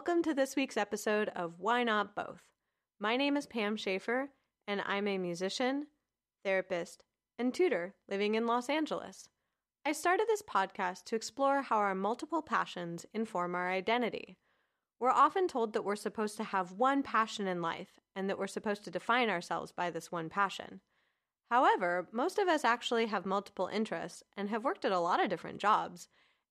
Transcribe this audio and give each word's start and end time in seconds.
Welcome 0.00 0.22
to 0.22 0.32
this 0.32 0.56
week's 0.56 0.78
episode 0.78 1.28
of 1.36 1.58
Why 1.58 1.84
Not 1.84 2.14
Both. 2.14 2.40
My 2.98 3.18
name 3.18 3.36
is 3.36 3.44
Pam 3.44 3.76
Schaefer, 3.76 4.30
and 4.66 4.80
I'm 4.86 5.06
a 5.06 5.18
musician, 5.18 5.88
therapist, 6.42 7.04
and 7.38 7.52
tutor 7.52 7.94
living 8.08 8.34
in 8.34 8.46
Los 8.46 8.70
Angeles. 8.70 9.28
I 9.84 9.92
started 9.92 10.26
this 10.26 10.40
podcast 10.40 11.04
to 11.04 11.16
explore 11.16 11.60
how 11.60 11.76
our 11.76 11.94
multiple 11.94 12.40
passions 12.40 13.04
inform 13.12 13.54
our 13.54 13.70
identity. 13.70 14.38
We're 14.98 15.10
often 15.10 15.46
told 15.46 15.74
that 15.74 15.84
we're 15.84 15.96
supposed 15.96 16.38
to 16.38 16.44
have 16.44 16.72
one 16.72 17.02
passion 17.02 17.46
in 17.46 17.60
life 17.60 18.00
and 18.16 18.26
that 18.30 18.38
we're 18.38 18.46
supposed 18.46 18.84
to 18.84 18.90
define 18.90 19.28
ourselves 19.28 19.70
by 19.70 19.90
this 19.90 20.10
one 20.10 20.30
passion. 20.30 20.80
However, 21.50 22.08
most 22.10 22.38
of 22.38 22.48
us 22.48 22.64
actually 22.64 23.04
have 23.08 23.26
multiple 23.26 23.68
interests 23.70 24.22
and 24.34 24.48
have 24.48 24.64
worked 24.64 24.86
at 24.86 24.92
a 24.92 24.98
lot 24.98 25.22
of 25.22 25.28
different 25.28 25.58
jobs. 25.58 26.08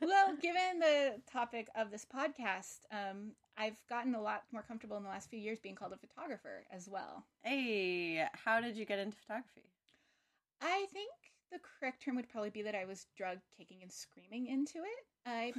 well, 0.00 0.36
given 0.40 0.78
the 0.80 1.16
topic 1.30 1.68
of 1.74 1.90
this 1.90 2.06
podcast, 2.06 2.78
um, 2.92 3.32
I've 3.56 3.76
gotten 3.88 4.14
a 4.14 4.20
lot 4.20 4.42
more 4.52 4.62
comfortable 4.62 4.96
in 4.96 5.02
the 5.02 5.08
last 5.08 5.30
few 5.30 5.38
years 5.38 5.60
being 5.60 5.74
called 5.74 5.92
a 5.92 5.96
photographer 5.96 6.64
as 6.72 6.88
well. 6.88 7.24
Hey, 7.42 8.26
how 8.32 8.60
did 8.60 8.76
you 8.76 8.84
get 8.84 8.98
into 8.98 9.16
photography? 9.16 9.70
I 10.60 10.86
think 10.92 11.10
the 11.52 11.58
correct 11.58 12.02
term 12.02 12.16
would 12.16 12.28
probably 12.28 12.50
be 12.50 12.62
that 12.62 12.74
I 12.74 12.84
was 12.84 13.06
drug 13.16 13.38
kicking 13.56 13.78
and 13.82 13.92
screaming 13.92 14.46
into 14.46 14.78
it. 14.78 15.06
I, 15.26 15.52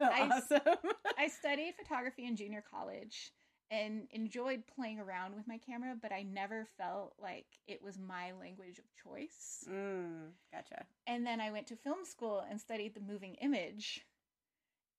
awesome. 0.00 0.60
I, 0.64 0.74
I 1.24 1.28
studied 1.28 1.74
photography 1.76 2.26
in 2.26 2.36
junior 2.36 2.64
college 2.68 3.32
and 3.70 4.06
enjoyed 4.10 4.64
playing 4.74 5.00
around 5.00 5.34
with 5.34 5.48
my 5.48 5.58
camera, 5.58 5.94
but 6.00 6.12
I 6.12 6.22
never 6.22 6.66
felt 6.76 7.14
like 7.20 7.46
it 7.66 7.82
was 7.82 7.98
my 7.98 8.32
language 8.38 8.78
of 8.78 8.84
choice. 9.02 9.64
Mm, 9.70 10.32
gotcha. 10.52 10.84
And 11.06 11.26
then 11.26 11.40
I 11.40 11.50
went 11.50 11.66
to 11.68 11.76
film 11.76 12.04
school 12.04 12.44
and 12.48 12.60
studied 12.60 12.94
the 12.94 13.00
moving 13.00 13.34
image 13.36 14.04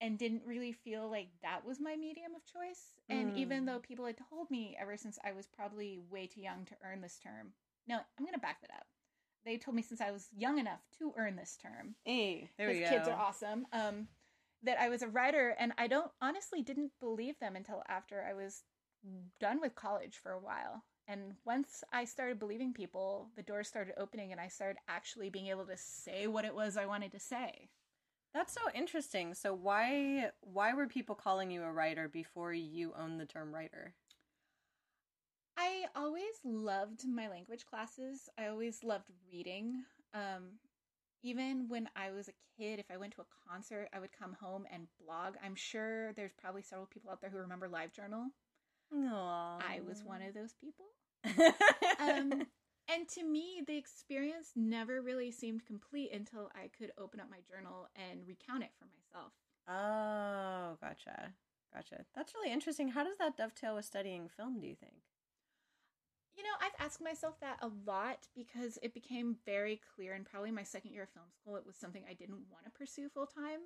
and 0.03 0.19
didn't 0.19 0.43
really 0.45 0.73
feel 0.73 1.09
like 1.09 1.29
that 1.41 1.65
was 1.65 1.79
my 1.79 1.95
medium 1.95 2.35
of 2.35 2.45
choice. 2.45 2.99
And 3.07 3.31
Mm. 3.31 3.37
even 3.37 3.65
though 3.65 3.79
people 3.79 4.05
had 4.05 4.17
told 4.17 4.51
me 4.51 4.75
ever 4.77 4.97
since 4.97 5.17
I 5.23 5.31
was 5.31 5.47
probably 5.47 5.97
way 5.97 6.27
too 6.27 6.41
young 6.41 6.65
to 6.65 6.75
earn 6.83 6.99
this 6.99 7.17
term, 7.17 7.53
no, 7.87 7.95
I'm 7.95 8.25
going 8.25 8.33
to 8.33 8.39
back 8.39 8.59
that 8.61 8.71
up. 8.71 8.85
They 9.45 9.57
told 9.57 9.75
me 9.75 9.81
since 9.81 10.01
I 10.01 10.11
was 10.11 10.27
young 10.35 10.59
enough 10.59 10.81
to 10.99 11.13
earn 11.15 11.37
this 11.37 11.55
term. 11.55 11.95
Hey, 12.03 12.51
there 12.57 12.67
we 12.67 12.81
go. 12.81 12.89
kids 12.89 13.07
are 13.07 13.17
awesome. 13.17 13.65
Um, 13.71 14.09
that 14.61 14.77
I 14.77 14.89
was 14.89 15.01
a 15.01 15.07
writer, 15.07 15.55
and 15.57 15.71
I 15.77 15.87
don't 15.87 16.11
honestly 16.21 16.61
didn't 16.61 16.91
believe 16.99 17.39
them 17.39 17.55
until 17.55 17.81
after 17.87 18.23
I 18.23 18.33
was 18.33 18.63
done 19.39 19.61
with 19.61 19.73
college 19.75 20.17
for 20.21 20.33
a 20.33 20.39
while. 20.39 20.83
And 21.07 21.35
once 21.45 21.83
I 21.93 22.05
started 22.05 22.39
believing 22.39 22.73
people, 22.73 23.29
the 23.37 23.43
doors 23.43 23.67
started 23.69 23.95
opening, 23.97 24.33
and 24.33 24.39
I 24.39 24.49
started 24.49 24.77
actually 24.87 25.29
being 25.29 25.47
able 25.47 25.65
to 25.65 25.77
say 25.77 26.27
what 26.27 26.45
it 26.45 26.55
was 26.55 26.75
I 26.75 26.85
wanted 26.87 27.11
to 27.13 27.19
say. 27.19 27.69
That's 28.33 28.53
so 28.53 28.61
interesting. 28.73 29.33
So 29.35 29.53
why 29.53 30.31
why 30.41 30.73
were 30.73 30.87
people 30.87 31.15
calling 31.15 31.51
you 31.51 31.63
a 31.63 31.71
writer 31.71 32.07
before 32.07 32.53
you 32.53 32.93
owned 32.97 33.19
the 33.19 33.25
term 33.25 33.53
writer? 33.53 33.93
I 35.55 35.85
always 35.95 36.33
loved 36.43 37.05
my 37.07 37.29
language 37.29 37.65
classes. 37.65 38.27
I 38.39 38.47
always 38.47 38.83
loved 38.83 39.11
reading. 39.31 39.83
Um, 40.13 40.57
even 41.21 41.69
when 41.69 41.89
I 41.95 42.11
was 42.11 42.27
a 42.27 42.33
kid, 42.57 42.79
if 42.79 42.87
I 42.91 42.97
went 42.97 43.13
to 43.13 43.21
a 43.21 43.49
concert, 43.49 43.87
I 43.93 43.99
would 43.99 44.11
come 44.17 44.35
home 44.39 44.65
and 44.73 44.87
blog. 44.99 45.35
I'm 45.43 45.55
sure 45.55 46.11
there's 46.13 46.33
probably 46.33 46.63
several 46.63 46.87
people 46.87 47.11
out 47.11 47.21
there 47.21 47.29
who 47.29 47.37
remember 47.37 47.69
LiveJournal. 47.69 48.25
Aww. 48.93 49.61
I 49.61 49.79
was 49.87 50.03
one 50.03 50.21
of 50.21 50.33
those 50.33 50.53
people. 50.59 50.85
Um, 51.99 52.47
and 52.89 53.07
to 53.09 53.23
me, 53.23 53.61
the 53.65 53.77
experience 53.77 54.51
never 54.55 55.01
really 55.01 55.31
seemed 55.31 55.65
complete 55.65 56.11
until 56.11 56.51
I 56.53 56.69
could 56.77 56.91
open 56.97 57.19
up 57.19 57.29
my 57.29 57.39
journal 57.49 57.87
and 57.95 58.27
recount 58.27 58.63
it 58.63 58.71
for 58.77 58.85
myself. 58.85 59.33
oh, 59.67 60.77
gotcha. 60.81 61.33
Gotcha. 61.73 62.05
That's 62.15 62.35
really 62.35 62.53
interesting. 62.53 62.89
How 62.89 63.03
does 63.03 63.17
that 63.17 63.37
dovetail 63.37 63.75
with 63.75 63.85
studying 63.85 64.29
film, 64.29 64.59
do 64.59 64.67
you 64.67 64.75
think? 64.75 64.93
You 66.35 66.43
know, 66.43 66.49
I've 66.61 66.85
asked 66.85 67.01
myself 67.01 67.39
that 67.41 67.57
a 67.61 67.69
lot 67.85 68.27
because 68.35 68.77
it 68.81 68.93
became 68.93 69.37
very 69.45 69.79
clear 69.95 70.13
in 70.13 70.23
probably 70.23 70.51
my 70.51 70.63
second 70.63 70.91
year 70.91 71.03
of 71.03 71.09
film 71.09 71.27
school. 71.31 71.55
It 71.55 71.65
was 71.65 71.75
something 71.75 72.03
I 72.09 72.13
didn't 72.13 72.45
want 72.51 72.65
to 72.65 72.71
pursue 72.71 73.09
full 73.09 73.27
time, 73.27 73.59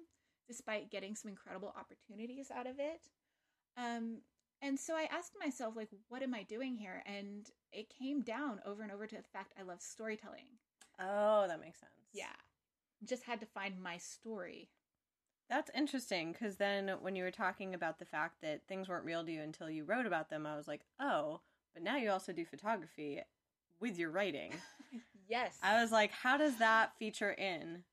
despite 0.48 0.92
getting 0.92 1.16
some 1.16 1.30
incredible 1.30 1.74
opportunities 1.78 2.52
out 2.52 2.68
of 2.68 2.76
it. 2.80 3.08
Um, 3.78 4.20
and 4.62 4.80
so 4.80 4.96
I 4.96 5.08
asked 5.12 5.34
myself, 5.40 5.76
like, 5.76 5.90
what 6.10 6.24
am 6.24 6.34
I 6.34 6.44
doing 6.44 6.76
here? 6.76 7.04
And 7.06 7.50
it 7.72 7.90
came 7.90 8.22
down 8.22 8.60
over 8.66 8.84
and 8.84 8.92
over 8.92 9.08
to 9.08 9.16
the 9.16 9.24
fact 9.24 9.54
I 9.60 9.64
love 9.64 9.82
storytelling. 9.82 10.46
Oh, 11.00 11.46
that 11.48 11.62
makes 11.62 11.80
sense. 11.80 11.92
Yeah. 12.14 12.26
Just 13.04 13.24
had 13.24 13.40
to 13.42 13.46
find 13.46 13.82
my 13.82 13.98
story. 13.98 14.70
That's 15.50 15.72
interesting 15.76 16.34
because 16.34 16.58
then 16.58 16.90
when 17.02 17.16
you 17.16 17.24
were 17.24 17.32
talking 17.32 17.74
about 17.74 18.00
the 18.00 18.06
fact 18.06 18.42
that 18.42 18.68
things 18.68 18.90
weren't 18.90 19.06
real 19.06 19.24
to 19.24 19.32
you 19.32 19.42
until 19.42 19.70
you 19.70 19.86
wrote 19.86 20.06
about 20.06 20.30
them, 20.30 20.46
I 20.46 20.58
was 20.58 20.68
like, 20.68 20.82
oh, 21.00 21.42
but 21.74 21.84
now 21.84 21.96
you 21.98 22.10
also 22.10 22.34
do 22.34 22.44
photography 22.46 23.22
with 23.80 23.98
your 23.98 24.12
writing. 24.12 24.54
Yes. 25.30 25.58
I 25.62 25.82
was 25.82 25.92
like, 25.92 26.12
how 26.12 26.38
does 26.38 26.56
that 26.60 26.98
feature 26.98 27.32
in? 27.32 27.84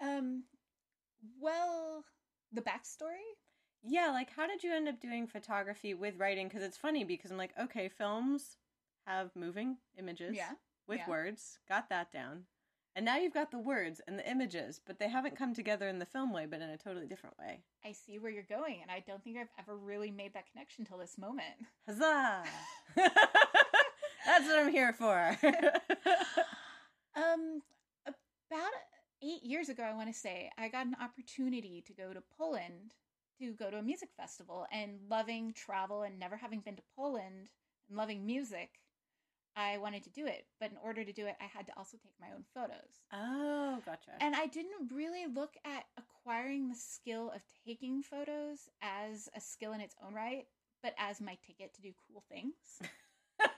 um 0.00 0.44
well, 1.40 2.04
the 2.52 2.60
backstory? 2.60 3.26
Yeah, 3.86 4.10
like 4.10 4.30
how 4.34 4.46
did 4.46 4.62
you 4.64 4.72
end 4.72 4.88
up 4.88 5.00
doing 5.00 5.26
photography 5.26 5.94
with 5.94 6.18
writing? 6.18 6.48
Because 6.48 6.62
it's 6.62 6.78
funny 6.78 7.04
because 7.04 7.30
I'm 7.30 7.36
like, 7.36 7.52
okay, 7.60 7.88
films 7.88 8.56
have 9.06 9.30
moving 9.36 9.76
images 9.98 10.34
Yeah. 10.34 10.52
with 10.88 11.00
yeah. 11.00 11.10
words, 11.10 11.58
got 11.68 11.88
that 11.90 12.10
down. 12.10 12.44
And 12.96 13.04
now 13.04 13.16
you've 13.16 13.34
got 13.34 13.50
the 13.50 13.58
words 13.58 14.00
and 14.06 14.18
the 14.18 14.30
images, 14.30 14.80
but 14.86 15.00
they 15.00 15.08
haven't 15.08 15.36
come 15.36 15.52
together 15.52 15.88
in 15.88 15.98
the 15.98 16.06
film 16.06 16.32
way, 16.32 16.46
but 16.46 16.60
in 16.60 16.70
a 16.70 16.78
totally 16.78 17.06
different 17.06 17.36
way. 17.38 17.64
I 17.84 17.90
see 17.90 18.18
where 18.20 18.30
you're 18.30 18.44
going, 18.44 18.78
and 18.82 18.90
I 18.90 19.00
don't 19.04 19.22
think 19.22 19.36
I've 19.36 19.50
ever 19.58 19.76
really 19.76 20.12
made 20.12 20.32
that 20.34 20.50
connection 20.50 20.84
till 20.84 20.98
this 20.98 21.18
moment. 21.18 21.56
Huzzah! 21.88 22.44
That's 22.94 24.46
what 24.46 24.58
I'm 24.60 24.70
here 24.70 24.92
for. 24.92 25.36
Um, 27.16 27.62
about 28.50 28.72
eight 29.22 29.42
years 29.42 29.68
ago, 29.68 29.82
I 29.82 29.94
want 29.94 30.12
to 30.12 30.18
say, 30.18 30.50
I 30.58 30.68
got 30.68 30.86
an 30.86 30.96
opportunity 31.00 31.82
to 31.86 31.92
go 31.92 32.12
to 32.12 32.22
Poland 32.38 32.94
to 33.38 33.52
go 33.52 33.70
to 33.70 33.78
a 33.78 33.82
music 33.82 34.10
festival. 34.16 34.66
And 34.72 34.98
loving 35.08 35.52
travel 35.52 36.02
and 36.02 36.18
never 36.18 36.36
having 36.36 36.60
been 36.60 36.76
to 36.76 36.82
Poland 36.96 37.50
and 37.88 37.98
loving 37.98 38.24
music, 38.26 38.80
I 39.56 39.78
wanted 39.78 40.02
to 40.04 40.10
do 40.10 40.26
it. 40.26 40.46
But 40.60 40.70
in 40.70 40.76
order 40.82 41.04
to 41.04 41.12
do 41.12 41.26
it, 41.26 41.36
I 41.40 41.44
had 41.44 41.66
to 41.66 41.72
also 41.76 41.96
take 41.96 42.14
my 42.20 42.28
own 42.34 42.44
photos. 42.54 43.02
oh, 43.12 43.78
gotcha. 43.84 44.12
And 44.20 44.34
I 44.34 44.46
didn't 44.46 44.92
really 44.92 45.26
look 45.26 45.54
at 45.64 45.84
acquiring 45.96 46.68
the 46.68 46.76
skill 46.76 47.30
of 47.34 47.42
taking 47.66 48.02
photos 48.02 48.68
as 48.82 49.28
a 49.34 49.40
skill 49.40 49.72
in 49.72 49.80
its 49.80 49.94
own 50.04 50.14
right, 50.14 50.46
but 50.82 50.94
as 50.98 51.20
my 51.20 51.36
ticket 51.46 51.74
to 51.74 51.82
do 51.82 51.92
cool 52.08 52.24
things. 52.28 52.80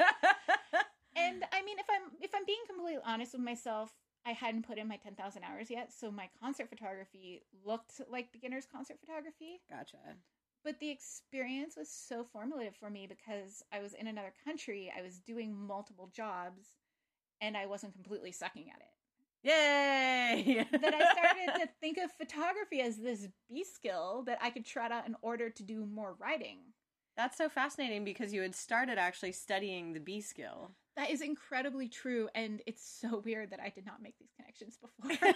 And 1.17 1.45
I 1.51 1.63
mean, 1.65 1.79
if 1.79 1.87
I'm 1.91 2.13
if 2.21 2.31
I'm 2.35 2.45
being 2.45 2.61
completely 2.69 3.01
honest 3.05 3.33
with 3.33 3.43
myself, 3.43 3.91
I 4.27 4.33
hadn't 4.33 4.67
put 4.67 4.79
in 4.79 4.89
my 4.89 4.97
10,000 4.97 5.45
hours 5.45 5.71
yet, 5.71 5.93
so 5.93 6.11
my 6.11 6.29
concert 6.43 6.69
photography 6.69 7.43
looked 7.65 8.01
like 8.11 8.33
beginner's 8.33 8.67
concert 8.67 8.99
photography. 8.99 9.61
Gotcha. 9.71 9.99
But 10.65 10.81
the 10.81 10.91
experience 10.91 11.77
was 11.77 11.89
so 11.89 12.25
formative 12.25 12.75
for 12.75 12.91
me 12.91 13.07
because 13.07 13.63
I 13.73 13.79
was 13.79 13.95
in 13.95 14.09
another 14.09 14.33
country, 14.45 14.93
I 14.97 15.03
was 15.03 15.21
doing 15.21 15.55
multiple 15.55 16.11
jobs, 16.13 16.65
and 17.41 17.57
I 17.57 17.67
wasn't 17.67 17.95
completely 17.95 18.33
sucking 18.33 18.67
at 18.75 18.81
it. 18.81 18.89
Yay! 19.49 20.67
that 20.73 20.95
I 20.95 21.13
started 21.13 21.61
to 21.61 21.69
think 21.81 21.99
of 21.99 22.11
photography 22.11 22.81
as 22.81 22.97
this 22.97 23.29
B 23.49 23.63
skill 23.63 24.25
that 24.27 24.39
I 24.43 24.51
could 24.51 24.67
trot 24.67 24.91
out 24.91 25.07
in 25.07 25.15
order 25.23 25.51
to 25.51 25.63
do 25.63 25.87
more 25.87 26.17
writing. 26.19 26.59
That's 27.17 27.39
so 27.39 27.49
fascinating 27.49 28.05
because 28.05 28.33
you 28.33 28.43
had 28.43 28.57
started 28.57 28.99
actually 28.99 29.33
studying 29.33 29.93
the 29.93 30.01
B 30.01 30.21
skill. 30.21 30.73
That 30.97 31.11
is 31.11 31.21
incredibly 31.21 31.89
true, 31.89 32.29
and 32.35 32.63
it's 32.67 32.83
so 32.83 33.23
weird 33.25 33.51
that 33.51 33.61
I 33.61 33.69
did 33.69 33.85
not 33.85 34.03
make 34.03 34.19
these 34.19 34.33
connections 34.35 34.79
before. 34.79 35.31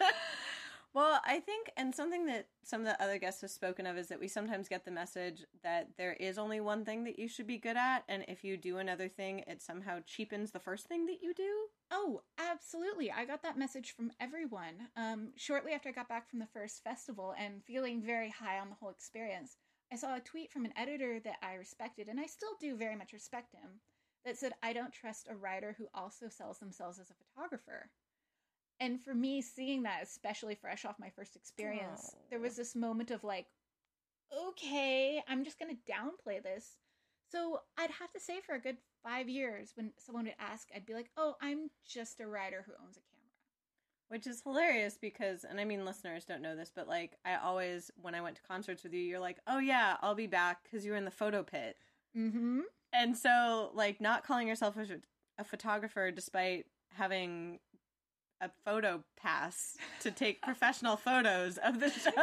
well, 0.94 1.20
I 1.22 1.40
think, 1.40 1.70
and 1.76 1.94
something 1.94 2.24
that 2.26 2.46
some 2.62 2.80
of 2.80 2.86
the 2.86 3.02
other 3.02 3.18
guests 3.18 3.42
have 3.42 3.50
spoken 3.50 3.86
of 3.86 3.98
is 3.98 4.08
that 4.08 4.18
we 4.18 4.26
sometimes 4.26 4.66
get 4.66 4.86
the 4.86 4.90
message 4.90 5.44
that 5.62 5.90
there 5.98 6.14
is 6.14 6.38
only 6.38 6.60
one 6.60 6.82
thing 6.86 7.04
that 7.04 7.18
you 7.18 7.28
should 7.28 7.46
be 7.46 7.58
good 7.58 7.76
at, 7.76 8.04
and 8.08 8.24
if 8.26 8.42
you 8.42 8.56
do 8.56 8.78
another 8.78 9.06
thing, 9.06 9.40
it 9.46 9.60
somehow 9.60 9.98
cheapens 10.06 10.50
the 10.50 10.58
first 10.58 10.86
thing 10.86 11.04
that 11.06 11.22
you 11.22 11.34
do. 11.34 11.66
Oh, 11.90 12.22
absolutely. 12.38 13.12
I 13.12 13.26
got 13.26 13.42
that 13.42 13.58
message 13.58 13.94
from 13.94 14.12
everyone. 14.18 14.88
Um, 14.96 15.32
shortly 15.36 15.72
after 15.72 15.90
I 15.90 15.92
got 15.92 16.08
back 16.08 16.30
from 16.30 16.38
the 16.38 16.48
first 16.54 16.82
festival 16.82 17.34
and 17.38 17.62
feeling 17.62 18.00
very 18.00 18.30
high 18.30 18.58
on 18.58 18.70
the 18.70 18.76
whole 18.76 18.90
experience, 18.90 19.58
I 19.92 19.96
saw 19.96 20.16
a 20.16 20.20
tweet 20.20 20.50
from 20.50 20.64
an 20.64 20.72
editor 20.74 21.20
that 21.20 21.36
I 21.42 21.54
respected, 21.56 22.08
and 22.08 22.18
I 22.18 22.24
still 22.24 22.56
do 22.58 22.76
very 22.76 22.96
much 22.96 23.12
respect 23.12 23.52
him 23.52 23.80
that 24.24 24.38
said, 24.38 24.52
I 24.62 24.72
don't 24.72 24.92
trust 24.92 25.28
a 25.30 25.36
writer 25.36 25.74
who 25.76 25.86
also 25.94 26.28
sells 26.28 26.58
themselves 26.58 26.98
as 26.98 27.10
a 27.10 27.14
photographer. 27.14 27.90
And 28.80 29.00
for 29.00 29.14
me, 29.14 29.40
seeing 29.40 29.82
that, 29.84 30.02
especially 30.02 30.54
fresh 30.54 30.84
off 30.84 30.98
my 30.98 31.10
first 31.10 31.36
experience, 31.36 32.12
oh. 32.14 32.18
there 32.30 32.40
was 32.40 32.56
this 32.56 32.74
moment 32.74 33.10
of 33.10 33.22
like, 33.22 33.46
okay, 34.48 35.22
I'm 35.28 35.44
just 35.44 35.58
going 35.58 35.74
to 35.74 35.92
downplay 35.92 36.42
this. 36.42 36.76
So 37.30 37.60
I'd 37.78 37.90
have 37.90 38.12
to 38.12 38.20
say 38.20 38.40
for 38.40 38.54
a 38.54 38.60
good 38.60 38.78
five 39.02 39.28
years, 39.28 39.72
when 39.74 39.92
someone 39.98 40.24
would 40.24 40.34
ask, 40.38 40.68
I'd 40.74 40.86
be 40.86 40.94
like, 40.94 41.10
oh, 41.16 41.36
I'm 41.40 41.70
just 41.86 42.20
a 42.20 42.26
writer 42.26 42.64
who 42.66 42.72
owns 42.84 42.96
a 42.96 43.00
camera. 43.00 43.10
Which 44.08 44.26
is 44.26 44.42
hilarious 44.42 44.98
because, 45.00 45.44
and 45.44 45.60
I 45.60 45.64
mean, 45.64 45.84
listeners 45.84 46.24
don't 46.24 46.42
know 46.42 46.56
this, 46.56 46.72
but 46.74 46.88
like, 46.88 47.16
I 47.24 47.36
always, 47.36 47.90
when 48.00 48.14
I 48.14 48.20
went 48.20 48.36
to 48.36 48.42
concerts 48.42 48.82
with 48.82 48.92
you, 48.92 49.00
you're 49.00 49.20
like, 49.20 49.38
oh 49.46 49.58
yeah, 49.58 49.96
I'll 50.02 50.14
be 50.14 50.26
back 50.26 50.64
because 50.64 50.84
you 50.84 50.92
were 50.92 50.98
in 50.98 51.04
the 51.04 51.10
photo 51.10 51.42
pit. 51.42 51.76
Mm 52.16 52.32
hmm 52.32 52.60
and 52.94 53.16
so 53.16 53.70
like 53.74 54.00
not 54.00 54.24
calling 54.24 54.48
yourself 54.48 54.76
a, 54.76 54.86
a 55.38 55.44
photographer 55.44 56.10
despite 56.10 56.66
having 56.92 57.58
a 58.40 58.50
photo 58.64 59.02
pass 59.16 59.76
to 60.00 60.10
take 60.10 60.42
professional 60.42 60.96
photos 60.96 61.58
of 61.58 61.80
the 61.80 61.90
shows. 61.90 62.12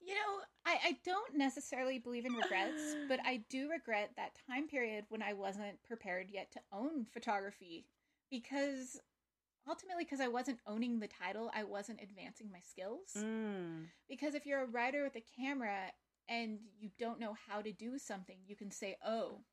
you 0.00 0.14
know, 0.14 0.40
I, 0.64 0.78
I 0.84 0.96
don't 1.04 1.36
necessarily 1.36 1.98
believe 1.98 2.24
in 2.24 2.32
regrets, 2.32 2.96
but 3.08 3.20
I 3.24 3.42
do 3.48 3.70
regret 3.70 4.10
that 4.16 4.36
time 4.48 4.68
period 4.68 5.04
when 5.08 5.22
I 5.22 5.34
wasn't 5.34 5.82
prepared 5.86 6.28
yet 6.30 6.50
to 6.52 6.60
own 6.72 7.06
photography 7.12 7.86
because 8.30 9.00
ultimately 9.68 10.04
because 10.04 10.20
I 10.20 10.28
wasn't 10.28 10.58
owning 10.66 11.00
the 11.00 11.08
title, 11.08 11.50
I 11.54 11.64
wasn't 11.64 12.00
advancing 12.02 12.50
my 12.50 12.60
skills. 12.60 13.16
Mm. 13.16 13.86
Because 14.08 14.34
if 14.34 14.46
you're 14.46 14.62
a 14.62 14.66
writer 14.66 15.02
with 15.02 15.16
a 15.16 15.24
camera 15.40 15.92
and 16.30 16.60
you 16.80 16.90
don't 16.98 17.20
know 17.20 17.34
how 17.48 17.60
to 17.60 17.72
do 17.72 17.98
something, 17.98 18.38
you 18.46 18.56
can 18.56 18.70
say, 18.70 18.96
"Oh, 19.04 19.44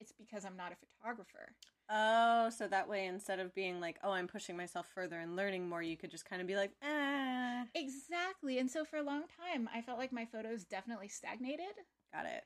it's 0.00 0.12
because 0.12 0.44
I'm 0.46 0.56
not 0.56 0.72
a 0.72 0.76
photographer." 0.76 1.54
Oh, 1.90 2.48
so 2.50 2.68
that 2.68 2.88
way 2.88 3.06
instead 3.06 3.40
of 3.40 3.54
being 3.54 3.80
like, 3.80 3.98
"Oh, 4.02 4.12
I'm 4.12 4.28
pushing 4.28 4.56
myself 4.56 4.88
further 4.94 5.20
and 5.20 5.36
learning 5.36 5.68
more," 5.68 5.82
you 5.82 5.96
could 5.98 6.10
just 6.10 6.24
kind 6.24 6.40
of 6.40 6.48
be 6.48 6.56
like, 6.56 6.72
"Ah." 6.82 7.66
Exactly. 7.74 8.58
And 8.58 8.70
so 8.70 8.84
for 8.84 8.96
a 8.96 9.02
long 9.02 9.24
time, 9.28 9.68
I 9.74 9.82
felt 9.82 9.98
like 9.98 10.12
my 10.12 10.24
photos 10.24 10.64
definitely 10.64 11.08
stagnated. 11.08 11.74
Got 12.14 12.26
it. 12.26 12.44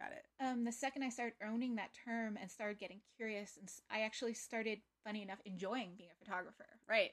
Got 0.00 0.12
it. 0.12 0.26
Um, 0.40 0.64
the 0.64 0.72
second 0.72 1.02
I 1.02 1.08
started 1.10 1.34
owning 1.44 1.76
that 1.76 1.92
term 1.92 2.36
and 2.40 2.50
started 2.50 2.78
getting 2.78 3.00
curious, 3.16 3.56
and 3.56 3.70
I 3.90 4.02
actually 4.02 4.34
started, 4.34 4.80
funny 5.04 5.22
enough, 5.22 5.40
enjoying 5.44 5.96
being 5.96 6.10
a 6.10 6.24
photographer. 6.24 6.80
Right. 6.88 7.12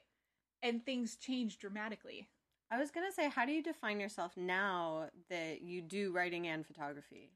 And 0.62 0.84
things 0.84 1.16
changed 1.16 1.60
dramatically. 1.60 2.28
I 2.70 2.78
was 2.78 2.90
gonna 2.90 3.12
say, 3.12 3.28
how 3.28 3.46
do 3.46 3.52
you 3.52 3.62
define 3.62 4.00
yourself 4.00 4.36
now 4.36 5.08
that 5.30 5.62
you 5.62 5.82
do 5.82 6.12
writing 6.12 6.46
and 6.48 6.66
photography? 6.66 7.30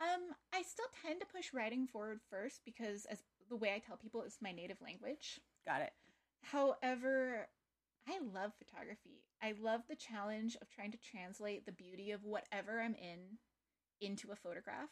Um, 0.00 0.34
I 0.52 0.62
still 0.62 0.86
tend 1.04 1.20
to 1.20 1.26
push 1.26 1.52
writing 1.52 1.86
forward 1.86 2.20
first 2.28 2.62
because, 2.64 3.04
as 3.06 3.22
the 3.48 3.56
way 3.56 3.72
I 3.74 3.78
tell 3.78 3.96
people, 3.96 4.22
it's 4.22 4.42
my 4.42 4.50
native 4.50 4.80
language. 4.80 5.40
Got 5.64 5.82
it. 5.82 5.92
However, 6.42 7.46
I 8.08 8.18
love 8.34 8.52
photography. 8.58 9.22
I 9.40 9.54
love 9.60 9.82
the 9.88 9.94
challenge 9.94 10.56
of 10.60 10.68
trying 10.68 10.90
to 10.90 10.98
translate 10.98 11.66
the 11.66 11.72
beauty 11.72 12.10
of 12.10 12.24
whatever 12.24 12.80
I'm 12.80 12.96
in 12.96 13.38
into 14.00 14.32
a 14.32 14.36
photograph. 14.36 14.90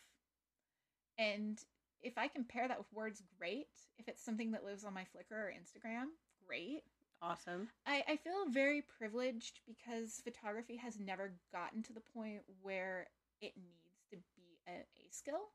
And 1.18 1.58
if 2.02 2.16
I 2.16 2.28
can 2.28 2.44
pair 2.44 2.68
that 2.68 2.78
with 2.78 2.92
words, 2.92 3.22
great. 3.38 3.66
If 3.98 4.08
it's 4.08 4.24
something 4.24 4.52
that 4.52 4.64
lives 4.64 4.84
on 4.84 4.94
my 4.94 5.02
Flickr 5.02 5.32
or 5.32 5.52
Instagram, 5.52 6.06
great. 6.46 6.84
Awesome. 7.22 7.68
I, 7.86 8.02
I 8.08 8.16
feel 8.16 8.46
very 8.48 8.82
privileged 8.82 9.60
because 9.66 10.20
photography 10.24 10.76
has 10.76 10.98
never 10.98 11.34
gotten 11.52 11.82
to 11.84 11.92
the 11.92 12.00
point 12.00 12.40
where 12.62 13.08
it 13.40 13.52
needs 13.56 14.00
to 14.10 14.16
be 14.36 14.58
a, 14.66 14.72
a 14.80 15.08
skill. 15.10 15.50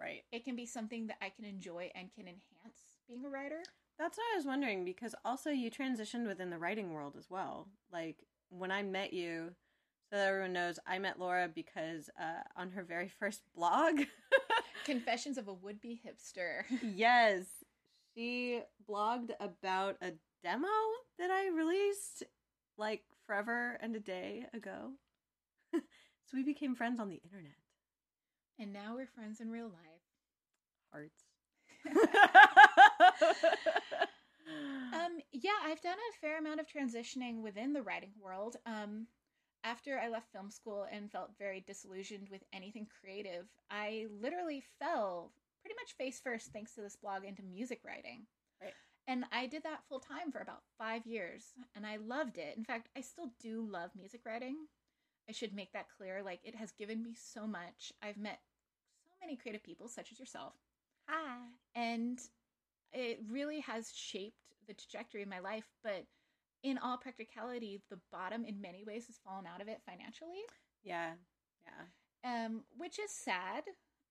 Right. 0.00 0.22
It 0.32 0.44
can 0.44 0.56
be 0.56 0.66
something 0.66 1.08
that 1.08 1.16
I 1.20 1.28
can 1.28 1.44
enjoy 1.44 1.90
and 1.94 2.12
can 2.12 2.24
enhance 2.24 2.98
being 3.08 3.24
a 3.24 3.28
writer. 3.28 3.62
That's 3.98 4.16
what 4.16 4.26
I 4.32 4.36
was 4.36 4.46
wondering 4.46 4.84
because 4.84 5.14
also 5.24 5.50
you 5.50 5.70
transitioned 5.70 6.26
within 6.26 6.50
the 6.50 6.58
writing 6.58 6.92
world 6.92 7.14
as 7.18 7.28
well. 7.30 7.68
Like 7.92 8.16
when 8.48 8.70
I 8.70 8.82
met 8.82 9.12
you, 9.12 9.54
so 10.10 10.18
that 10.18 10.28
everyone 10.28 10.52
knows, 10.52 10.78
I 10.86 10.98
met 10.98 11.18
Laura 11.18 11.48
because 11.52 12.10
uh, 12.20 12.42
on 12.54 12.70
her 12.70 12.82
very 12.82 13.08
first 13.18 13.42
blog, 13.54 14.02
Confessions 14.84 15.38
of 15.38 15.48
a 15.48 15.52
Would 15.52 15.80
Be 15.80 16.00
Hipster. 16.04 16.64
yes. 16.82 17.44
She 18.14 18.60
blogged 18.88 19.30
about 19.40 19.96
a 20.02 20.12
demo 20.42 20.68
that 21.18 21.30
I 21.30 21.48
released 21.48 22.24
like 22.76 23.02
forever 23.26 23.78
and 23.80 23.94
a 23.96 24.00
day 24.00 24.46
ago. 24.52 24.92
so 25.72 25.80
we 26.34 26.42
became 26.42 26.74
friends 26.74 27.00
on 27.00 27.08
the 27.08 27.20
internet. 27.24 27.56
And 28.58 28.72
now 28.72 28.94
we're 28.96 29.06
friends 29.06 29.40
in 29.40 29.50
real 29.50 29.66
life. 29.66 30.02
Hearts. 30.92 31.24
um 34.92 35.18
yeah, 35.32 35.50
I've 35.64 35.80
done 35.80 35.96
a 35.96 36.18
fair 36.20 36.38
amount 36.38 36.60
of 36.60 36.66
transitioning 36.66 37.42
within 37.42 37.72
the 37.72 37.82
writing 37.82 38.12
world. 38.20 38.56
Um 38.66 39.06
after 39.64 39.98
I 39.98 40.08
left 40.08 40.32
film 40.32 40.50
school 40.50 40.86
and 40.90 41.10
felt 41.10 41.38
very 41.38 41.64
disillusioned 41.66 42.28
with 42.30 42.42
anything 42.52 42.86
creative, 43.00 43.46
I 43.70 44.06
literally 44.20 44.62
fell 44.80 45.32
pretty 45.62 45.76
much 45.80 45.96
face 45.96 46.20
first 46.22 46.52
thanks 46.52 46.74
to 46.74 46.80
this 46.80 46.96
blog 46.96 47.24
into 47.24 47.42
music 47.42 47.80
writing. 47.86 48.26
And 49.08 49.24
I 49.32 49.46
did 49.46 49.64
that 49.64 49.82
full 49.88 49.98
time 50.00 50.30
for 50.30 50.40
about 50.40 50.62
five 50.78 51.06
years, 51.06 51.46
and 51.74 51.84
I 51.84 51.96
loved 51.96 52.38
it. 52.38 52.56
In 52.56 52.64
fact, 52.64 52.88
I 52.96 53.00
still 53.00 53.32
do 53.40 53.66
love 53.68 53.90
music 53.98 54.20
writing. 54.24 54.56
I 55.28 55.32
should 55.32 55.54
make 55.54 55.72
that 55.72 55.86
clear. 55.96 56.22
Like, 56.22 56.40
it 56.44 56.54
has 56.54 56.72
given 56.72 57.02
me 57.02 57.14
so 57.14 57.46
much. 57.46 57.92
I've 58.02 58.16
met 58.16 58.40
so 59.04 59.10
many 59.20 59.36
creative 59.36 59.62
people, 59.62 59.88
such 59.88 60.12
as 60.12 60.20
yourself. 60.20 60.54
Hi. 61.08 61.38
And 61.74 62.20
it 62.92 63.20
really 63.28 63.60
has 63.60 63.92
shaped 63.94 64.36
the 64.66 64.74
trajectory 64.74 65.22
of 65.22 65.28
my 65.28 65.40
life. 65.40 65.66
But 65.82 66.06
in 66.62 66.78
all 66.78 66.96
practicality, 66.96 67.82
the 67.90 67.98
bottom 68.12 68.44
in 68.44 68.60
many 68.60 68.84
ways 68.84 69.06
has 69.06 69.18
fallen 69.24 69.46
out 69.52 69.60
of 69.60 69.68
it 69.68 69.80
financially. 69.84 70.42
Yeah. 70.84 71.12
Yeah. 71.64 72.44
Um, 72.46 72.62
which 72.76 72.98
is 72.98 73.10
sad. 73.10 73.64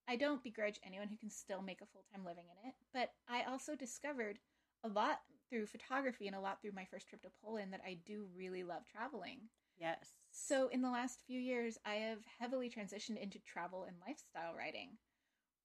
I 0.08 0.16
don't 0.16 0.42
begrudge 0.42 0.80
anyone 0.84 1.08
who 1.08 1.16
can 1.16 1.30
still 1.30 1.62
make 1.62 1.80
a 1.80 1.86
full 1.86 2.04
time 2.12 2.24
living 2.24 2.44
in 2.50 2.68
it. 2.68 2.74
But 2.92 3.10
I 3.28 3.50
also 3.50 3.74
discovered 3.74 4.38
a 4.84 4.88
lot 4.88 5.20
through 5.48 5.66
photography 5.66 6.26
and 6.26 6.36
a 6.36 6.40
lot 6.40 6.60
through 6.60 6.72
my 6.72 6.86
first 6.90 7.08
trip 7.08 7.22
to 7.22 7.28
Poland 7.44 7.72
that 7.72 7.82
I 7.86 7.98
do 8.06 8.26
really 8.34 8.64
love 8.64 8.82
traveling. 8.90 9.40
Yes. 9.78 10.12
So 10.30 10.68
in 10.68 10.80
the 10.80 10.90
last 10.90 11.20
few 11.26 11.38
years, 11.38 11.78
I 11.84 11.94
have 11.94 12.20
heavily 12.40 12.70
transitioned 12.70 13.20
into 13.20 13.38
travel 13.40 13.84
and 13.84 13.96
lifestyle 14.06 14.54
writing, 14.56 14.90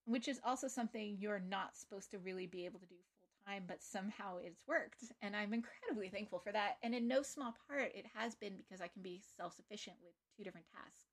which 0.06 0.28
is 0.28 0.42
also 0.44 0.68
something 0.68 1.18
you're 1.20 1.40
not 1.40 1.78
supposed 1.78 2.12
to 2.12 2.20
really 2.20 2.48
be 2.48 2.66
able 2.66 2.80
to 2.80 2.86
do 2.86 2.96
full 2.96 3.54
time, 3.54 3.64
but 3.68 3.82
somehow 3.82 4.38
it's 4.44 4.62
worked. 4.68 5.04
And 5.22 5.36
I'm 5.36 5.54
incredibly 5.54 6.10
thankful 6.10 6.40
for 6.40 6.52
that. 6.52 6.78
And 6.84 6.94
in 6.94 7.08
no 7.08 7.22
small 7.22 7.56
part, 7.70 7.92
it 7.96 8.06
has 8.14 8.36
been 8.36 8.58
because 8.58 8.82
I 8.82 8.88
can 8.88 9.02
be 9.02 9.22
self 9.38 9.56
sufficient 9.56 9.98
with 10.04 10.14
two 10.36 10.44
different 10.44 10.68
tasks. 10.76 11.06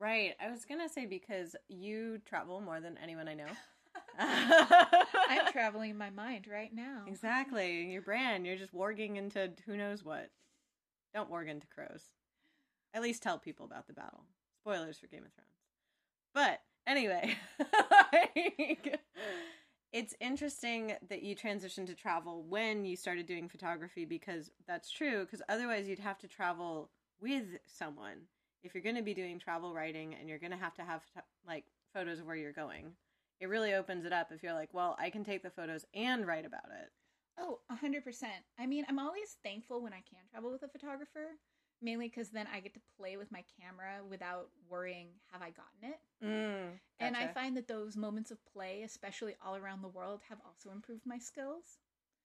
Right. 0.00 0.34
I 0.40 0.50
was 0.50 0.64
going 0.64 0.80
to 0.80 0.88
say 0.88 1.06
because 1.06 1.56
you 1.68 2.20
travel 2.24 2.60
more 2.60 2.80
than 2.80 2.98
anyone 3.02 3.28
I 3.28 3.34
know. 3.34 3.46
I'm 4.18 5.46
traveling 5.52 5.90
in 5.90 5.98
my 5.98 6.10
mind 6.10 6.46
right 6.50 6.74
now. 6.74 7.02
Exactly. 7.06 7.90
Your 7.90 8.02
brand, 8.02 8.46
you're 8.46 8.56
just 8.56 8.74
warging 8.74 9.16
into 9.16 9.52
who 9.66 9.76
knows 9.76 10.04
what. 10.04 10.30
Don't 11.14 11.30
warg 11.30 11.48
into 11.48 11.66
crows. 11.66 12.04
At 12.94 13.02
least 13.02 13.22
tell 13.22 13.38
people 13.38 13.66
about 13.66 13.86
the 13.86 13.92
battle. 13.92 14.24
Spoilers 14.60 14.98
for 14.98 15.06
Game 15.06 15.24
of 15.24 15.32
Thrones. 15.32 15.48
But 16.34 16.60
anyway, 16.86 17.36
it's 19.92 20.14
interesting 20.20 20.94
that 21.08 21.22
you 21.22 21.34
transitioned 21.34 21.86
to 21.86 21.94
travel 21.94 22.44
when 22.48 22.84
you 22.84 22.96
started 22.96 23.26
doing 23.26 23.48
photography 23.48 24.04
because 24.04 24.50
that's 24.66 24.90
true 24.90 25.24
because 25.24 25.42
otherwise 25.48 25.88
you'd 25.88 25.98
have 25.98 26.18
to 26.18 26.28
travel 26.28 26.90
with 27.20 27.58
someone 27.66 28.18
if 28.62 28.74
you're 28.74 28.82
going 28.82 28.96
to 28.96 29.02
be 29.02 29.14
doing 29.14 29.38
travel 29.38 29.74
writing 29.74 30.14
and 30.14 30.28
you're 30.28 30.38
going 30.38 30.50
to 30.50 30.56
have 30.56 30.74
to 30.74 30.82
have 30.82 31.02
like 31.46 31.64
photos 31.94 32.18
of 32.18 32.26
where 32.26 32.36
you're 32.36 32.52
going 32.52 32.92
it 33.40 33.46
really 33.46 33.74
opens 33.74 34.04
it 34.04 34.12
up 34.12 34.30
if 34.32 34.42
you're 34.42 34.54
like 34.54 34.72
well 34.72 34.96
i 34.98 35.10
can 35.10 35.24
take 35.24 35.42
the 35.42 35.50
photos 35.50 35.84
and 35.94 36.26
write 36.26 36.46
about 36.46 36.66
it 36.82 36.90
oh 37.38 37.58
100% 37.70 38.02
i 38.58 38.66
mean 38.66 38.84
i'm 38.88 38.98
always 38.98 39.36
thankful 39.42 39.82
when 39.82 39.92
i 39.92 40.02
can 40.08 40.20
travel 40.30 40.50
with 40.50 40.62
a 40.62 40.68
photographer 40.68 41.30
mainly 41.80 42.08
because 42.08 42.30
then 42.30 42.46
I 42.52 42.60
get 42.60 42.74
to 42.74 42.80
play 42.96 43.16
with 43.16 43.30
my 43.30 43.44
camera 43.60 44.00
without 44.08 44.48
worrying, 44.68 45.08
have 45.32 45.42
I 45.42 45.50
gotten 45.50 45.82
it? 45.82 46.00
Mm, 46.24 46.70
gotcha. 46.70 46.78
And 47.00 47.16
I 47.16 47.28
find 47.28 47.56
that 47.56 47.68
those 47.68 47.96
moments 47.96 48.30
of 48.30 48.38
play, 48.52 48.82
especially 48.82 49.36
all 49.44 49.56
around 49.56 49.82
the 49.82 49.88
world, 49.88 50.20
have 50.28 50.38
also 50.44 50.70
improved 50.74 51.06
my 51.06 51.18
skills. 51.18 51.78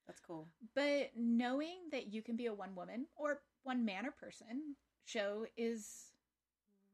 That's 0.08 0.20
cool. 0.20 0.48
But 0.76 1.12
knowing 1.16 1.90
that 1.92 2.12
you 2.12 2.22
can 2.22 2.36
be 2.36 2.48
a 2.48 2.54
one 2.54 2.76
woman 2.76 3.06
or 3.16 3.42
one 3.64 3.86
man 3.86 4.06
or 4.06 4.12
person 4.12 4.76
show 5.06 5.46
is 5.56 6.12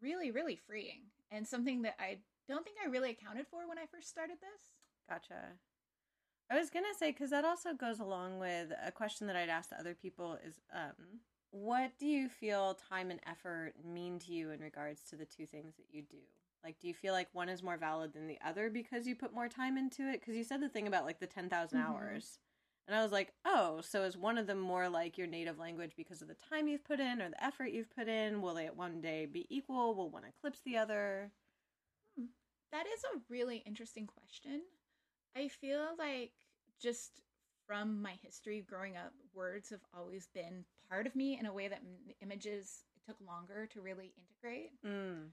really, 0.02 0.32
really 0.32 0.56
freeing 0.56 1.04
and 1.32 1.48
something 1.48 1.84
that 1.84 1.96
I 2.00 2.20
don't 2.50 2.66
think 2.66 2.78
I 2.84 2.90
really 2.90 3.12
accounted 3.12 3.48
for 3.48 3.68
when 3.68 3.78
I 3.78 3.86
first 3.92 4.10
started 4.10 4.38
this. 4.42 4.62
Gotcha. 5.10 5.54
I 6.52 6.58
was 6.58 6.70
gonna 6.70 6.88
say 6.98 7.12
because 7.12 7.30
that 7.30 7.46
also 7.46 7.74
goes 7.74 8.00
along 8.00 8.40
with 8.40 8.72
a 8.84 8.92
question 8.92 9.28
that 9.28 9.36
I'd 9.36 9.50
asked 9.50 9.72
other 9.72 9.94
people 9.94 10.38
is 10.46 10.60
um, 10.74 11.22
what 11.52 11.92
do 12.00 12.08
you 12.08 12.28
feel 12.28 12.78
time 12.90 13.12
and 13.12 13.20
effort 13.28 13.74
mean 13.86 14.20
to 14.20 14.32
you 14.32 14.52
in 14.52 14.60
regards 14.60 15.02
to 15.10 15.16
the 15.16 15.26
two 15.26 15.46
things 15.46 15.76
that 15.78 15.86
you 15.92 16.02
do? 16.02 16.18
Like, 16.64 16.80
do 16.80 16.88
you 16.88 16.94
feel 16.94 17.14
like 17.14 17.30
one 17.32 17.50
is 17.50 17.64
more 17.64 17.78
valid 17.78 18.14
than 18.14 18.28
the 18.28 18.38
other 18.46 18.70
because 18.70 19.08
you 19.08 19.16
put 19.16 19.34
more 19.34 19.48
time 19.48 19.78
into 19.78 20.10
it? 20.10 20.20
Because 20.20 20.36
you 20.36 20.44
said 20.44 20.62
the 20.62 20.70
thing 20.70 20.88
about 20.88 21.06
like 21.06 21.20
the 21.20 21.28
10,000 21.28 21.80
mm-hmm. 21.80 21.90
hours. 21.90 22.40
And 22.88 22.96
I 22.96 23.04
was 23.04 23.12
like, 23.12 23.34
oh, 23.46 23.82
so 23.82 24.04
is 24.04 24.18
one 24.18 24.38
of 24.38 24.48
them 24.48 24.60
more 24.60 24.90
like 24.90 25.18
your 25.18 25.28
native 25.28 25.60
language 25.60 25.94
because 25.96 26.22
of 26.22 26.28
the 26.28 26.36
time 26.50 26.68
you've 26.68 26.84
put 26.84 27.00
in 27.00 27.22
or 27.22 27.30
the 27.30 27.44
effort 27.44 27.72
you've 27.72 27.96
put 27.96 28.08
in? 28.08 28.42
Will 28.42 28.56
they 28.56 28.66
one 28.66 29.00
day 29.00 29.28
be 29.28 29.46
equal? 29.50 29.94
Will 29.94 30.10
one 30.10 30.24
eclipse 30.26 30.60
the 30.66 30.78
other? 30.78 31.32
That 32.72 32.86
is 32.86 33.04
a 33.04 33.20
really 33.30 33.64
interesting 33.66 34.08
question. 34.08 34.62
I 35.36 35.48
feel 35.48 35.90
like 35.98 36.34
just 36.82 37.22
from 37.68 38.02
my 38.02 38.14
history 38.24 38.66
growing 38.68 38.98
up, 38.98 39.14
words 39.34 39.70
have 39.70 39.84
always 39.96 40.28
been 40.34 40.66
part 40.90 41.08
of 41.08 41.16
me 41.16 41.38
in 41.40 41.46
a 41.46 41.54
way 41.54 41.68
that 41.68 41.80
m- 41.80 42.14
images 42.22 42.84
took 43.06 43.18
longer 43.26 43.68
to 43.68 43.82
really 43.82 44.14
integrate. 44.18 44.72
Mm. 44.86 45.30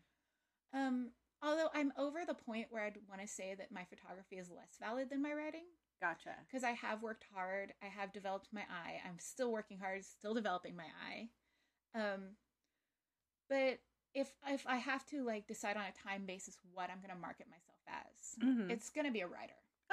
Um, 0.74 1.10
although 1.42 1.68
I'm 1.74 1.92
over 1.98 2.20
the 2.26 2.34
point 2.34 2.66
where 2.70 2.84
I'd 2.84 2.98
want 3.08 3.20
to 3.20 3.26
say 3.26 3.54
that 3.58 3.72
my 3.72 3.84
photography 3.84 4.36
is 4.36 4.50
less 4.50 4.76
valid 4.80 5.10
than 5.10 5.22
my 5.22 5.32
writing. 5.32 5.64
Gotcha. 6.00 6.34
Because 6.46 6.62
I 6.62 6.72
have 6.72 7.02
worked 7.02 7.24
hard. 7.34 7.72
I 7.82 7.86
have 7.86 8.12
developed 8.12 8.48
my 8.52 8.62
eye. 8.62 9.00
I'm 9.06 9.18
still 9.18 9.50
working 9.50 9.78
hard, 9.78 10.04
still 10.04 10.34
developing 10.34 10.76
my 10.76 10.84
eye. 10.84 11.28
Um, 11.98 12.36
but 13.48 13.78
if 14.16 14.32
if 14.48 14.66
I 14.66 14.76
have 14.76 15.04
to 15.06 15.22
like 15.22 15.46
decide 15.46 15.76
on 15.76 15.84
a 15.84 16.08
time 16.08 16.24
basis 16.26 16.56
what 16.72 16.90
I'm 16.90 16.98
going 16.98 17.14
to 17.14 17.20
market 17.20 17.46
myself 17.48 17.78
as, 17.86 18.42
mm-hmm. 18.42 18.70
it's 18.70 18.88
going 18.88 19.06
to 19.06 19.12
be 19.12 19.20
a 19.20 19.26
writer. 19.26 19.52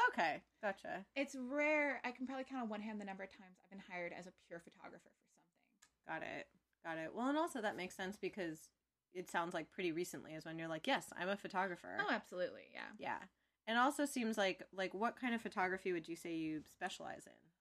Okay, 0.10 0.42
gotcha. 0.62 1.06
It's 1.16 1.36
rare. 1.36 2.02
I 2.04 2.12
can 2.12 2.26
probably 2.26 2.46
count 2.46 2.64
on 2.64 2.70
one 2.70 2.82
hand 2.82 3.00
the 3.00 3.06
number 3.06 3.24
of 3.24 3.30
times 3.30 3.60
I've 3.62 3.70
been 3.70 3.84
hired 3.92 4.14
as 4.18 4.26
a 4.26 4.32
pure 4.48 4.60
photographer 4.60 5.12
for 5.12 5.84
something. 6.08 6.26
Got 6.26 6.40
it. 6.40 6.48
Got 6.84 6.98
it. 7.04 7.12
Well, 7.14 7.28
and 7.28 7.38
also 7.38 7.62
that 7.62 7.78
makes 7.78 7.96
sense 7.96 8.18
because 8.20 8.70
it 9.14 9.30
sounds 9.30 9.54
like 9.54 9.70
pretty 9.72 9.92
recently 9.92 10.34
is 10.34 10.46
when 10.46 10.58
you're 10.58 10.68
like, 10.68 10.88
yes, 10.88 11.08
I'm 11.20 11.30
a 11.30 11.38
photographer. 11.38 11.98
Oh, 12.00 12.12
absolutely. 12.12 12.72
Yeah. 12.74 12.90
Yeah. 12.98 13.20
And 13.68 13.78
also 13.78 14.06
seems 14.06 14.38
like 14.38 14.64
like 14.76 14.94
what 14.94 15.20
kind 15.20 15.36
of 15.36 15.42
photography 15.42 15.92
would 15.94 16.08
you 16.08 16.16
say 16.16 16.34
you 16.34 16.64
specialize 16.72 17.28
in? 17.28 17.53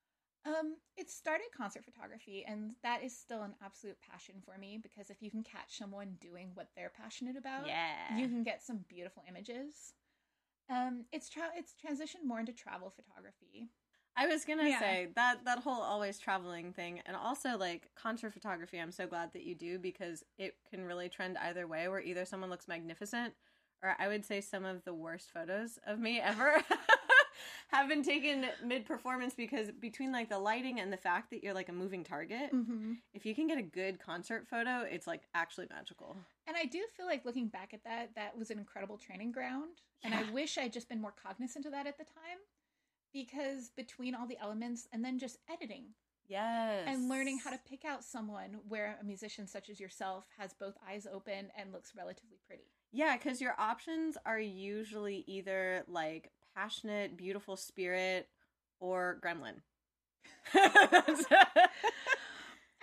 Um, 0.45 0.77
it 0.97 1.09
started 1.09 1.47
concert 1.57 1.85
photography, 1.85 2.45
and 2.47 2.73
that 2.83 3.05
is 3.05 3.17
still 3.17 3.43
an 3.43 3.55
absolute 3.65 3.97
passion 4.01 4.37
for 4.45 4.59
me 4.59 4.79
because 4.83 5.09
if 5.09 5.23
you 5.23 5.31
can 5.31 5.45
catch 5.45 5.79
someone 5.79 6.17
doing 6.21 6.51
what 6.55 6.69
they're 6.75 6.91
passionate 6.91 7.37
about, 7.37 7.67
yeah, 7.67 8.17
you 8.17 8.27
can 8.27 8.43
get 8.43 8.61
some 8.63 8.85
beautiful 8.89 9.23
images. 9.29 9.95
Um, 10.69 11.05
it's 11.13 11.29
tra- 11.29 11.53
it's 11.57 11.75
transitioned 11.75 12.27
more 12.27 12.41
into 12.41 12.53
travel 12.53 12.91
photography. 12.91 13.69
I 14.17 14.27
was 14.27 14.45
gonna 14.45 14.69
yeah. 14.69 14.81
say 14.81 15.09
that 15.15 15.45
that 15.45 15.61
whole 15.61 15.81
always 15.81 16.19
traveling 16.19 16.73
thing, 16.73 17.01
and 17.07 17.17
also 17.17 17.57
like 17.57 17.91
concert 17.95 18.33
photography. 18.33 18.79
I'm 18.79 18.93
so 18.93 19.07
glad 19.07 19.33
that 19.35 19.45
you 19.45 19.55
do 19.55 19.79
because 19.79 20.25
it 20.39 20.57
can 20.69 20.85
really 20.85 21.09
trend 21.09 21.39
either 21.39 21.69
way. 21.69 21.87
Where 21.87 22.01
either 22.01 22.25
someone 22.25 22.51
looks 22.51 22.67
magnificent, 22.67 23.35
or 23.83 23.95
I 23.99 24.09
would 24.09 24.25
say 24.25 24.41
some 24.41 24.65
of 24.65 24.85
the 24.85 24.95
worst 24.95 25.31
photos 25.33 25.79
of 25.87 25.99
me 25.99 26.21
ever 26.21 26.63
have 27.69 27.89
been 27.89 28.03
taken 28.03 28.47
mid 28.65 28.85
performance 28.85 29.35
because 29.35 29.71
between 29.81 30.13
like 30.13 30.29
the 30.29 30.39
lighting 30.39 30.81
and 30.81 30.93
the 30.93 30.97
fact 30.97 31.31
that 31.31 31.43
you're 31.43 31.55
like 31.55 31.69
a 31.69 31.73
moving 31.73 32.05
target, 32.05 32.55
mm-hmm. 32.55 32.93
if 33.15 33.27
you 33.27 33.35
can 33.35 33.47
get 33.47 33.59
a 33.59 33.63
good 33.63 33.99
concert 33.99 34.47
photo, 34.49 34.83
it's 34.89 35.07
like 35.07 35.23
actually 35.35 35.67
magical. 35.71 36.17
And 36.47 36.57
I 36.57 36.65
do 36.65 36.81
feel 36.97 37.07
like 37.07 37.25
looking 37.25 37.49
back 37.49 37.73
at 37.73 37.85
that, 37.85 38.11
that 38.17 38.37
was 38.39 38.51
an 38.51 38.59
incredible 38.59 38.99
training 38.99 39.33
ground. 39.33 39.81
Yeah. 40.03 40.11
And 40.19 40.29
I 40.29 40.33
wish 40.33 40.59
I'd 40.59 40.73
just 40.73 40.89
been 40.89 41.01
more 41.01 41.15
cognizant 41.23 41.67
of 41.67 41.73
that 41.73 41.87
at 41.87 41.99
the 41.99 42.05
time 42.05 42.39
because 43.13 43.71
between 43.77 44.15
all 44.15 44.27
the 44.27 44.39
elements 44.41 44.89
and 44.93 45.05
then 45.05 45.19
just 45.19 45.39
editing. 45.51 45.85
Yes. 46.29 46.85
And 46.87 47.09
learning 47.09 47.41
how 47.45 47.51
to 47.51 47.61
pick 47.69 47.85
out 47.85 48.05
someone 48.05 48.59
where 48.69 48.97
a 49.01 49.05
musician 49.05 49.47
such 49.47 49.69
as 49.69 49.79
yourself 49.79 50.25
has 50.39 50.55
both 50.55 50.75
eyes 50.89 51.07
open 51.13 51.51
and 51.57 51.73
looks 51.73 51.93
relatively 51.97 52.39
pretty. 52.47 52.65
Yeah, 52.93 53.17
because 53.17 53.41
your 53.41 53.55
options 53.59 54.17
are 54.25 54.39
usually 54.39 55.25
either 55.27 55.85
like 55.89 56.31
passionate, 56.55 57.17
beautiful 57.17 57.57
spirit 57.57 58.29
or 58.81 59.19
gremlin. 59.25 59.55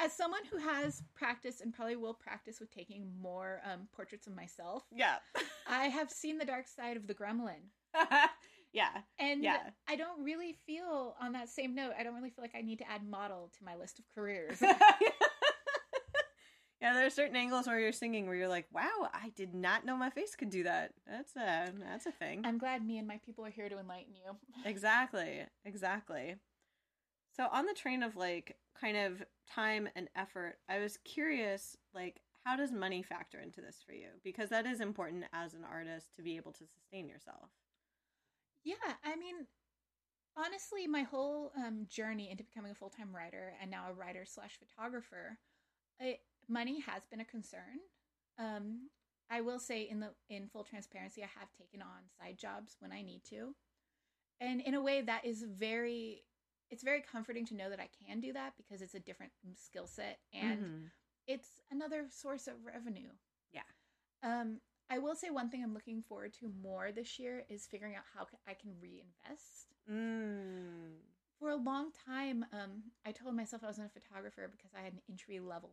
As 0.01 0.13
someone 0.13 0.41
who 0.49 0.57
has 0.57 1.03
practiced 1.13 1.59
and 1.59 1.73
probably 1.73 1.97
will 1.97 2.13
practice 2.13 2.61
with 2.61 2.71
taking 2.71 3.11
more 3.21 3.61
um, 3.69 3.89
portraits 3.93 4.27
of 4.27 4.35
myself, 4.35 4.83
yeah, 4.93 5.15
I 5.67 5.85
have 5.85 6.09
seen 6.09 6.37
the 6.37 6.45
dark 6.45 6.67
side 6.67 6.95
of 6.95 7.05
the 7.05 7.13
gremlin. 7.13 7.67
yeah, 8.73 9.01
and 9.19 9.43
yeah. 9.43 9.57
I 9.89 9.97
don't 9.97 10.23
really 10.23 10.55
feel 10.65 11.15
on 11.21 11.33
that 11.33 11.49
same 11.49 11.75
note. 11.75 11.91
I 11.99 12.03
don't 12.03 12.15
really 12.15 12.29
feel 12.29 12.43
like 12.43 12.55
I 12.55 12.61
need 12.61 12.79
to 12.79 12.89
add 12.89 13.05
model 13.05 13.51
to 13.57 13.63
my 13.65 13.75
list 13.75 13.99
of 13.99 14.05
careers. 14.15 14.61
Yeah, 16.81 16.93
there 16.93 17.05
are 17.05 17.09
certain 17.09 17.35
angles 17.35 17.67
where 17.67 17.79
you're 17.79 17.91
singing 17.91 18.25
where 18.25 18.35
you're 18.35 18.47
like, 18.47 18.67
"Wow, 18.71 19.09
I 19.13 19.29
did 19.35 19.53
not 19.53 19.85
know 19.85 19.97
my 19.97 20.09
face 20.09 20.35
could 20.35 20.49
do 20.49 20.63
that." 20.63 20.93
That's 21.05 21.35
a 21.35 21.73
that's 21.77 22.05
a 22.05 22.11
thing. 22.11 22.41
I'm 22.45 22.57
glad 22.57 22.85
me 22.85 22.97
and 22.97 23.07
my 23.07 23.19
people 23.25 23.45
are 23.45 23.49
here 23.49 23.67
to 23.67 23.79
enlighten 23.79 24.15
you. 24.15 24.37
exactly. 24.65 25.45
Exactly. 25.65 26.35
So 27.35 27.47
on 27.51 27.65
the 27.65 27.73
train 27.73 28.01
of 28.01 28.15
like 28.15 28.57
kind 28.79 28.95
of 28.97 29.23
time 29.49 29.89
and 29.95 30.09
effort, 30.15 30.59
I 30.69 30.79
was 30.79 30.97
curious 31.03 31.75
like 31.93 32.21
how 32.45 32.55
does 32.55 32.71
money 32.71 33.03
factor 33.03 33.39
into 33.39 33.61
this 33.61 33.83
for 33.85 33.93
you? 33.93 34.07
Because 34.23 34.49
that 34.49 34.65
is 34.65 34.79
important 34.79 35.25
as 35.33 35.53
an 35.53 35.65
artist 35.69 36.15
to 36.15 36.21
be 36.21 36.37
able 36.37 36.53
to 36.53 36.65
sustain 36.65 37.07
yourself. 37.07 37.49
Yeah, 38.63 38.75
I 39.03 39.15
mean, 39.15 39.47
honestly, 40.37 40.87
my 40.87 41.03
whole 41.03 41.51
um, 41.57 41.85
journey 41.89 42.31
into 42.31 42.43
becoming 42.43 42.71
a 42.71 42.75
full 42.75 42.89
time 42.89 43.15
writer 43.15 43.53
and 43.61 43.69
now 43.69 43.85
a 43.89 43.93
writer 43.93 44.25
slash 44.25 44.57
photographer, 44.57 45.37
it 45.99 46.21
money 46.49 46.81
has 46.81 47.03
been 47.09 47.21
a 47.21 47.25
concern. 47.25 47.79
Um, 48.37 48.89
I 49.29 49.41
will 49.41 49.59
say 49.59 49.87
in 49.89 49.99
the 49.99 50.09
in 50.29 50.47
full 50.47 50.63
transparency, 50.63 51.23
I 51.23 51.27
have 51.39 51.49
taken 51.57 51.81
on 51.81 52.09
side 52.19 52.37
jobs 52.37 52.75
when 52.79 52.91
I 52.91 53.01
need 53.01 53.21
to, 53.29 53.53
and 54.41 54.59
in 54.61 54.73
a 54.73 54.81
way 54.81 55.01
that 55.01 55.25
is 55.25 55.43
very 55.43 56.23
it's 56.71 56.83
very 56.83 57.01
comforting 57.01 57.45
to 57.47 57.55
know 57.55 57.69
that 57.69 57.79
I 57.79 57.89
can 58.05 58.19
do 58.19 58.33
that 58.33 58.53
because 58.57 58.81
it's 58.81 58.93
a 58.93 58.99
different 58.99 59.31
skill 59.55 59.87
set 59.87 60.19
and 60.33 60.59
mm-hmm. 60.59 60.85
it's 61.27 61.61
another 61.71 62.05
source 62.09 62.47
of 62.47 62.53
revenue. 62.63 63.09
Yeah. 63.51 63.61
Um, 64.23 64.59
I 64.89 64.99
will 64.99 65.15
say 65.15 65.29
one 65.29 65.49
thing 65.49 65.63
I'm 65.63 65.73
looking 65.73 66.01
forward 66.01 66.33
to 66.39 66.51
more 66.61 66.91
this 66.91 67.19
year 67.19 67.43
is 67.49 67.65
figuring 67.65 67.95
out 67.95 68.03
how 68.15 68.25
I 68.47 68.53
can 68.53 68.71
reinvest. 68.81 69.73
Mm. 69.91 70.97
For 71.39 71.49
a 71.49 71.55
long 71.55 71.91
time, 72.05 72.45
um, 72.51 72.83
I 73.05 73.11
told 73.11 73.35
myself 73.35 73.63
I 73.63 73.67
wasn't 73.67 73.87
a 73.87 73.99
photographer 73.99 74.49
because 74.51 74.71
I 74.77 74.83
had 74.83 74.93
an 74.93 75.01
entry 75.09 75.39
level 75.39 75.71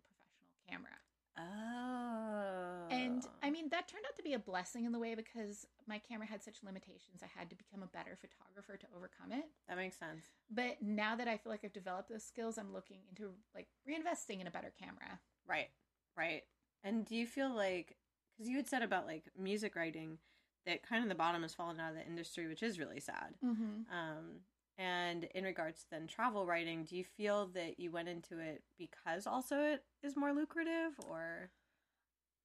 camera. 0.69 0.93
Oh. 1.39 2.87
And 2.91 3.27
I 3.43 3.51
mean, 3.51 3.69
that 3.71 3.89
turned 3.89 4.05
out 4.09 4.17
to 4.17 4.23
be 4.23 4.33
a 4.33 4.39
blessing 4.39 4.85
in 4.87 4.93
the 4.93 4.99
way 4.99 5.15
because 5.15 5.67
my 5.87 5.99
camera 5.99 6.27
had 6.27 6.43
such 6.43 6.63
limitations. 6.65 7.23
I 7.23 7.39
had 7.39 7.51
to 7.51 7.57
become 7.57 7.83
a 7.83 7.87
better 7.87 8.17
photographer 8.17 8.77
to 8.79 8.87
overcome 8.97 9.33
it. 9.33 9.45
That 9.69 9.77
makes 9.77 9.97
sense. 9.99 10.25
But 10.51 10.81
now 10.81 11.15
that 11.17 11.29
I 11.29 11.37
feel 11.37 11.53
like 11.53 11.65
I've 11.65 11.73
developed 11.73 12.09
those 12.09 12.25
skills, 12.25 12.57
I'm 12.57 12.73
looking 12.73 12.99
into 13.11 13.33
like 13.55 13.69
reinvesting 13.89 14.41
in 14.41 14.47
a 14.47 14.51
better 14.51 14.73
camera. 14.79 15.21
Right. 15.47 15.69
Right. 16.17 16.45
And 16.83 17.05
do 17.05 17.15
you 17.15 17.27
feel 17.27 17.55
like, 17.55 17.97
because 18.37 18.49
you 18.49 18.57
had 18.57 18.69
said 18.69 18.83
about 18.83 19.07
like 19.07 19.25
music 19.39 19.77
writing, 19.77 20.19
that 20.65 20.83
kind 20.83 21.03
of 21.03 21.09
the 21.09 21.15
bottom 21.15 21.43
has 21.43 21.55
fallen 21.55 21.79
out 21.79 21.91
of 21.91 21.97
the 21.97 22.07
industry, 22.07 22.49
which 22.49 22.63
is 22.63 22.79
really 22.79 23.01
sad. 23.01 23.35
Mm-hmm. 23.45 23.95
Um, 23.95 24.41
and 24.79 25.25
in 25.35 25.45
regards 25.45 25.81
to 25.81 25.91
then 25.91 26.07
travel 26.07 26.47
writing, 26.47 26.85
do 26.85 26.97
you 26.97 27.05
feel 27.05 27.47
that 27.55 27.79
you 27.81 27.91
went 27.91 28.09
into 28.09 28.39
it 28.39 28.63
because 28.79 29.27
also 29.27 29.57
it 29.61 29.83
is 30.03 30.17
more 30.17 30.33
lucrative 30.33 30.93
or 31.09 31.51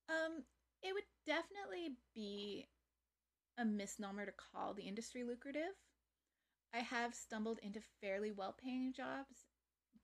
um 0.10 0.44
it 0.82 0.94
would 0.94 1.04
definitely 1.26 1.96
be 2.16 2.68
a 3.58 3.66
misnomer 3.66 4.26
to 4.26 4.32
call 4.32 4.74
the 4.74 4.84
industry 4.84 5.24
lucrative. 5.24 5.76
I 6.74 6.80
have 6.80 7.14
stumbled 7.14 7.60
into 7.62 7.80
fairly 8.02 8.32
well 8.32 8.56
paying 8.64 8.94
jobs, 8.94 9.46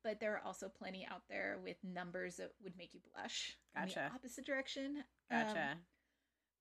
but 0.04 0.20
there 0.20 0.34
are 0.34 0.46
also 0.46 0.70
plenty 0.70 1.08
out 1.10 1.24
there 1.30 1.58
with 1.64 1.78
numbers 1.84 2.38
that 2.38 2.52
would 2.62 2.78
make 2.78 2.94
you 2.94 3.00
blush. 3.14 3.58
In 3.76 3.84
Gotcha. 3.84 4.10
the 4.10 4.16
opposite 4.16 4.46
direction. 4.46 5.04
Um, 5.32 5.44
Gotcha. 5.44 5.78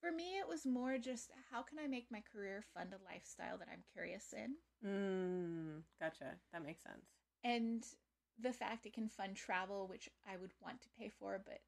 For 0.07 0.13
me, 0.13 0.39
it 0.39 0.49
was 0.49 0.65
more 0.65 0.99
just 0.99 1.31
how 1.51 1.63
can 1.63 1.79
I 1.79 1.87
make 1.89 2.07
my 2.11 2.23
career 2.33 2.63
fund 2.75 2.91
a 2.93 3.13
lifestyle 3.13 3.59
that 3.59 3.69
I'm 3.73 3.83
curious 3.93 4.33
in? 4.33 4.55
mm, 4.87 5.83
gotcha. 6.01 6.37
That 6.53 6.65
makes 6.65 6.83
sense. 6.83 7.07
And 7.43 7.85
the 8.41 8.53
fact 8.53 8.87
it 8.87 8.93
can 8.95 9.09
fund 9.09 9.35
travel, 9.35 9.89
which 9.89 10.09
I 10.31 10.37
would 10.37 10.53
want 10.63 10.81
to 10.83 10.89
pay 10.99 11.11
for, 11.19 11.41
but 11.45 11.59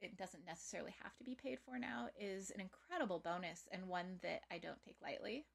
it 0.00 0.18
doesn't 0.18 0.44
necessarily 0.46 0.94
have 1.02 1.16
to 1.16 1.24
be 1.24 1.34
paid 1.34 1.58
for 1.58 1.78
now, 1.78 2.08
is 2.20 2.50
an 2.50 2.60
incredible 2.60 3.18
bonus 3.18 3.66
and 3.72 3.88
one 3.88 4.18
that 4.22 4.42
I 4.50 4.58
don't 4.58 4.82
take 4.84 4.96
lightly. 5.02 5.46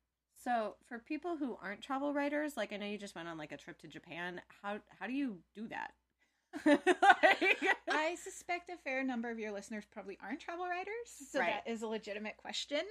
So, 0.43 0.77
for 0.88 0.98
people 0.98 1.38
who 1.38 1.57
aren't 1.62 1.81
travel 1.81 2.13
writers, 2.13 2.57
like 2.57 2.74
I 2.74 2.77
know 2.77 2.88
you 2.88 2.98
just 2.98 3.15
went 3.15 3.27
on 3.27 3.38
like 3.38 3.51
a 3.51 3.57
trip 3.57 3.77
to 3.79 3.88
Japan. 3.88 4.41
How 4.63 4.79
how 5.00 5.05
do 5.05 5.13
you 5.13 5.39
do 5.53 5.67
that? 5.67 5.91
Like- 6.65 7.65
I 7.89 8.15
suspect 8.15 8.70
a 8.70 8.77
fair 8.77 9.03
number 9.03 9.29
of 9.29 9.39
your 9.39 9.51
listeners 9.51 9.86
probably 9.91 10.17
aren't 10.22 10.39
travel 10.39 10.65
writers, 10.67 11.08
so 11.31 11.39
Right. 11.39 11.62
that 11.65 11.72
is 11.72 11.81
a 11.81 11.88
legitimate 11.88 12.38
question. 12.38 12.81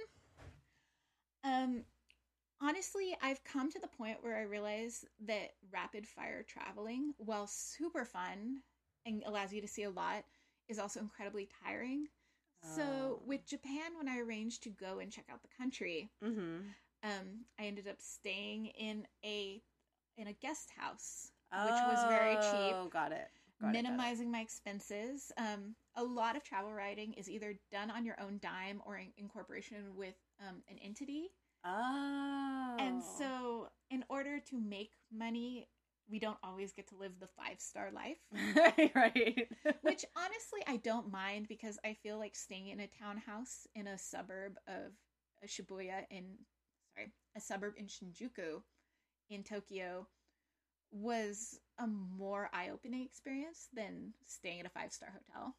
Um, 1.43 1.83
honestly, 2.61 3.15
I've 3.21 3.43
come 3.43 3.71
to 3.71 3.79
the 3.79 3.87
point 3.87 4.17
where 4.23 4.37
I 4.37 4.43
realize 4.43 5.05
that 5.25 5.51
rapid 5.71 6.07
fire 6.07 6.43
traveling, 6.43 7.13
while 7.17 7.47
super 7.47 8.05
fun 8.05 8.61
and 9.05 9.23
allows 9.25 9.51
you 9.53 9.61
to 9.61 9.67
see 9.67 9.83
a 9.83 9.89
lot, 9.89 10.23
is 10.67 10.79
also 10.79 10.99
incredibly 10.99 11.49
tiring. 11.63 12.07
So, 12.75 12.83
Oh. 12.83 13.21
with 13.25 13.45
Japan, 13.47 13.97
when 13.97 14.07
I 14.07 14.19
arranged 14.19 14.61
to 14.63 14.69
go 14.69 14.99
and 14.99 15.11
check 15.11 15.25
out 15.31 15.41
the 15.41 15.47
country, 15.57 16.11
mm-hmm. 16.23 16.67
um, 17.03 17.45
I 17.59 17.63
ended 17.65 17.87
up 17.87 17.99
staying 17.99 18.67
in 18.67 19.07
a 19.25 19.63
in 20.17 20.27
a 20.27 20.33
guest 20.33 20.69
house, 20.77 21.31
which 21.51 21.71
was 21.71 22.03
very 22.09 22.35
cheap 22.35 22.75
Oh, 22.75 22.87
Got 22.91 23.13
it. 23.13 23.29
Got 23.61 23.67
got 23.67 23.75
it. 23.75 23.83
minimizing 23.83 24.31
my 24.31 24.41
expenses. 24.41 25.31
Um, 25.37 25.75
a 25.95 26.03
lot 26.03 26.35
of 26.35 26.43
travel 26.43 26.73
writing 26.73 27.13
is 27.13 27.29
either 27.29 27.55
done 27.71 27.91
on 27.91 28.05
your 28.05 28.19
own 28.19 28.39
dime 28.41 28.81
or 28.85 28.97
in, 28.97 29.07
in 29.17 29.27
corporation 29.27 29.95
with 29.95 30.15
um, 30.39 30.63
an 30.69 30.77
entity. 30.83 31.29
Oh. 31.65 32.77
And 32.79 33.03
so, 33.03 33.67
in 33.91 34.03
order 34.09 34.39
to 34.49 34.59
make 34.59 34.93
money, 35.13 35.67
we 36.09 36.19
don't 36.19 36.37
always 36.43 36.73
get 36.73 36.87
to 36.89 36.97
live 36.97 37.13
the 37.19 37.27
five 37.27 37.59
star 37.59 37.91
life. 37.91 38.17
right. 38.95 39.47
Which 39.81 40.05
honestly, 40.15 40.61
I 40.67 40.77
don't 40.77 41.11
mind 41.11 41.47
because 41.47 41.79
I 41.85 41.93
feel 41.93 42.17
like 42.17 42.35
staying 42.35 42.67
in 42.67 42.79
a 42.79 42.87
townhouse 42.87 43.67
in 43.75 43.87
a 43.87 43.97
suburb 43.97 44.57
of 44.67 44.91
uh, 45.43 45.47
Shibuya 45.47 46.05
in 46.09 46.37
sorry, 46.95 47.11
a 47.35 47.39
suburb 47.41 47.73
in 47.77 47.85
Shinjuku 47.85 48.61
in 49.29 49.43
Tokyo 49.43 50.07
was 50.91 51.59
a 51.81 51.87
more 51.87 52.49
eye-opening 52.53 53.03
experience 53.03 53.67
than 53.73 54.13
staying 54.25 54.59
at 54.59 54.65
a 54.65 54.69
five-star 54.69 55.09
hotel. 55.11 55.55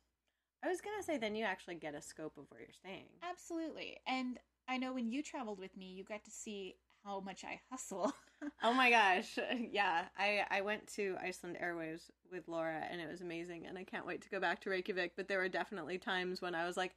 I 0.64 0.68
was 0.68 0.80
gonna 0.80 1.02
say 1.02 1.18
then 1.18 1.34
you 1.34 1.44
actually 1.44 1.74
get 1.74 1.94
a 1.94 2.02
scope 2.02 2.36
of 2.38 2.44
where 2.48 2.60
you're 2.60 2.70
staying. 2.72 3.06
Absolutely. 3.28 3.98
And 4.06 4.38
I 4.68 4.76
know 4.78 4.92
when 4.92 5.10
you 5.10 5.22
traveled 5.22 5.58
with 5.58 5.76
me, 5.76 5.86
you 5.86 6.04
got 6.04 6.24
to 6.24 6.30
see 6.30 6.76
how 7.04 7.20
much 7.20 7.44
I 7.44 7.60
hustle. 7.70 8.12
Oh 8.64 8.72
my 8.74 8.90
gosh. 8.90 9.38
Yeah. 9.70 10.06
I, 10.18 10.44
I 10.50 10.62
went 10.62 10.88
to 10.94 11.16
Iceland 11.22 11.58
Airwaves 11.62 12.10
with 12.32 12.48
Laura 12.48 12.82
and 12.90 13.00
it 13.00 13.08
was 13.08 13.20
amazing 13.20 13.66
and 13.66 13.78
I 13.78 13.84
can't 13.84 14.04
wait 14.06 14.20
to 14.22 14.28
go 14.30 14.40
back 14.40 14.60
to 14.62 14.70
Reykjavik, 14.70 15.12
but 15.16 15.28
there 15.28 15.38
were 15.38 15.48
definitely 15.48 15.98
times 15.98 16.42
when 16.42 16.54
I 16.54 16.66
was 16.66 16.76
like, 16.76 16.96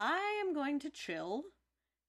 I 0.00 0.42
am 0.44 0.52
going 0.52 0.80
to 0.80 0.90
chill 0.90 1.44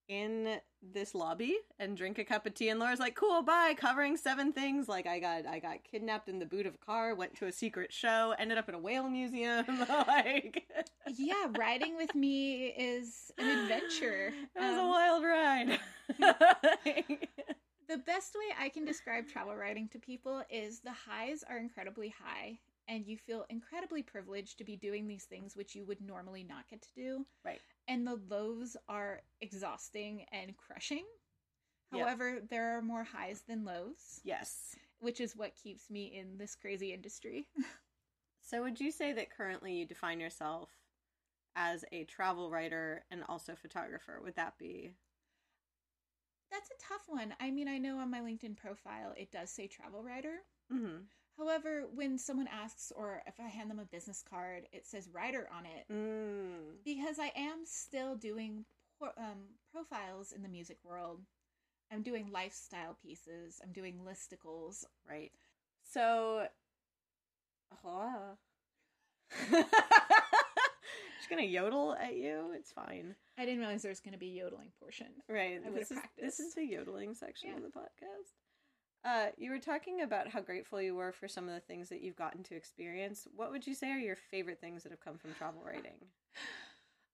in 0.08 0.60
this 0.82 1.14
lobby 1.16 1.58
and 1.80 1.96
drink 1.96 2.18
a 2.18 2.24
cup 2.24 2.46
of 2.46 2.54
tea 2.54 2.70
and 2.70 2.80
Laura's 2.80 3.00
like, 3.00 3.16
Cool, 3.16 3.44
bye, 3.44 3.74
covering 3.78 4.18
seven 4.18 4.52
things. 4.52 4.90
Like 4.90 5.08
I 5.08 5.20
got 5.20 5.46
I 5.46 5.60
got 5.60 5.84
kidnapped 5.84 6.28
in 6.28 6.40
the 6.40 6.46
boot 6.46 6.66
of 6.66 6.76
a 6.76 6.78
car, 6.86 7.16
went 7.16 7.36
to 7.38 7.46
a 7.48 7.52
secret 7.52 7.94
show, 7.94 8.34
ended 8.38 8.58
up 8.58 8.68
in 8.68 8.76
a 8.76 8.80
whale 8.80 9.10
museum. 9.10 9.66
like 10.08 10.68
yeah, 11.16 11.48
riding 11.58 11.96
with 11.98 12.14
me 12.16 12.68
is 12.68 13.32
an 13.38 13.60
adventure. 13.60 14.34
It 14.56 14.60
was 14.60 14.76
a 14.78 14.82
Um, 14.82 14.90
wild 14.90 15.24
ride. 15.24 15.80
The 17.90 17.98
best 17.98 18.36
way 18.36 18.56
I 18.58 18.70
can 18.70 18.86
describe 18.86 19.28
travel 19.28 19.54
writing 19.54 19.90
to 19.90 20.00
people 20.00 20.44
is 20.50 20.80
the 20.80 20.94
highs 20.94 21.44
are 21.50 21.58
incredibly 21.58 22.08
high, 22.24 22.58
and 22.92 23.08
you 23.08 23.18
feel 23.18 23.46
incredibly 23.50 24.04
privileged 24.04 24.58
to 24.58 24.66
be 24.66 24.76
doing 24.76 25.08
these 25.08 25.24
things 25.24 25.56
which 25.56 25.74
you 25.74 25.86
would 25.86 26.02
normally 26.02 26.44
not 26.44 26.68
get 26.70 26.82
to 26.82 26.94
do. 26.94 27.26
Right. 27.44 27.62
And 27.88 28.06
the 28.06 28.20
lows 28.30 28.76
are 28.90 29.22
exhausting 29.40 30.26
and 30.34 30.54
crushing. 30.58 31.06
Yep. 31.94 32.02
However, 32.02 32.40
there 32.50 32.78
are 32.78 32.82
more 32.82 33.06
highs 33.06 33.44
than 33.48 33.64
lows, 33.64 34.20
yes. 34.26 34.76
which 35.00 35.22
is 35.22 35.36
what 35.36 35.56
keeps 35.56 35.90
me 35.90 36.14
in 36.18 36.38
this 36.38 36.56
crazy 36.56 36.94
industry. 36.94 37.48
So, 38.44 38.64
would 38.64 38.80
you 38.80 38.92
say 38.92 39.14
that 39.14 39.30
currently 39.30 39.74
you 39.74 39.86
define 39.86 40.20
yourself 40.20 40.72
as 41.56 41.86
a 41.92 42.06
travel 42.06 42.50
writer 42.50 43.06
and 43.12 43.24
also 43.30 43.54
photographer? 43.54 44.20
Would 44.22 44.36
that 44.36 44.58
be? 44.58 44.96
That's 46.52 46.70
a 46.70 46.84
tough 46.90 47.04
one. 47.08 47.36
I 47.40 47.52
mean, 47.52 47.68
I 47.68 47.78
know 47.78 48.00
on 48.00 48.10
my 48.10 48.20
LinkedIn 48.20 48.58
profile 48.58 49.14
it 49.16 49.32
does 49.32 49.52
say 49.52 49.68
travel 49.68 50.04
writer. 50.04 50.40
Mm-hmm. 50.74 51.04
However, 51.38 51.86
when 51.94 52.18
someone 52.18 52.48
asks, 52.48 52.92
or 52.96 53.24
if 53.26 53.40
I 53.40 53.48
hand 53.48 53.70
them 53.70 53.80
a 53.80 53.86
business 53.86 54.24
card, 54.28 54.68
it 54.72 54.86
says 54.86 55.10
writer 55.12 55.48
on 55.56 55.66
it. 55.66 55.92
Mm. 55.92 56.84
because 56.84 57.18
I 57.20 57.32
am 57.36 57.66
still 57.66 58.16
doing 58.16 58.66
um, 59.02 59.58
profiles 59.72 60.32
in 60.32 60.44
the 60.44 60.50
music 60.50 60.78
world. 60.84 61.22
I'm 61.92 62.04
doing 62.04 62.30
lifestyle 62.32 62.98
pieces. 63.02 63.60
I'm 63.64 63.72
doing 63.72 64.00
listicles. 64.08 64.86
Right. 65.10 65.32
So, 65.84 66.48
ah. 67.86 68.36
She's 69.50 69.58
gonna 71.30 71.42
yodel 71.44 71.96
at 72.00 72.16
you. 72.16 72.52
It's 72.56 72.72
fine. 72.72 73.16
I 73.38 73.46
didn't 73.46 73.60
realize 73.60 73.82
there 73.82 73.90
was 73.92 74.00
going 74.00 74.14
to 74.14 74.20
be 74.20 74.40
a 74.40 74.44
yodeling 74.44 74.72
portion. 74.80 75.08
Right. 75.28 75.60
I 75.66 75.80
is, 75.80 75.92
this 76.20 76.40
is 76.40 76.54
the 76.54 76.64
yodeling 76.64 77.16
section 77.16 77.54
of 77.56 77.64
the 77.64 77.70
podcast. 77.70 78.36
Uh, 79.04 79.28
you 79.38 79.50
were 79.50 79.60
talking 79.60 80.02
about 80.02 80.28
how 80.28 80.42
grateful 80.42 80.82
you 80.82 80.94
were 80.96 81.12
for 81.12 81.28
some 81.28 81.48
of 81.50 81.56
the 81.56 81.60
things 81.62 81.90
that 81.90 82.02
you've 82.02 82.16
gotten 82.16 82.44
to 82.44 82.56
experience. 82.56 83.28
What 83.36 83.52
would 83.52 83.66
you 83.66 83.74
say 83.74 83.92
are 83.92 83.98
your 83.98 84.16
favorite 84.16 84.62
things 84.62 84.84
that 84.84 84.92
have 84.92 85.02
come 85.02 85.18
from 85.18 85.34
travel 85.34 85.64
writing? 85.66 85.98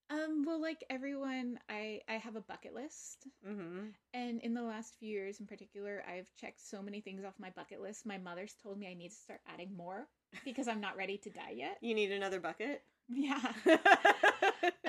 Um, 0.10 0.44
well, 0.46 0.62
like 0.62 0.84
everyone, 0.90 1.60
I 1.70 2.00
I 2.08 2.14
have 2.14 2.36
a 2.38 2.42
bucket 2.42 2.74
list, 2.74 3.28
Mm-hmm. 3.48 3.88
and 4.14 4.40
in 4.42 4.54
the 4.54 4.62
last 4.62 4.96
few 5.00 5.10
years, 5.10 5.40
in 5.42 5.48
particular, 5.48 6.04
I've 6.08 6.34
checked 6.36 6.62
so 6.62 6.82
many 6.82 7.02
things 7.02 7.26
off 7.26 7.34
my 7.40 7.50
bucket 7.50 7.82
list. 7.82 8.06
My 8.06 8.18
mother's 8.18 8.54
told 8.64 8.78
me 8.80 8.88
I 8.88 8.94
need 8.94 9.10
to 9.10 9.16
start 9.16 9.42
adding 9.54 9.76
more 9.76 10.08
because 10.46 10.68
I'm 10.68 10.80
not 10.80 10.96
ready 10.98 11.18
to 11.20 11.30
die 11.30 11.52
yet. 11.56 11.78
You 11.82 11.94
need 11.94 12.12
another 12.12 12.40
bucket. 12.40 12.84
Yeah. 13.10 13.40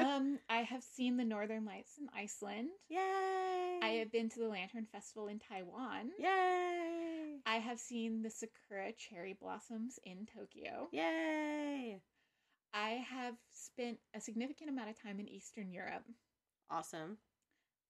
Um, 0.09 0.39
I 0.49 0.59
have 0.63 0.83
seen 0.83 1.19
the 1.19 1.25
Northern 1.25 1.67
Lights 1.67 1.99
in 1.99 2.09
Iceland. 2.17 2.71
Yay! 2.89 3.79
I 3.83 3.99
have 3.99 4.11
been 4.11 4.31
to 4.31 4.41
the 4.41 4.49
Lantern 4.49 4.87
Festival 4.91 5.29
in 5.29 5.39
Taiwan. 5.39 6.13
Yay! 6.19 7.41
I 7.45 7.57
have 7.57 7.79
seen 7.79 8.23
the 8.23 8.31
sakura 8.31 8.93
cherry 8.93 9.37
blossoms 9.39 9.99
in 10.05 10.27
Tokyo. 10.27 10.89
Yay! 10.93 12.01
I 12.73 12.89
have 13.11 13.35
spent 13.51 13.99
a 14.15 14.21
significant 14.21 14.71
amount 14.71 14.89
of 14.89 15.01
time 15.01 15.21
in 15.21 15.29
Eastern 15.29 15.71
Europe. 15.73 16.05
Awesome. 16.71 17.19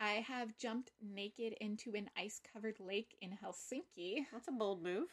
I 0.01 0.15
have 0.15 0.59
jumped 0.59 0.91
naked 1.01 1.55
into 1.61 1.95
an 1.95 2.11
ice 2.17 2.41
covered 2.53 2.81
lake 2.81 3.17
in 3.21 3.31
Helsinki. 3.31 4.27
That's 4.33 4.49
a 4.49 4.53
bold 4.53 4.83
move. 4.83 5.09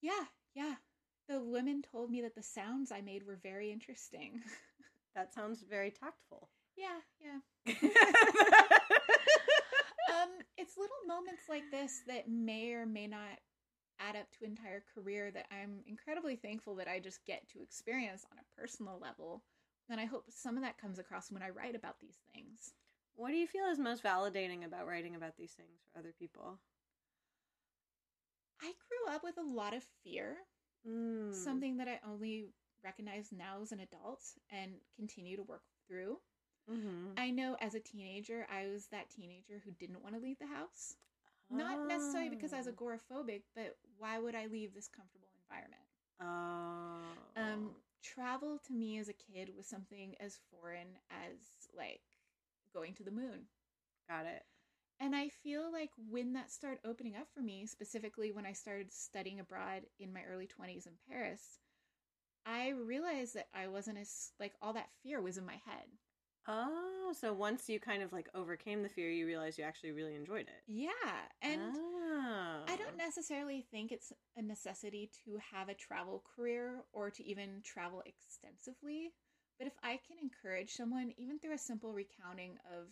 Yeah, 0.00 0.26
yeah. 0.54 0.74
The 1.28 1.42
women 1.42 1.82
told 1.82 2.10
me 2.10 2.20
that 2.22 2.36
the 2.36 2.42
sounds 2.44 2.92
I 2.92 3.00
made 3.00 3.26
were 3.26 3.38
very 3.42 3.72
interesting. 3.72 4.42
That 5.18 5.34
sounds 5.34 5.64
very 5.68 5.90
tactful. 5.90 6.48
yeah, 6.76 7.00
yeah. 7.20 7.74
Um, 10.08 10.30
it's 10.56 10.76
little 10.78 10.96
moments 11.06 11.42
like 11.48 11.70
this 11.70 12.02
that 12.06 12.28
may 12.30 12.72
or 12.72 12.86
may 12.86 13.06
not 13.06 13.38
add 14.00 14.16
up 14.16 14.26
to 14.38 14.44
entire 14.44 14.82
career 14.94 15.30
that 15.32 15.46
I'm 15.52 15.80
incredibly 15.86 16.34
thankful 16.34 16.74
that 16.76 16.88
I 16.88 16.98
just 16.98 17.24
get 17.26 17.46
to 17.50 17.60
experience 17.62 18.24
on 18.32 18.38
a 18.38 18.60
personal 18.60 18.98
level. 19.00 19.42
And 19.90 20.00
I 20.00 20.06
hope 20.06 20.24
some 20.30 20.56
of 20.56 20.62
that 20.62 20.78
comes 20.80 20.98
across 20.98 21.30
when 21.30 21.42
I 21.42 21.50
write 21.50 21.74
about 21.76 22.00
these 22.00 22.16
things. 22.32 22.72
what 23.16 23.30
do 23.30 23.36
you 23.36 23.46
feel 23.46 23.66
is 23.66 23.78
most 23.78 24.02
validating 24.02 24.64
about 24.64 24.86
writing 24.86 25.14
about 25.14 25.36
these 25.36 25.52
things 25.52 25.80
for 25.92 25.98
other 25.98 26.14
people? 26.18 26.58
I 28.62 28.72
grew 28.88 29.14
up 29.14 29.22
with 29.24 29.36
a 29.38 29.42
lot 29.42 29.74
of 29.74 29.82
fear, 30.04 30.36
Mm. 30.86 31.34
something 31.34 31.76
that 31.78 31.88
I 31.88 32.00
only 32.08 32.46
recognize 32.84 33.30
now 33.32 33.60
as 33.62 33.72
an 33.72 33.80
adult 33.80 34.22
and 34.50 34.72
continue 34.96 35.36
to 35.36 35.42
work 35.42 35.62
through. 35.86 36.18
Mm-hmm. 36.70 37.12
I 37.16 37.30
know 37.30 37.56
as 37.60 37.74
a 37.74 37.80
teenager, 37.80 38.46
I 38.52 38.68
was 38.68 38.86
that 38.86 39.10
teenager 39.10 39.60
who 39.64 39.70
didn't 39.72 40.02
want 40.02 40.14
to 40.14 40.20
leave 40.20 40.38
the 40.38 40.46
house. 40.46 40.96
Not 41.50 41.88
necessarily 41.88 42.28
because 42.28 42.52
I 42.52 42.58
was 42.58 42.68
Oh. 42.68 42.72
agoraphobic, 42.72 43.42
but 43.54 43.78
why 43.96 44.18
would 44.18 44.34
I 44.34 44.46
leave 44.46 44.74
this 44.74 44.86
comfortable 44.88 45.28
environment? 45.42 45.82
Oh. 46.20 47.42
Um, 47.42 47.70
travel 48.02 48.58
to 48.66 48.72
me 48.74 48.98
as 48.98 49.08
a 49.08 49.14
kid 49.14 49.50
was 49.56 49.66
something 49.66 50.14
as 50.20 50.38
foreign 50.50 50.88
as 51.10 51.38
like 51.74 52.02
going 52.74 52.94
to 52.94 53.02
the 53.02 53.10
moon. 53.10 53.46
got 54.08 54.26
it. 54.26 54.42
And 55.00 55.14
I 55.14 55.28
feel 55.28 55.70
like 55.72 55.90
when 56.10 56.32
that 56.32 56.50
started 56.50 56.80
opening 56.84 57.14
up 57.16 57.28
for 57.32 57.40
me, 57.40 57.66
specifically 57.66 58.32
when 58.32 58.44
I 58.46 58.52
started 58.52 58.92
studying 58.92 59.38
abroad 59.38 59.82
in 60.00 60.12
my 60.12 60.22
early 60.24 60.46
20s 60.48 60.86
in 60.86 60.94
Paris, 61.08 61.60
I 62.46 62.70
realized 62.70 63.34
that 63.34 63.48
I 63.54 63.68
wasn't 63.68 63.98
as 63.98 64.32
like 64.40 64.54
all 64.62 64.72
that 64.74 64.88
fear 65.02 65.20
was 65.20 65.38
in 65.38 65.46
my 65.46 65.60
head. 65.66 65.86
Oh, 66.46 67.12
so 67.18 67.32
once 67.34 67.68
you 67.68 67.78
kind 67.78 68.02
of 68.02 68.12
like 68.12 68.28
overcame 68.34 68.82
the 68.82 68.88
fear, 68.88 69.10
you 69.10 69.26
realized 69.26 69.58
you 69.58 69.64
actually 69.64 69.92
really 69.92 70.14
enjoyed 70.14 70.46
it. 70.48 70.62
Yeah. 70.66 70.88
And 71.42 71.60
oh. 71.76 72.62
I 72.66 72.76
don't 72.76 72.96
necessarily 72.96 73.66
think 73.70 73.92
it's 73.92 74.12
a 74.36 74.42
necessity 74.42 75.10
to 75.24 75.38
have 75.52 75.68
a 75.68 75.74
travel 75.74 76.22
career 76.34 76.84
or 76.92 77.10
to 77.10 77.24
even 77.24 77.60
travel 77.64 78.02
extensively. 78.06 79.12
But 79.58 79.66
if 79.66 79.74
I 79.82 79.98
can 80.06 80.16
encourage 80.22 80.72
someone, 80.72 81.12
even 81.18 81.38
through 81.38 81.54
a 81.54 81.58
simple 81.58 81.92
recounting 81.92 82.56
of 82.72 82.86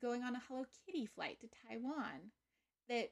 going 0.00 0.22
on 0.22 0.34
a 0.34 0.42
Hello 0.48 0.64
Kitty 0.86 1.06
flight 1.06 1.38
to 1.40 1.48
Taiwan, 1.68 2.32
that 2.88 3.10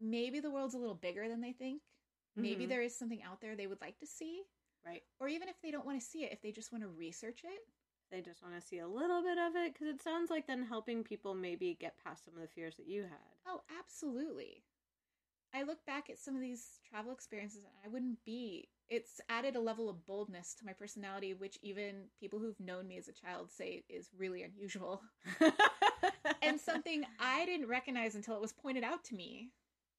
maybe 0.00 0.40
the 0.40 0.50
world's 0.50 0.74
a 0.74 0.78
little 0.78 0.94
bigger 0.94 1.28
than 1.28 1.40
they 1.40 1.52
think. 1.52 1.82
Maybe 2.34 2.66
Mhm. 2.66 2.68
there 2.68 2.82
is 2.82 2.98
something 2.98 3.22
out 3.22 3.40
there 3.40 3.56
they 3.56 3.66
would 3.66 3.80
like 3.80 3.98
to 4.00 4.06
see. 4.06 4.42
Right. 4.86 5.02
Or 5.18 5.28
even 5.28 5.48
if 5.48 5.60
they 5.62 5.70
don't 5.70 5.84
want 5.84 5.98
to 6.00 6.06
see 6.06 6.24
it, 6.24 6.32
if 6.32 6.40
they 6.40 6.52
just 6.52 6.72
want 6.72 6.84
to 6.84 6.88
research 6.88 7.42
it. 7.44 7.60
They 8.10 8.20
just 8.20 8.40
want 8.40 8.54
to 8.54 8.64
see 8.64 8.78
a 8.78 8.86
little 8.86 9.20
bit 9.20 9.36
of 9.36 9.56
it 9.56 9.72
because 9.72 9.88
it 9.88 10.00
sounds 10.00 10.30
like 10.30 10.46
then 10.46 10.62
helping 10.62 11.02
people 11.02 11.34
maybe 11.34 11.76
get 11.80 11.96
past 12.04 12.24
some 12.24 12.34
of 12.34 12.40
the 12.40 12.46
fears 12.46 12.76
that 12.76 12.86
you 12.86 13.02
had. 13.02 13.34
Oh, 13.48 13.62
absolutely. 13.80 14.62
I 15.52 15.64
look 15.64 15.84
back 15.86 16.08
at 16.08 16.18
some 16.18 16.36
of 16.36 16.40
these 16.40 16.78
travel 16.88 17.12
experiences 17.12 17.64
and 17.64 17.72
I 17.84 17.88
wouldn't 17.88 18.24
be. 18.24 18.68
It's 18.88 19.20
added 19.28 19.56
a 19.56 19.60
level 19.60 19.88
of 19.88 20.06
boldness 20.06 20.54
to 20.56 20.64
my 20.64 20.72
personality, 20.72 21.34
which 21.34 21.58
even 21.62 22.04
people 22.20 22.38
who've 22.38 22.60
known 22.60 22.86
me 22.86 22.98
as 22.98 23.08
a 23.08 23.12
child 23.12 23.50
say 23.50 23.82
is 23.88 24.10
really 24.16 24.44
unusual. 24.44 25.02
and 26.42 26.60
something 26.60 27.04
I 27.18 27.44
didn't 27.46 27.66
recognize 27.68 28.14
until 28.14 28.36
it 28.36 28.40
was 28.40 28.52
pointed 28.52 28.84
out 28.84 29.02
to 29.04 29.16
me. 29.16 29.50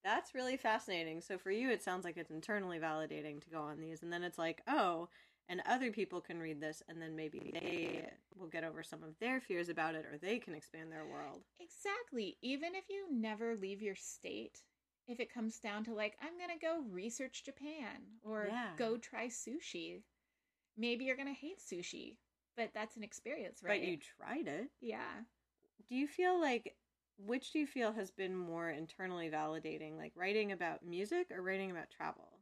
That's 0.03 0.33
really 0.33 0.57
fascinating. 0.57 1.21
So 1.21 1.37
for 1.37 1.51
you, 1.51 1.69
it 1.69 1.83
sounds 1.83 2.05
like 2.05 2.17
it's 2.17 2.31
internally 2.31 2.79
validating 2.79 3.41
to 3.41 3.49
go 3.49 3.61
on 3.61 3.79
these, 3.81 4.03
and 4.03 4.11
then 4.11 4.23
it's 4.23 4.37
like, 4.37 4.61
oh, 4.67 5.09
and 5.49 5.61
other 5.65 5.91
people 5.91 6.21
can 6.21 6.39
read 6.39 6.61
this, 6.61 6.81
and 6.87 7.01
then 7.01 7.15
maybe 7.15 7.51
they 7.53 8.09
will 8.37 8.47
get 8.47 8.63
over 8.63 8.83
some 8.83 9.03
of 9.03 9.17
their 9.19 9.39
fears 9.41 9.69
about 9.69 9.95
it, 9.95 10.05
or 10.05 10.17
they 10.17 10.39
can 10.39 10.53
expand 10.53 10.91
their 10.91 11.05
world. 11.05 11.41
Exactly. 11.59 12.37
Even 12.41 12.75
if 12.75 12.85
you 12.89 13.05
never 13.11 13.55
leave 13.55 13.81
your 13.81 13.95
state, 13.95 14.61
if 15.07 15.19
it 15.19 15.33
comes 15.33 15.59
down 15.59 15.83
to 15.85 15.93
like, 15.93 16.17
I'm 16.21 16.37
going 16.37 16.57
to 16.57 16.65
go 16.65 16.83
research 16.91 17.43
Japan 17.43 18.01
or 18.23 18.45
Yeah. 18.47 18.75
go 18.77 18.97
try 18.97 19.27
sushi, 19.27 20.01
maybe 20.77 21.05
you're 21.05 21.15
going 21.15 21.33
to 21.33 21.33
hate 21.33 21.59
sushi, 21.59 22.17
but 22.55 22.71
that's 22.73 22.97
an 22.97 23.03
experience, 23.03 23.61
right? 23.63 23.81
But 23.81 23.87
you 23.87 23.97
tried 23.97 24.47
it. 24.47 24.69
yeah. 24.81 25.23
Do 25.89 25.95
you 25.95 26.07
feel 26.07 26.39
like 26.39 26.75
which 27.17 27.51
do 27.51 27.59
you 27.59 27.67
feel 27.67 27.93
has 27.93 28.11
been 28.11 28.35
more 28.35 28.69
internally 28.69 29.29
validating, 29.29 29.97
like 29.97 30.13
writing 30.15 30.51
about 30.51 30.85
music 30.85 31.31
or 31.31 31.41
writing 31.41 31.71
about 31.71 31.89
travel? 31.91 32.39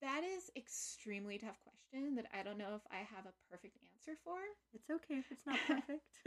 That 0.00 0.24
is 0.24 0.50
extremely 0.56 1.38
tough 1.38 1.60
question 1.62 2.16
that 2.16 2.26
I 2.32 2.42
don't 2.42 2.58
know 2.58 2.74
if 2.74 2.82
I 2.90 2.98
have 2.98 3.26
a 3.26 3.34
perfect 3.50 3.78
answer 3.92 4.16
for. 4.24 4.38
It's 4.74 4.90
okay 4.90 5.18
if 5.18 5.30
it's 5.30 5.46
not 5.46 5.60
perfect. 5.66 6.18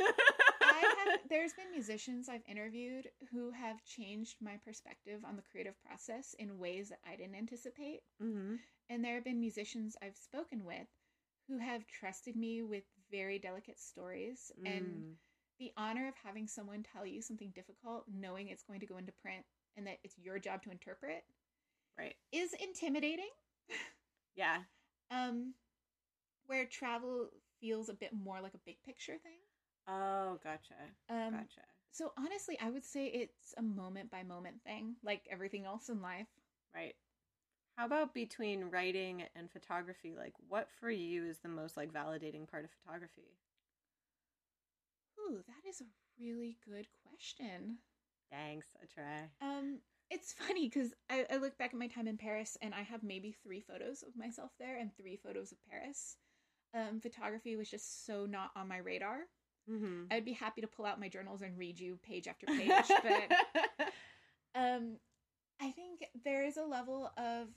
I 0.61 0.79
have 0.97 1.19
there's 1.29 1.53
been 1.53 1.71
musicians 1.71 2.29
I've 2.29 2.45
interviewed 2.47 3.09
who 3.31 3.51
have 3.51 3.83
changed 3.85 4.37
my 4.41 4.57
perspective 4.57 5.23
on 5.25 5.35
the 5.35 5.41
creative 5.43 5.75
process 5.83 6.35
in 6.39 6.57
ways 6.57 6.89
that 6.89 6.99
I 7.05 7.15
didn't 7.15 7.35
anticipate. 7.35 8.01
hmm 8.19 8.55
And 8.89 9.03
there 9.03 9.15
have 9.15 9.23
been 9.25 9.39
musicians 9.39 9.97
I've 10.01 10.17
spoken 10.17 10.63
with 10.65 10.87
who 11.47 11.57
have 11.59 11.87
trusted 11.87 12.35
me 12.35 12.63
with 12.63 12.83
very 13.11 13.39
delicate 13.39 13.79
stories 13.79 14.51
and 14.65 15.03
Mm. 15.03 15.17
The 15.59 15.71
honor 15.77 16.07
of 16.07 16.13
having 16.23 16.47
someone 16.47 16.83
tell 16.83 17.05
you 17.05 17.21
something 17.21 17.51
difficult 17.55 18.05
knowing 18.13 18.49
it's 18.49 18.63
going 18.63 18.79
to 18.79 18.85
go 18.85 18.97
into 18.97 19.11
print 19.11 19.45
and 19.77 19.87
that 19.87 19.97
it's 20.03 20.17
your 20.17 20.39
job 20.39 20.61
to 20.63 20.71
interpret 20.71 21.23
right. 21.97 22.15
is 22.31 22.53
intimidating. 22.61 23.29
Yeah. 24.35 24.59
Um 25.11 25.53
where 26.47 26.65
travel 26.65 27.29
feels 27.59 27.89
a 27.89 27.93
bit 27.93 28.11
more 28.13 28.41
like 28.41 28.53
a 28.53 28.59
big 28.65 28.77
picture 28.85 29.17
thing. 29.23 29.39
Oh, 29.87 30.39
gotcha. 30.43 30.73
Um 31.09 31.31
Gotcha. 31.31 31.61
so 31.91 32.11
honestly, 32.17 32.57
I 32.61 32.69
would 32.69 32.83
say 32.83 33.07
it's 33.07 33.53
a 33.57 33.61
moment 33.61 34.11
by 34.11 34.23
moment 34.23 34.61
thing, 34.63 34.95
like 35.03 35.27
everything 35.29 35.65
else 35.65 35.89
in 35.89 36.01
life. 36.01 36.27
Right. 36.73 36.95
How 37.77 37.85
about 37.85 38.13
between 38.13 38.65
writing 38.65 39.23
and 39.35 39.51
photography? 39.51 40.15
Like, 40.17 40.33
what 40.47 40.69
for 40.79 40.89
you 40.89 41.25
is 41.25 41.39
the 41.39 41.49
most 41.49 41.75
like 41.75 41.93
validating 41.93 42.47
part 42.47 42.63
of 42.63 42.71
photography? 42.71 43.37
Ooh, 45.29 45.43
that 45.47 45.69
is 45.69 45.81
a 45.81 45.85
really 46.21 46.57
good 46.65 46.87
question. 47.07 47.77
Thanks, 48.31 48.67
I 48.81 48.85
try. 48.93 49.29
Um, 49.41 49.79
it's 50.09 50.33
funny 50.33 50.69
because 50.69 50.93
I, 51.09 51.25
I 51.31 51.37
look 51.37 51.57
back 51.57 51.73
at 51.73 51.79
my 51.79 51.87
time 51.87 52.07
in 52.07 52.17
Paris 52.17 52.57
and 52.61 52.73
I 52.73 52.81
have 52.81 53.03
maybe 53.03 53.35
three 53.43 53.61
photos 53.61 54.03
of 54.03 54.15
myself 54.15 54.51
there 54.59 54.77
and 54.77 54.95
three 54.95 55.15
photos 55.15 55.51
of 55.51 55.57
Paris. 55.69 56.17
Um, 56.73 56.99
photography 56.99 57.55
was 57.55 57.69
just 57.69 58.05
so 58.05 58.25
not 58.25 58.51
on 58.55 58.67
my 58.67 58.77
radar. 58.77 59.19
Mm-hmm. 59.69 60.03
I'd 60.11 60.25
be 60.25 60.33
happy 60.33 60.61
to 60.61 60.67
pull 60.67 60.85
out 60.85 60.99
my 60.99 61.09
journals 61.09 61.41
and 61.41 61.57
read 61.57 61.79
you 61.79 61.97
page 62.03 62.27
after 62.27 62.45
page, 62.45 62.69
but 62.87 63.87
um, 64.55 64.97
I 65.59 65.71
think 65.71 66.05
there 66.23 66.45
is 66.45 66.57
a 66.57 66.63
level 66.63 67.11
of 67.17 67.47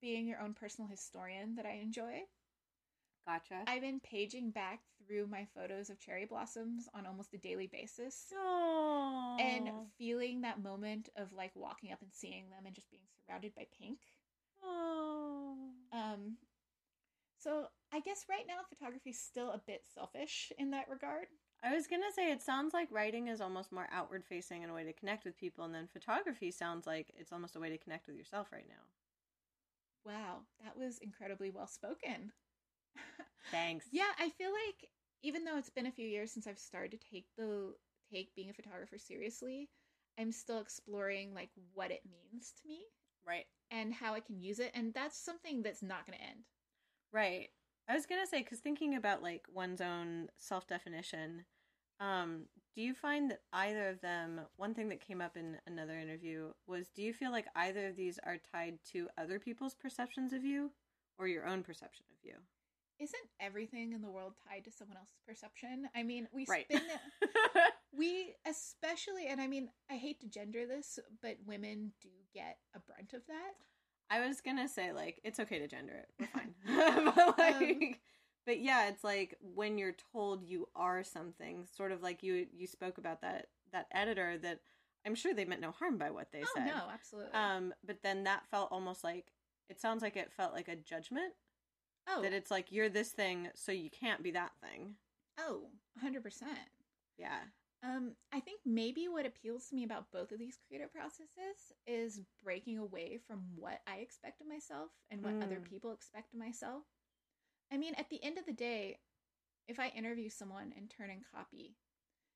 being 0.00 0.26
your 0.26 0.40
own 0.40 0.54
personal 0.54 0.90
historian 0.90 1.54
that 1.54 1.66
I 1.66 1.78
enjoy. 1.82 2.22
gotcha. 3.26 3.62
I've 3.68 3.82
been 3.82 4.00
paging 4.00 4.50
back 4.50 4.80
through 5.12 5.26
my 5.26 5.46
photos 5.54 5.90
of 5.90 6.00
cherry 6.00 6.24
blossoms 6.24 6.88
on 6.94 7.04
almost 7.06 7.34
a 7.34 7.38
daily 7.38 7.66
basis. 7.66 8.32
Oh. 8.34 9.36
and 9.38 9.70
feeling 9.98 10.40
that 10.40 10.62
moment 10.62 11.08
of 11.16 11.32
like 11.32 11.52
walking 11.54 11.92
up 11.92 12.00
and 12.00 12.10
seeing 12.12 12.48
them 12.48 12.64
and 12.64 12.74
just 12.74 12.90
being 12.90 13.02
surrounded 13.26 13.54
by 13.54 13.66
pink. 13.78 13.98
oh. 14.64 15.54
Um, 15.92 16.36
so 17.38 17.66
I 17.92 18.00
guess 18.00 18.24
right 18.30 18.44
now 18.46 18.60
photography 18.68 19.10
is 19.10 19.20
still 19.20 19.50
a 19.50 19.60
bit 19.66 19.82
selfish 19.94 20.52
in 20.58 20.70
that 20.70 20.88
regard. 20.88 21.26
I 21.62 21.74
was 21.74 21.86
gonna 21.86 22.12
say 22.14 22.32
it 22.32 22.42
sounds 22.42 22.72
like 22.72 22.88
writing 22.90 23.28
is 23.28 23.40
almost 23.40 23.72
more 23.72 23.88
outward 23.92 24.24
facing 24.24 24.62
and 24.62 24.72
a 24.72 24.74
way 24.74 24.84
to 24.84 24.92
connect 24.92 25.24
with 25.24 25.38
people, 25.38 25.64
and 25.64 25.74
then 25.74 25.88
photography 25.92 26.50
sounds 26.50 26.86
like 26.86 27.12
it's 27.16 27.32
almost 27.32 27.54
a 27.54 27.60
way 27.60 27.68
to 27.68 27.78
connect 27.78 28.06
with 28.06 28.16
yourself 28.16 28.48
right 28.52 28.66
now. 28.68 28.84
Wow, 30.04 30.40
that 30.64 30.76
was 30.76 30.98
incredibly 30.98 31.50
well 31.50 31.68
spoken. 31.68 32.32
Thanks. 33.50 33.86
yeah, 33.92 34.10
I 34.18 34.30
feel 34.30 34.50
like 34.50 34.88
even 35.22 35.44
though 35.44 35.56
it's 35.58 35.70
been 35.70 35.86
a 35.86 35.92
few 35.92 36.06
years 36.06 36.30
since 36.32 36.46
I've 36.46 36.58
started 36.58 37.00
to 37.00 37.08
take 37.10 37.26
the 37.36 37.74
take 38.10 38.34
being 38.34 38.50
a 38.50 38.54
photographer 38.54 38.98
seriously, 38.98 39.68
I'm 40.18 40.32
still 40.32 40.60
exploring 40.60 41.34
like 41.34 41.50
what 41.74 41.90
it 41.90 42.02
means 42.04 42.52
to 42.62 42.68
me 42.68 42.82
Right. 43.26 43.46
and 43.70 43.94
how 43.94 44.14
I 44.14 44.20
can 44.20 44.40
use 44.40 44.58
it, 44.58 44.72
and 44.74 44.92
that's 44.94 45.16
something 45.16 45.62
that's 45.62 45.82
not 45.82 46.06
going 46.06 46.18
to 46.18 46.24
end. 46.24 46.44
Right. 47.12 47.50
I 47.88 47.94
was 47.94 48.06
gonna 48.06 48.26
say 48.26 48.42
because 48.42 48.60
thinking 48.60 48.94
about 48.94 49.22
like 49.22 49.46
one's 49.52 49.80
own 49.80 50.30
self 50.38 50.66
definition, 50.66 51.44
um, 52.00 52.48
do 52.74 52.80
you 52.82 52.94
find 52.94 53.30
that 53.30 53.42
either 53.52 53.88
of 53.88 54.00
them? 54.00 54.40
One 54.56 54.74
thing 54.74 54.88
that 54.88 55.00
came 55.00 55.20
up 55.20 55.36
in 55.36 55.58
another 55.66 55.98
interview 55.98 56.52
was: 56.66 56.88
Do 56.90 57.02
you 57.02 57.12
feel 57.12 57.30
like 57.32 57.46
either 57.54 57.88
of 57.88 57.96
these 57.96 58.18
are 58.24 58.38
tied 58.38 58.78
to 58.92 59.08
other 59.18 59.38
people's 59.38 59.74
perceptions 59.74 60.32
of 60.32 60.44
you, 60.44 60.72
or 61.18 61.26
your 61.28 61.46
own 61.46 61.62
perception 61.62 62.06
of 62.12 62.18
you? 62.24 62.34
Isn't 62.98 63.28
everything 63.40 63.92
in 63.92 64.02
the 64.02 64.10
world 64.10 64.34
tied 64.48 64.64
to 64.64 64.70
someone 64.72 64.96
else's 64.96 65.20
perception? 65.26 65.88
I 65.94 66.02
mean, 66.02 66.28
we 66.32 66.46
Right. 66.48 66.66
spin 66.70 66.82
we 67.92 68.34
especially 68.46 69.26
and 69.26 69.40
I 69.40 69.46
mean, 69.48 69.70
I 69.90 69.96
hate 69.96 70.20
to 70.20 70.28
gender 70.28 70.66
this, 70.66 70.98
but 71.20 71.36
women 71.44 71.92
do 72.00 72.08
get 72.32 72.58
a 72.74 72.80
brunt 72.80 73.12
of 73.12 73.22
that. 73.26 73.52
I 74.10 74.26
was 74.26 74.40
gonna 74.40 74.68
say 74.68 74.92
like 74.92 75.20
it's 75.24 75.40
okay 75.40 75.58
to 75.58 75.66
gender 75.68 75.94
it. 75.94 76.08
We're 76.18 76.26
fine. 76.26 76.54
but 77.16 77.38
like, 77.38 77.56
Um, 77.56 77.94
but 78.46 78.60
yeah, 78.60 78.88
it's 78.88 79.04
like 79.04 79.36
when 79.40 79.78
you're 79.78 79.96
told 80.12 80.44
you 80.44 80.68
are 80.76 81.02
something, 81.02 81.66
sort 81.66 81.92
of 81.92 82.02
like 82.02 82.22
you 82.22 82.46
you 82.52 82.66
spoke 82.66 82.98
about 82.98 83.22
that 83.22 83.46
that 83.72 83.86
editor 83.92 84.38
that 84.38 84.60
I'm 85.06 85.14
sure 85.14 85.34
they 85.34 85.44
meant 85.44 85.60
no 85.60 85.70
harm 85.72 85.98
by 85.98 86.10
what 86.10 86.30
they 86.32 86.42
oh 86.42 86.50
said. 86.54 86.66
no, 86.66 86.84
absolutely. 86.92 87.32
Um, 87.34 87.74
but 87.84 88.02
then 88.02 88.24
that 88.24 88.46
felt 88.50 88.70
almost 88.70 89.02
like 89.02 89.32
it 89.68 89.80
sounds 89.80 90.02
like 90.02 90.16
it 90.16 90.32
felt 90.32 90.52
like 90.52 90.68
a 90.68 90.76
judgment 90.76 91.32
oh, 92.08 92.22
that 92.22 92.32
it's 92.32 92.50
like 92.50 92.72
you're 92.72 92.88
this 92.88 93.10
thing, 93.10 93.48
so 93.54 93.72
you 93.72 93.90
can't 93.90 94.22
be 94.22 94.30
that 94.32 94.52
thing. 94.62 94.94
oh, 95.38 95.62
100%. 96.04 96.42
Yeah. 97.18 97.38
Um, 97.84 98.12
I 98.32 98.38
think 98.40 98.60
maybe 98.64 99.08
what 99.08 99.26
appeals 99.26 99.66
to 99.68 99.74
me 99.74 99.82
about 99.84 100.10
both 100.12 100.30
of 100.30 100.38
these 100.38 100.56
creative 100.68 100.92
processes 100.92 101.72
is 101.86 102.20
breaking 102.42 102.78
away 102.78 103.18
from 103.26 103.40
what 103.56 103.80
I 103.86 103.96
expect 103.96 104.40
of 104.40 104.46
myself 104.46 104.90
and 105.10 105.22
what 105.22 105.42
other 105.42 105.56
Mm. 105.56 105.64
people 105.68 105.92
expect 105.92 106.32
of 106.32 106.38
myself. 106.38 106.84
I 107.72 107.76
mean, 107.78 107.94
at 107.96 108.08
the 108.08 108.22
end 108.22 108.38
of 108.38 108.46
the 108.46 108.52
day, 108.52 109.00
if 109.68 109.80
I 109.80 109.88
interview 109.88 110.28
someone 110.28 110.72
and 110.76 110.88
turn 110.90 111.10
in 111.10 111.22
copy, 111.34 111.76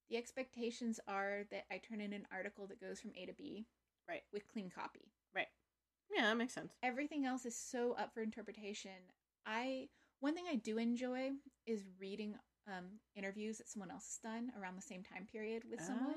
the 0.09 0.17
expectations 0.17 0.99
are 1.07 1.45
that 1.51 1.67
I 1.71 1.79
turn 1.79 2.01
in 2.01 2.13
an 2.13 2.27
article 2.33 2.67
that 2.69 2.81
goes 2.81 3.01
from 3.01 3.13
A 3.17 3.27
to 3.27 3.33
B 3.33 3.67
Right. 4.09 4.23
with 4.33 4.49
clean 4.49 4.71
copy. 4.71 5.13
Right. 5.35 5.49
Yeah, 6.11 6.23
that 6.23 6.37
makes 6.37 6.55
sense. 6.55 6.73
Everything 6.83 7.25
else 7.25 7.45
is 7.45 7.57
so 7.57 7.93
up 7.93 8.15
for 8.15 8.23
interpretation. 8.23 9.13
I 9.47 9.89
one 10.21 10.35
thing 10.35 10.47
I 10.51 10.57
do 10.57 10.79
enjoy 10.79 11.31
is 11.67 11.85
reading 12.01 12.35
um, 12.67 12.99
interviews 13.15 13.59
that 13.59 13.69
someone 13.69 13.91
else 13.91 14.19
has 14.23 14.33
done 14.33 14.51
around 14.59 14.77
the 14.77 14.83
same 14.83 15.03
time 15.03 15.27
period 15.31 15.63
with 15.71 15.81
someone 15.81 16.17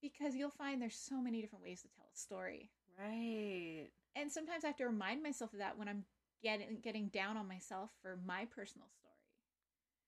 because 0.00 0.36
you'll 0.36 0.50
find 0.50 0.80
there's 0.80 0.94
so 0.94 1.20
many 1.20 1.40
different 1.40 1.64
ways 1.64 1.82
to 1.82 1.88
tell 1.88 2.06
a 2.12 2.16
story. 2.16 2.70
Right. 2.98 3.88
And 4.16 4.30
sometimes 4.30 4.64
I 4.64 4.68
have 4.68 4.76
to 4.76 4.86
remind 4.86 5.22
myself 5.22 5.52
of 5.52 5.58
that 5.58 5.78
when 5.78 5.88
I'm 5.88 6.04
getting 6.42 6.78
getting 6.82 7.08
down 7.08 7.36
on 7.36 7.48
myself 7.48 7.90
for 8.00 8.18
my 8.24 8.44
personal 8.44 8.88
story. 8.88 9.14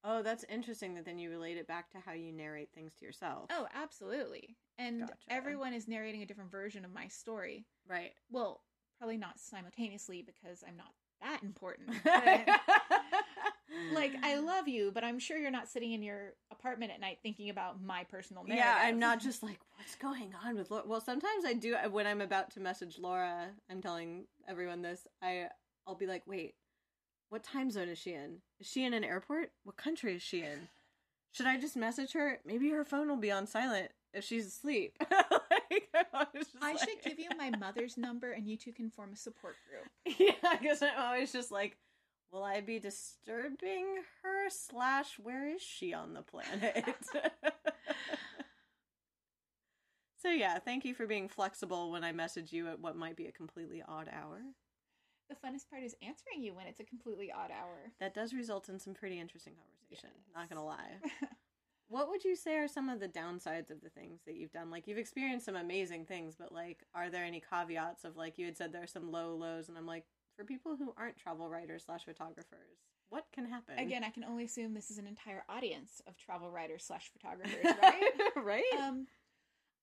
Oh, 0.03 0.23
that's 0.23 0.45
interesting 0.49 0.95
that 0.95 1.05
then 1.05 1.19
you 1.19 1.29
relate 1.31 1.59
it 1.59 1.67
back 1.67 1.91
to 1.91 1.99
how 1.99 2.13
you 2.13 2.33
narrate 2.33 2.71
things 2.75 2.95
to 2.95 3.05
yourself. 3.05 3.51
Oh, 3.51 3.67
absolutely. 3.75 4.57
And 4.79 5.01
Gotcha. 5.01 5.15
everyone 5.29 5.75
is 5.75 5.87
narrating 5.87 6.23
a 6.23 6.27
different 6.27 6.51
version 6.51 6.85
of 6.85 6.93
my 6.93 7.07
story. 7.09 7.67
right. 7.87 8.13
Well, 8.31 8.63
probably 8.99 9.19
not 9.19 9.39
simultaneously 9.39 10.23
because 10.23 10.65
I'm 10.67 10.77
not 10.77 10.95
that 11.21 11.43
important. 11.43 11.91
Like 13.95 14.15
I 14.23 14.39
love 14.39 14.69
you, 14.69 14.91
but 14.93 15.05
I'm 15.05 15.19
sure 15.19 15.39
you're 15.39 15.51
not 15.51 15.69
sitting 15.69 15.93
in 15.93 16.03
your 16.03 16.35
apartment 16.51 16.93
at 16.93 17.01
night 17.01 17.19
thinking 17.23 17.51
about 17.51 17.83
my 17.83 18.05
personal 18.05 18.45
narrative. 18.45 18.65
Yeah, 18.65 18.79
I'm 18.81 18.99
not 18.99 19.21
just 19.23 19.43
like, 19.43 19.59
what's 19.77 19.95
going 19.97 20.33
on 20.45 20.57
with 20.57 20.71
Laura? 20.71 20.85
Well, 20.87 21.01
sometimes 21.01 21.45
I 21.45 21.55
do 21.55 21.75
uh, 21.75 21.89
when 21.89 22.07
I'm 22.07 22.21
about 22.21 22.51
to 22.53 22.61
message 22.61 22.99
Laura. 22.99 23.49
I'm 23.71 23.81
telling 23.81 24.27
everyone 24.49 24.83
this. 24.83 25.07
I 25.23 25.49
I'll 25.87 25.95
be 25.95 26.07
like, 26.07 26.23
wait, 26.27 26.55
what 27.31 27.43
time 27.43 27.71
zone 27.71 27.89
is 27.89 27.99
she 27.99 28.13
in? 28.13 28.39
Is 28.61 28.67
she 28.67 28.85
in 28.85 28.95
an 28.95 29.05
airport? 29.05 29.53
What 29.65 29.77
country 29.77 30.15
is 30.15 30.23
she 30.23 30.43
in? 30.43 30.69
Should 31.33 31.47
I 31.47 31.59
just 31.59 31.77
message 31.77 32.13
her? 32.13 32.41
Maybe 32.45 32.71
her 32.71 32.85
phone 32.85 33.09
will 33.09 33.17
be 33.17 33.31
on 33.31 33.47
silent 33.47 33.93
if 34.13 34.25
she's 34.25 34.47
asleep. 34.47 34.99
Like, 35.71 35.89
I, 35.95 36.27
I 36.61 36.73
like- 36.73 36.79
should 36.79 37.03
give 37.05 37.19
you 37.19 37.29
my 37.37 37.51
mother's 37.51 37.97
number 37.97 38.33
and 38.33 38.47
you 38.49 38.57
two 38.57 38.73
can 38.73 38.91
form 38.91 39.11
a 39.13 39.17
support 39.17 39.57
group. 39.69 40.17
Yeah, 40.19 40.57
because 40.61 40.83
I'm 40.83 40.99
always 40.99 41.33
just 41.33 41.51
like, 41.51 41.77
will 42.33 42.43
I 42.45 42.61
be 42.61 42.79
disturbing 42.79 43.87
her? 44.23 44.49
Slash, 44.51 45.19
where 45.19 45.49
is 45.49 45.63
she 45.63 45.93
on 45.95 46.15
the 46.15 46.23
planet? 46.23 46.85
so 50.23 50.31
yeah, 50.31 50.59
thank 50.59 50.85
you 50.85 50.95
for 50.95 51.07
being 51.07 51.29
flexible 51.29 51.91
when 51.91 52.05
I 52.05 52.13
message 52.13 52.53
you 52.53 52.69
at 52.69 52.81
what 52.81 52.97
might 52.97 53.17
be 53.17 53.27
a 53.27 53.33
completely 53.33 53.83
odd 53.87 54.09
hour. 54.13 54.41
The 55.29 55.37
funnest 55.37 55.69
part 55.71 55.85
is 55.85 55.95
answering 56.03 56.43
you 56.43 56.55
when 56.55 56.67
it's 56.67 56.81
a 56.81 56.85
completely 56.85 57.31
odd 57.33 57.51
hour. 57.53 57.93
That 58.01 58.15
does 58.15 58.35
result 58.35 58.69
in 58.69 58.79
some 58.81 58.95
pretty 58.95 59.19
interesting 59.21 59.55
conversation. 59.55 60.11
Not 60.35 60.49
gonna 60.49 60.65
lie. 60.65 60.97
What 61.91 62.09
would 62.09 62.25
you 62.25 62.37
say 62.37 62.55
are 62.55 62.69
some 62.69 62.89
of 62.89 63.01
the 63.01 63.09
downsides 63.09 63.73
of 63.73 63.81
the 63.83 63.89
things 63.91 64.21
that 64.25 64.37
you've 64.37 64.53
done? 64.53 64.71
Like 64.71 64.87
you've 64.87 64.97
experienced 64.97 65.45
some 65.45 65.57
amazing 65.57 66.07
things, 66.07 66.37
but 66.39 66.53
like, 66.53 66.85
are 66.95 67.11
there 67.11 67.25
any 67.25 67.43
caveats 67.51 68.05
of 68.05 68.17
like 68.17 68.39
you 68.39 68.47
had 68.47 68.57
said 68.57 68.73
there 68.73 68.85
are 68.85 68.87
some 68.87 69.11
low 69.11 69.35
lows, 69.35 69.69
and 69.69 69.77
I'm 69.77 69.87
like, 69.87 70.05
for 70.37 70.45
people 70.45 70.77
who 70.77 70.95
aren't 70.97 71.17
travel 71.17 71.51
writers 71.51 71.83
slash 71.87 72.05
photographers, 72.05 72.79
what 73.09 73.25
can 73.35 73.45
happen? 73.45 73.77
Again, 73.77 74.05
I 74.05 74.11
can 74.11 74.23
only 74.23 74.45
assume 74.45 74.73
this 74.73 74.93
is 74.93 74.99
an 74.99 75.07
entire 75.09 75.43
audience 75.49 76.01
of 76.07 76.17
travel 76.17 76.49
writers 76.49 76.85
slash 76.85 77.11
photographers, 77.13 77.75
right? 77.83 78.03
right? 78.37 78.81
um, 78.81 79.09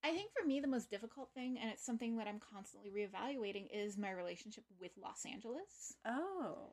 I 0.01 0.11
think 0.13 0.31
for 0.31 0.47
me, 0.47 0.61
the 0.61 0.67
most 0.67 0.89
difficult 0.89 1.29
thing, 1.33 1.57
and 1.61 1.69
it's 1.69 1.85
something 1.85 2.15
that 2.17 2.27
I'm 2.27 2.39
constantly 2.39 2.89
reevaluating, 2.89 3.67
is 3.73 3.97
my 3.97 4.11
relationship 4.11 4.63
with 4.79 4.91
Los 5.01 5.25
Angeles. 5.25 5.95
oh, 6.05 6.69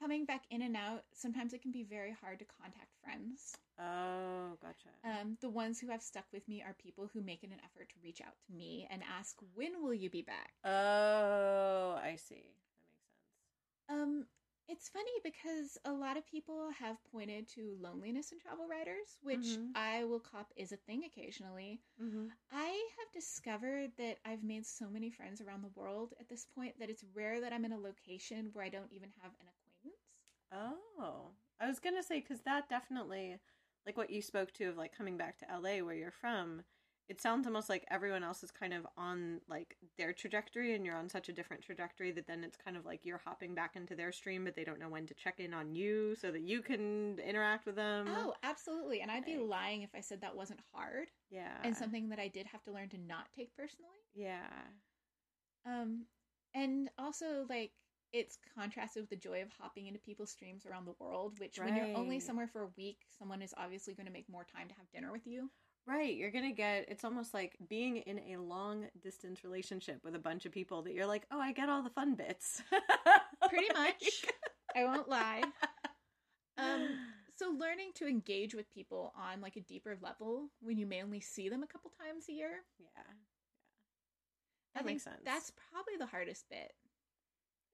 Coming 0.00 0.24
back 0.24 0.42
in 0.50 0.60
and 0.62 0.76
out, 0.76 1.04
sometimes 1.12 1.52
it 1.54 1.62
can 1.62 1.70
be 1.70 1.82
very 1.82 2.12
hard 2.12 2.38
to 2.40 2.44
contact 2.44 2.94
friends. 3.02 3.56
oh, 3.78 4.56
gotcha. 4.60 4.90
Um, 5.04 5.36
the 5.40 5.48
ones 5.48 5.80
who 5.80 5.88
have 5.88 6.02
stuck 6.02 6.26
with 6.32 6.46
me 6.48 6.62
are 6.62 6.74
people 6.74 7.08
who 7.12 7.22
make 7.22 7.42
it 7.42 7.50
an 7.50 7.60
effort 7.64 7.88
to 7.90 7.94
reach 8.02 8.20
out 8.20 8.34
to 8.46 8.52
me 8.52 8.86
and 8.90 9.02
ask, 9.04 9.36
"When 9.54 9.82
will 9.82 9.94
you 9.94 10.10
be 10.10 10.22
back?" 10.22 10.52
oh, 10.64 11.98
I 12.02 12.16
see. 12.16 12.54
That 12.56 12.90
makes 12.92 13.08
sense. 13.08 14.00
Um, 14.00 14.26
it's 14.68 14.88
funny 14.88 15.12
because 15.22 15.78
a 15.84 15.92
lot 15.92 16.16
of 16.16 16.26
people 16.26 16.70
have 16.78 16.96
pointed 17.12 17.48
to 17.48 17.76
loneliness 17.80 18.32
in 18.32 18.38
travel 18.40 18.66
writers, 18.66 19.18
which 19.22 19.38
Mhm. 19.58 19.72
I 19.74 20.04
will 20.04 20.20
cop 20.20 20.52
is 20.56 20.72
a 20.72 20.76
thing 20.76 21.04
occasionally. 21.04 21.82
Mm-hmm. 22.00 22.28
I 22.50 22.90
have 22.98 23.12
discovered 23.12 23.96
that 23.96 24.18
I've 24.24 24.42
made 24.42 24.66
so 24.66 24.88
many 24.88 25.10
friends 25.10 25.40
around 25.40 25.62
the 25.62 25.68
world 25.80 26.14
at 26.18 26.28
this 26.28 26.44
point 26.46 26.78
that 26.78 26.90
it's 26.90 27.04
rare 27.04 27.40
that 27.40 27.52
I'm 27.52 27.64
in 27.64 27.72
a 27.72 27.78
location 27.78 28.50
where 28.52 28.64
I 28.64 28.68
don't 28.70 28.92
even 28.92 29.10
have 29.22 29.32
an 29.32 29.46
acquaintance. 29.48 29.63
Oh, 30.54 31.30
I 31.60 31.66
was 31.68 31.80
gonna 31.80 32.02
say 32.02 32.20
because 32.20 32.40
that 32.42 32.68
definitely, 32.68 33.38
like 33.86 33.96
what 33.96 34.10
you 34.10 34.22
spoke 34.22 34.52
to 34.54 34.64
of 34.68 34.76
like 34.76 34.96
coming 34.96 35.16
back 35.16 35.38
to 35.38 35.46
LA 35.52 35.84
where 35.84 35.94
you're 35.94 36.10
from. 36.10 36.62
It 37.06 37.20
sounds 37.20 37.46
almost 37.46 37.68
like 37.68 37.84
everyone 37.90 38.24
else 38.24 38.42
is 38.42 38.50
kind 38.50 38.72
of 38.72 38.86
on 38.96 39.42
like 39.46 39.76
their 39.98 40.14
trajectory, 40.14 40.74
and 40.74 40.86
you're 40.86 40.96
on 40.96 41.10
such 41.10 41.28
a 41.28 41.34
different 41.34 41.62
trajectory 41.62 42.12
that 42.12 42.26
then 42.26 42.42
it's 42.42 42.56
kind 42.56 42.78
of 42.78 42.86
like 42.86 43.00
you're 43.04 43.20
hopping 43.22 43.54
back 43.54 43.76
into 43.76 43.94
their 43.94 44.10
stream, 44.10 44.44
but 44.44 44.54
they 44.54 44.64
don't 44.64 44.78
know 44.78 44.88
when 44.88 45.06
to 45.06 45.12
check 45.14 45.38
in 45.38 45.52
on 45.52 45.74
you 45.74 46.14
so 46.18 46.30
that 46.30 46.40
you 46.40 46.62
can 46.62 47.18
interact 47.18 47.66
with 47.66 47.76
them. 47.76 48.06
Oh, 48.08 48.34
absolutely. 48.42 49.02
And 49.02 49.10
I'd 49.10 49.26
be 49.26 49.36
Like- 49.36 49.48
lying 49.50 49.82
if 49.82 49.90
I 49.94 50.00
said 50.00 50.22
that 50.22 50.34
wasn't 50.34 50.60
hard 50.72 51.08
yeah, 51.28 51.58
and 51.62 51.76
something 51.76 52.08
that 52.08 52.18
I 52.18 52.28
did 52.28 52.46
have 52.46 52.62
to 52.64 52.72
learn 52.72 52.88
to 52.90 52.98
not 52.98 53.30
take 53.32 53.54
personally. 53.54 53.98
yeah, 54.14 54.48
Um, 55.66 56.06
and 56.54 56.88
also 56.96 57.44
like 57.50 57.72
it's 58.14 58.38
contrasted 58.56 59.02
with 59.02 59.10
the 59.10 59.16
joy 59.16 59.42
of 59.42 59.48
hopping 59.60 59.88
into 59.88 59.98
people's 59.98 60.30
streams 60.30 60.64
around 60.64 60.86
the 60.86 60.94
world, 61.00 61.34
which 61.38 61.58
when 61.58 61.74
you're 61.74 61.96
only 61.96 62.20
somewhere 62.20 62.46
for 62.46 62.62
a 62.62 62.68
week, 62.76 62.98
someone 63.18 63.42
is 63.42 63.52
obviously 63.56 63.92
going 63.92 64.06
to 64.06 64.12
make 64.12 64.28
more 64.28 64.44
time 64.44 64.68
to 64.68 64.74
have 64.74 64.88
dinner 64.92 65.10
with 65.10 65.26
you. 65.26 65.50
Right, 65.86 66.16
you're 66.16 66.30
gonna 66.30 66.52
get 66.52 66.86
it's 66.88 67.04
almost 67.04 67.34
like 67.34 67.58
being 67.68 67.98
in 67.98 68.18
a 68.32 68.40
long 68.40 68.86
distance 69.02 69.44
relationship 69.44 70.00
with 70.02 70.14
a 70.14 70.18
bunch 70.18 70.46
of 70.46 70.52
people 70.52 70.80
that 70.82 70.94
you're 70.94 71.04
like, 71.04 71.26
oh, 71.30 71.38
I 71.38 71.52
get 71.52 71.68
all 71.68 71.82
the 71.82 71.90
fun 71.90 72.14
bits. 72.14 72.62
Pretty 73.50 73.68
much. 73.74 74.24
I 74.74 74.84
won't 74.84 75.08
lie. 75.08 75.42
Um, 76.56 76.88
so 77.36 77.50
learning 77.50 77.90
to 77.96 78.06
engage 78.06 78.54
with 78.54 78.70
people 78.70 79.12
on 79.16 79.40
like 79.40 79.56
a 79.56 79.60
deeper 79.60 79.98
level 80.00 80.50
when 80.60 80.78
you 80.78 80.86
may 80.86 81.02
only 81.02 81.18
see 81.18 81.48
them 81.48 81.64
a 81.64 81.66
couple 81.66 81.90
times 82.00 82.26
a 82.30 82.32
year. 82.32 82.62
yeah, 82.78 83.02
I 84.76 84.78
that 84.78 84.86
makes 84.86 85.02
sense. 85.02 85.16
That's 85.24 85.50
probably 85.72 85.94
the 85.98 86.06
hardest 86.06 86.44
bit. 86.48 86.72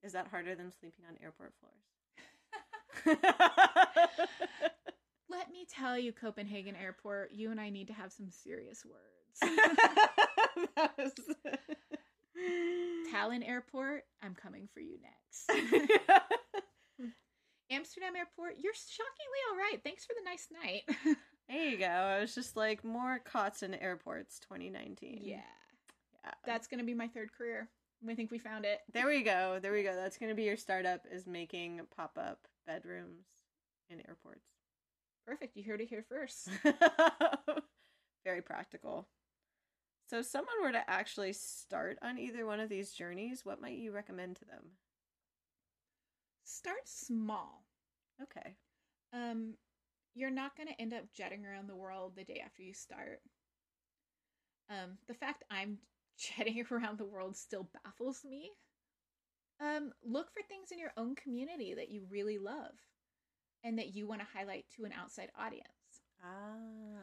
Is 0.03 0.13
that 0.13 0.29
harder 0.29 0.55
than 0.55 0.71
sleeping 0.73 1.05
on 1.09 1.17
airport 1.23 1.53
floors? 1.61 1.77
Let 5.29 5.51
me 5.51 5.65
tell 5.71 5.99
you, 5.99 6.13
Copenhagen 6.13 6.75
Airport, 6.77 7.31
you 7.33 7.51
and 7.51 7.61
I 7.61 7.71
need 7.71 7.87
to 7.89 7.93
have 7.93 8.13
some 8.13 8.31
serious 8.31 8.85
words. 8.85 9.55
Was- 10.99 11.13
Tallinn 13.13 13.47
Airport, 13.49 14.05
I'm 14.23 14.35
coming 14.35 14.69
for 14.73 14.81
you 14.81 14.97
next. 15.03 15.51
Amsterdam 17.71 18.17
Airport, 18.17 18.55
you're 18.59 18.75
shockingly 18.75 19.39
all 19.51 19.57
right. 19.57 19.79
Thanks 19.85 20.05
for 20.05 20.15
the 20.19 20.25
nice 20.29 20.49
night. 20.65 20.83
there 21.49 21.69
you 21.69 21.79
go. 21.79 21.87
I 21.87 22.21
was 22.21 22.35
just 22.35 22.57
like 22.57 22.83
more 22.85 23.21
cots 23.25 23.63
in 23.63 23.75
airports 23.75 24.41
2019. 24.41 25.21
yeah, 25.23 25.37
Yeah. 26.25 26.31
that's 26.45 26.67
going 26.67 26.81
to 26.81 26.85
be 26.87 26.95
my 26.95 27.07
third 27.07 27.33
career. 27.33 27.69
I 28.09 28.15
think 28.15 28.31
we 28.31 28.39
found 28.39 28.65
it. 28.65 28.81
There 28.93 29.07
we 29.07 29.23
go. 29.23 29.59
There 29.61 29.73
we 29.73 29.83
go. 29.83 29.95
That's 29.95 30.17
going 30.17 30.31
to 30.31 30.35
be 30.37 30.45
your 30.45 30.57
startup 30.57 31.03
is 31.13 31.27
making 31.27 31.81
pop-up 31.95 32.39
bedrooms 32.67 33.27
in 33.91 34.01
airports. 34.09 34.47
Perfect. 35.27 35.57
You 35.57 35.65
heard 35.65 35.81
it 35.81 35.89
here 35.89 36.05
first. 36.09 36.49
Very 38.25 38.43
practical. 38.43 39.09
So, 40.09 40.21
if 40.21 40.27
someone 40.27 40.57
were 40.63 40.73
to 40.73 40.91
actually 40.91 41.33
start 41.35 41.99
on 42.03 42.19
either 42.19 42.47
one 42.47 42.59
of 42.59 42.69
these 42.69 42.93
journeys, 42.93 43.45
what 43.45 43.61
might 43.61 43.79
you 43.79 43.93
recommend 43.93 44.37
to 44.37 44.45
them? 44.45 44.65
Start 46.45 46.87
small. 46.87 47.65
Okay. 48.21 48.57
Um, 49.13 49.55
you're 50.15 50.31
not 50.31 50.57
going 50.57 50.69
to 50.69 50.81
end 50.81 50.93
up 50.93 51.05
jetting 51.15 51.47
around 51.47 51.69
the 51.69 51.77
world 51.77 52.15
the 52.17 52.25
day 52.25 52.43
after 52.45 52.63
you 52.63 52.75
start. 52.75 53.21
Um, 54.69 54.99
the 55.07 55.15
fact 55.15 55.45
I'm 55.51 55.79
jetting 56.21 56.65
around 56.71 56.99
the 56.99 57.05
world 57.05 57.37
still 57.37 57.69
baffles 57.85 58.21
me. 58.29 58.51
Um, 59.61 59.93
look 60.05 60.31
for 60.33 60.43
things 60.49 60.69
in 60.73 60.79
your 60.79 60.93
own 60.97 61.15
community 61.15 61.75
that 61.75 61.91
you 61.91 62.03
really 62.09 62.39
love 62.39 62.75
and 63.63 63.79
that 63.79 63.95
you 63.95 64.07
want 64.07 64.21
to 64.21 64.27
highlight 64.33 64.65
to 64.77 64.85
an 64.85 64.93
outside 64.99 65.31
audience. 65.39 65.67
Ah. 66.25 67.01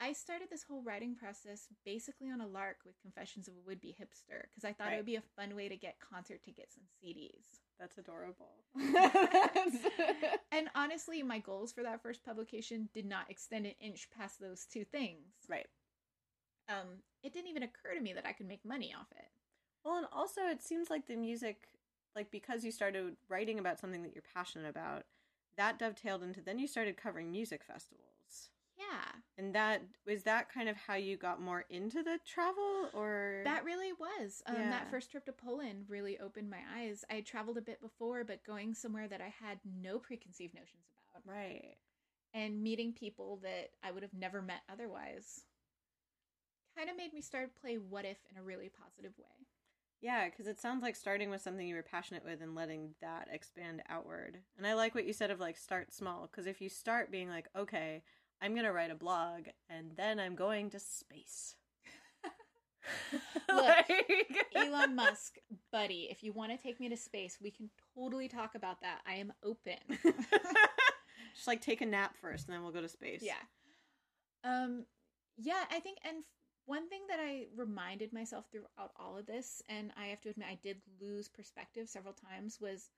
I 0.00 0.12
started 0.12 0.48
this 0.48 0.62
whole 0.62 0.82
writing 0.82 1.16
process 1.16 1.66
basically 1.84 2.30
on 2.30 2.40
a 2.40 2.46
lark 2.46 2.76
with 2.86 3.00
Confessions 3.02 3.48
of 3.48 3.54
a 3.54 3.66
Would 3.66 3.80
Be 3.80 3.88
Hipster 4.00 4.44
because 4.54 4.64
I 4.64 4.72
thought 4.72 4.86
Right. 4.86 4.94
it 4.94 4.96
would 4.98 5.06
be 5.06 5.16
a 5.16 5.22
fun 5.36 5.56
way 5.56 5.68
to 5.68 5.76
get 5.76 5.96
concert 5.98 6.40
tickets 6.44 6.76
and 6.76 6.86
CDs. 7.02 7.60
That's 7.80 7.98
adorable. 7.98 8.64
And 10.50 10.68
honestly, 10.74 11.22
my 11.22 11.38
goals 11.40 11.72
for 11.72 11.82
that 11.82 12.02
first 12.02 12.24
publication 12.24 12.88
did 12.94 13.06
not 13.06 13.30
extend 13.30 13.66
an 13.66 13.74
inch 13.80 14.08
past 14.16 14.40
those 14.40 14.64
two 14.64 14.84
things. 14.84 15.26
right. 15.48 15.66
Um, 16.68 17.02
it 17.22 17.32
didn't 17.32 17.48
even 17.48 17.62
occur 17.62 17.94
to 17.94 18.00
me 18.00 18.12
that 18.12 18.26
I 18.26 18.32
could 18.32 18.46
make 18.46 18.64
money 18.64 18.94
off 18.98 19.10
it. 19.12 19.28
Well, 19.84 19.96
and 19.96 20.06
also 20.12 20.42
it 20.42 20.62
seems 20.62 20.90
like 20.90 21.06
the 21.06 21.16
music, 21.16 21.68
like 22.14 22.30
because 22.30 22.64
you 22.64 22.70
started 22.70 23.16
writing 23.28 23.58
about 23.58 23.78
something 23.78 24.02
that 24.02 24.14
you're 24.14 24.24
passionate 24.34 24.68
about, 24.68 25.04
that 25.56 25.78
dovetailed 25.78 26.22
into 26.22 26.40
then 26.40 26.58
you 26.58 26.68
started 26.68 26.96
covering 26.96 27.30
music 27.30 27.62
festivals. 27.64 28.04
Yeah, 28.76 29.20
And 29.36 29.52
that 29.56 29.82
was 30.06 30.22
that 30.22 30.52
kind 30.52 30.68
of 30.68 30.76
how 30.76 30.94
you 30.94 31.16
got 31.16 31.42
more 31.42 31.64
into 31.68 32.04
the 32.04 32.20
travel 32.24 32.88
or 32.94 33.40
that 33.44 33.64
really 33.64 33.92
was. 33.92 34.40
Um, 34.46 34.54
Yeah. 34.54 34.70
That 34.70 34.90
first 34.90 35.10
trip 35.10 35.24
to 35.26 35.32
Poland 35.32 35.86
really 35.88 36.18
opened 36.20 36.48
my 36.48 36.60
eyes. 36.76 37.04
I 37.10 37.14
had 37.14 37.26
traveled 37.26 37.58
a 37.58 37.62
bit 37.62 37.80
before, 37.80 38.22
but 38.22 38.44
going 38.44 38.74
somewhere 38.74 39.08
that 39.08 39.20
I 39.20 39.34
had 39.44 39.58
no 39.64 39.98
preconceived 39.98 40.54
notions 40.54 40.84
about 40.92 41.22
right. 41.26 41.76
and 42.34 42.62
meeting 42.62 42.92
people 42.92 43.40
that 43.42 43.70
I 43.82 43.90
would 43.90 44.04
have 44.04 44.14
never 44.14 44.40
met 44.40 44.60
otherwise 44.70 45.42
kind 46.78 46.90
of 46.90 46.96
made 46.96 47.12
me 47.12 47.20
start 47.20 47.50
play 47.60 47.76
what 47.76 48.04
if 48.04 48.18
in 48.30 48.38
a 48.38 48.42
really 48.42 48.70
positive 48.70 49.12
way. 49.18 49.26
Yeah, 50.00 50.28
because 50.28 50.46
it 50.46 50.60
sounds 50.60 50.82
like 50.82 50.94
starting 50.94 51.28
with 51.28 51.42
something 51.42 51.66
you 51.66 51.74
were 51.74 51.82
passionate 51.82 52.24
with 52.24 52.40
and 52.40 52.54
letting 52.54 52.94
that 53.00 53.26
expand 53.32 53.82
outward. 53.88 54.38
And 54.56 54.64
I 54.64 54.74
like 54.74 54.94
what 54.94 55.06
you 55.06 55.12
said 55.12 55.32
of 55.32 55.40
like 55.40 55.56
start 55.56 55.92
small, 55.92 56.28
because 56.30 56.46
if 56.46 56.60
you 56.60 56.68
start 56.68 57.10
being 57.10 57.28
like, 57.28 57.48
okay, 57.56 58.02
I'm 58.40 58.52
going 58.52 58.64
to 58.64 58.72
write 58.72 58.92
a 58.92 58.96
blog 58.96 59.46
and 59.68 59.90
then 59.96 60.20
I'm 60.20 60.36
going 60.36 60.70
to 60.70 60.78
space. 60.78 61.56
Look, 63.52 63.86
Elon 64.54 64.94
Musk, 64.94 65.38
buddy, 65.72 66.06
if 66.12 66.22
you 66.22 66.32
want 66.32 66.52
to 66.52 66.62
take 66.62 66.78
me 66.78 66.88
to 66.90 66.96
space, 66.96 67.38
we 67.42 67.50
can 67.50 67.68
totally 67.96 68.28
talk 68.28 68.54
about 68.54 68.80
that. 68.82 69.00
I 69.04 69.14
am 69.14 69.32
open. 69.42 69.78
Just 71.34 71.48
like 71.48 71.60
take 71.60 71.80
a 71.80 71.86
nap 71.86 72.14
first 72.20 72.46
and 72.46 72.54
then 72.54 72.62
we'll 72.62 72.72
go 72.72 72.80
to 72.80 72.88
space. 72.88 73.24
Yeah. 73.24 73.34
Um 74.44 74.84
yeah, 75.36 75.64
I 75.70 75.80
think 75.80 75.98
and 76.04 76.22
one 76.68 76.88
thing 76.88 77.00
that 77.08 77.18
I 77.18 77.46
reminded 77.56 78.12
myself 78.12 78.44
throughout 78.52 78.92
all 79.00 79.16
of 79.16 79.24
this 79.24 79.62
and 79.70 79.90
I 79.98 80.08
have 80.08 80.20
to 80.20 80.28
admit 80.28 80.48
I 80.50 80.58
did 80.62 80.82
lose 81.00 81.26
perspective 81.26 81.88
several 81.88 82.12
times 82.12 82.58
was 82.60 82.90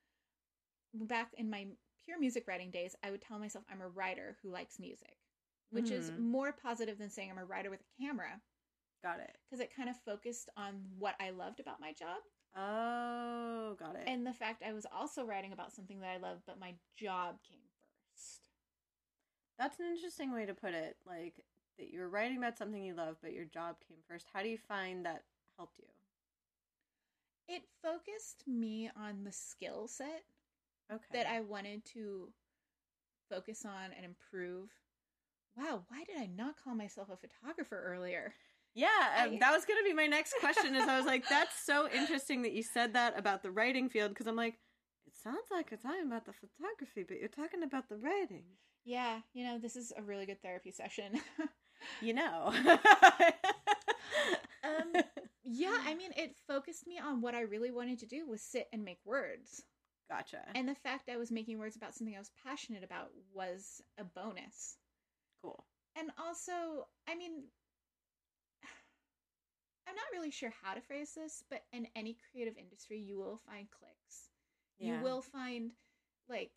back 0.92 1.28
in 1.38 1.48
my 1.48 1.66
pure 2.04 2.18
music 2.18 2.48
writing 2.48 2.72
days, 2.72 2.96
I 3.04 3.12
would 3.12 3.22
tell 3.22 3.38
myself 3.38 3.64
I'm 3.70 3.80
a 3.80 3.88
writer 3.88 4.36
who 4.42 4.50
likes 4.50 4.80
music, 4.80 5.16
which 5.70 5.86
mm-hmm. 5.86 5.94
is 5.94 6.12
more 6.18 6.52
positive 6.52 6.98
than 6.98 7.10
saying 7.10 7.30
I'm 7.30 7.38
a 7.38 7.44
writer 7.44 7.70
with 7.70 7.80
a 7.80 8.02
camera. 8.04 8.40
Got 9.04 9.20
it. 9.20 9.36
Because 9.48 9.62
it 9.62 9.74
kind 9.74 9.88
of 9.88 9.96
focused 10.04 10.50
on 10.56 10.74
what 10.98 11.14
I 11.20 11.30
loved 11.30 11.60
about 11.60 11.80
my 11.80 11.92
job. 11.92 12.18
Oh, 12.56 13.76
got 13.78 13.94
it. 13.94 14.02
And 14.08 14.26
the 14.26 14.32
fact 14.32 14.64
I 14.66 14.72
was 14.72 14.86
also 14.92 15.24
writing 15.24 15.52
about 15.52 15.72
something 15.72 16.00
that 16.00 16.10
I 16.10 16.18
love, 16.18 16.38
but 16.44 16.58
my 16.58 16.74
job 16.98 17.36
came 17.48 17.60
first. 18.12 18.48
That's 19.58 19.78
an 19.78 19.86
interesting 19.94 20.32
way 20.32 20.44
to 20.44 20.54
put 20.54 20.74
it. 20.74 20.96
Like 21.06 21.34
that 21.78 21.90
you're 21.90 22.08
writing 22.08 22.38
about 22.38 22.58
something 22.58 22.82
you 22.82 22.94
love, 22.94 23.16
but 23.22 23.32
your 23.32 23.44
job 23.44 23.76
came 23.86 23.98
first. 24.08 24.26
How 24.32 24.42
do 24.42 24.48
you 24.48 24.58
find 24.58 25.04
that 25.06 25.24
helped 25.56 25.78
you? 25.78 25.86
It 27.48 27.62
focused 27.82 28.44
me 28.46 28.90
on 28.96 29.24
the 29.24 29.32
skill 29.32 29.88
set 29.88 30.22
okay. 30.92 31.02
that 31.12 31.26
I 31.26 31.40
wanted 31.40 31.84
to 31.94 32.28
focus 33.28 33.64
on 33.64 33.92
and 33.96 34.04
improve. 34.04 34.68
Wow, 35.56 35.82
why 35.88 36.04
did 36.04 36.16
I 36.16 36.26
not 36.26 36.62
call 36.62 36.74
myself 36.74 37.08
a 37.10 37.16
photographer 37.16 37.82
earlier? 37.84 38.34
Yeah, 38.74 39.26
um, 39.26 39.38
that 39.40 39.52
was 39.52 39.64
going 39.64 39.80
to 39.82 39.88
be 39.88 39.94
my 39.94 40.06
next 40.06 40.34
question. 40.38 40.76
Is 40.76 40.88
I 40.88 40.96
was 40.96 41.06
like, 41.06 41.28
that's 41.28 41.64
so 41.66 41.88
interesting 41.90 42.42
that 42.42 42.52
you 42.52 42.62
said 42.62 42.92
that 42.94 43.18
about 43.18 43.42
the 43.42 43.50
writing 43.50 43.88
field 43.88 44.10
because 44.10 44.28
I'm 44.28 44.36
like, 44.36 44.58
it 45.06 45.14
sounds 45.20 45.46
like 45.50 45.70
you're 45.70 45.78
talking 45.78 46.06
about 46.06 46.24
the 46.24 46.32
photography, 46.32 47.04
but 47.06 47.18
you're 47.18 47.28
talking 47.28 47.64
about 47.64 47.88
the 47.88 47.96
writing. 47.96 48.44
Yeah, 48.84 49.20
you 49.34 49.44
know, 49.44 49.58
this 49.58 49.76
is 49.76 49.92
a 49.96 50.02
really 50.02 50.26
good 50.26 50.40
therapy 50.40 50.70
session. 50.70 51.20
you 52.00 52.14
know. 52.14 52.52
um, 54.64 54.92
yeah, 55.44 55.76
I 55.86 55.94
mean, 55.94 56.12
it 56.16 56.36
focused 56.46 56.86
me 56.86 56.98
on 56.98 57.20
what 57.20 57.34
I 57.34 57.42
really 57.42 57.70
wanted 57.70 57.98
to 58.00 58.06
do 58.06 58.26
was 58.26 58.40
sit 58.42 58.68
and 58.72 58.84
make 58.84 59.00
words. 59.04 59.62
Gotcha. 60.08 60.38
And 60.54 60.68
the 60.68 60.74
fact 60.74 61.08
I 61.08 61.16
was 61.16 61.30
making 61.30 61.58
words 61.58 61.76
about 61.76 61.94
something 61.94 62.16
I 62.16 62.18
was 62.18 62.32
passionate 62.44 62.82
about 62.82 63.10
was 63.32 63.80
a 63.98 64.04
bonus. 64.04 64.76
Cool. 65.42 65.64
And 65.96 66.10
also, 66.18 66.86
I 67.08 67.14
mean, 67.16 67.44
I'm 69.88 69.94
not 69.94 70.04
really 70.12 70.30
sure 70.30 70.52
how 70.62 70.74
to 70.74 70.80
phrase 70.80 71.12
this, 71.14 71.44
but 71.48 71.62
in 71.72 71.86
any 71.94 72.16
creative 72.30 72.56
industry, 72.58 72.98
you 72.98 73.18
will 73.18 73.40
find 73.48 73.68
cliques. 73.70 74.30
Yeah. 74.78 74.98
You 74.98 75.04
will 75.04 75.22
find 75.22 75.72
like 76.28 76.50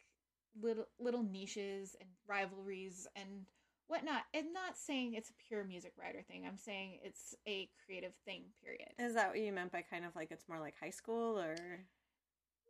little 0.62 0.86
little 1.00 1.24
niches 1.24 1.96
and 2.00 2.10
rivalries 2.28 3.08
and 3.16 3.46
whatnot. 3.88 4.24
I'm 4.36 4.54
not 4.54 4.78
saying 4.78 5.14
it's 5.14 5.30
a 5.30 5.34
pure 5.48 5.64
music 5.64 5.94
writer 6.00 6.22
thing. 6.22 6.46
I'm 6.48 6.58
saying 6.58 7.00
it's 7.04 7.36
a 7.48 7.70
creative 7.86 8.14
thing. 8.26 8.44
Period. 8.64 8.90
Is 9.00 9.16
that 9.16 9.30
what 9.30 9.40
you 9.40 9.52
meant 9.52 9.72
by 9.72 9.82
kind 9.82 10.06
of 10.06 10.16
like 10.16 10.32
it's 10.32 10.48
more 10.48 10.60
like 10.60 10.76
high 10.80 10.90
school 10.90 11.40
or? 11.40 11.56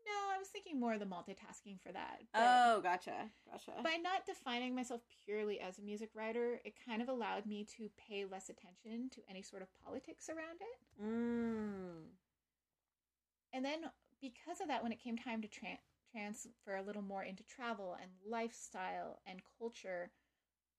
No, 0.06 0.36
I 0.36 0.38
was 0.38 0.50
thinking 0.50 0.80
more 0.80 0.94
of 0.94 1.00
the 1.00 1.06
multitasking 1.06 1.80
for 1.82 1.92
that. 1.94 2.22
oh, 2.36 2.82
gotcha. 2.82 3.30
Gotcha. 3.50 3.72
By 3.84 3.98
not 4.04 4.26
defining 4.26 4.76
myself 4.76 5.02
purely 5.26 5.60
as 5.62 5.80
a 5.80 5.82
music 5.82 6.10
writer, 6.14 6.60
it 6.66 6.74
kind 6.86 7.02
of 7.02 7.08
allowed 7.08 7.46
me 7.46 7.66
to 7.78 7.90
pay 7.98 8.26
less 8.26 8.50
attention 8.50 9.10
to 9.12 9.22
any 9.30 9.42
sort 9.42 9.62
of 9.62 9.70
politics 9.86 10.30
around 10.30 10.60
it. 10.60 11.04
Mm. 11.04 12.10
And 13.54 13.64
then 13.64 13.82
because 14.20 14.60
of 14.62 14.68
that, 14.68 14.84
when 14.84 14.92
it 14.92 15.02
came 15.02 15.18
time 15.18 15.42
to 15.42 15.48
tra- 15.48 15.80
transfer 16.12 16.76
a 16.76 16.84
little 16.84 17.02
more 17.02 17.24
into 17.24 17.44
travel 17.44 17.96
and 18.02 18.12
lifestyle 18.28 19.20
and 19.26 19.42
culture, 19.58 20.12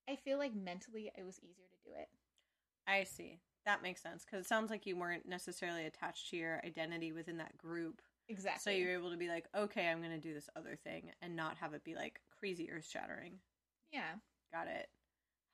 I 0.09 0.17
feel 0.17 0.39
like 0.39 0.55
mentally 0.55 1.11
it 1.17 1.25
was 1.25 1.39
easier 1.39 1.67
to 1.71 1.91
do 1.91 1.97
it. 1.99 2.09
I 2.87 3.05
see. 3.05 3.39
That 3.65 3.83
makes 3.83 4.03
sense 4.03 4.25
because 4.25 4.45
it 4.45 4.49
sounds 4.49 4.71
like 4.71 4.85
you 4.87 4.97
weren't 4.97 5.27
necessarily 5.27 5.87
attached 5.87 6.31
to 6.31 6.37
your 6.37 6.61
identity 6.65 7.13
within 7.13 7.39
that 7.39 7.57
group 7.57 8.03
Exactly. 8.29 8.73
So 8.73 8.77
you're 8.79 8.95
able 8.95 9.11
to 9.11 9.17
be 9.17 9.29
like, 9.29 9.47
okay, 9.55 9.89
I'm 9.89 9.99
going 9.99 10.11
to 10.11 10.19
do 10.19 10.33
this 10.33 10.49
other 10.57 10.77
thing 10.77 11.11
and 11.21 11.37
not 11.37 11.59
have 11.59 11.75
it 11.75 11.85
be 11.85 11.95
like 11.95 12.21
crazy 12.39 12.71
earth 12.71 12.89
shattering. 12.89 13.35
Yeah. 13.93 14.15
Got 14.53 14.69
it. 14.69 14.89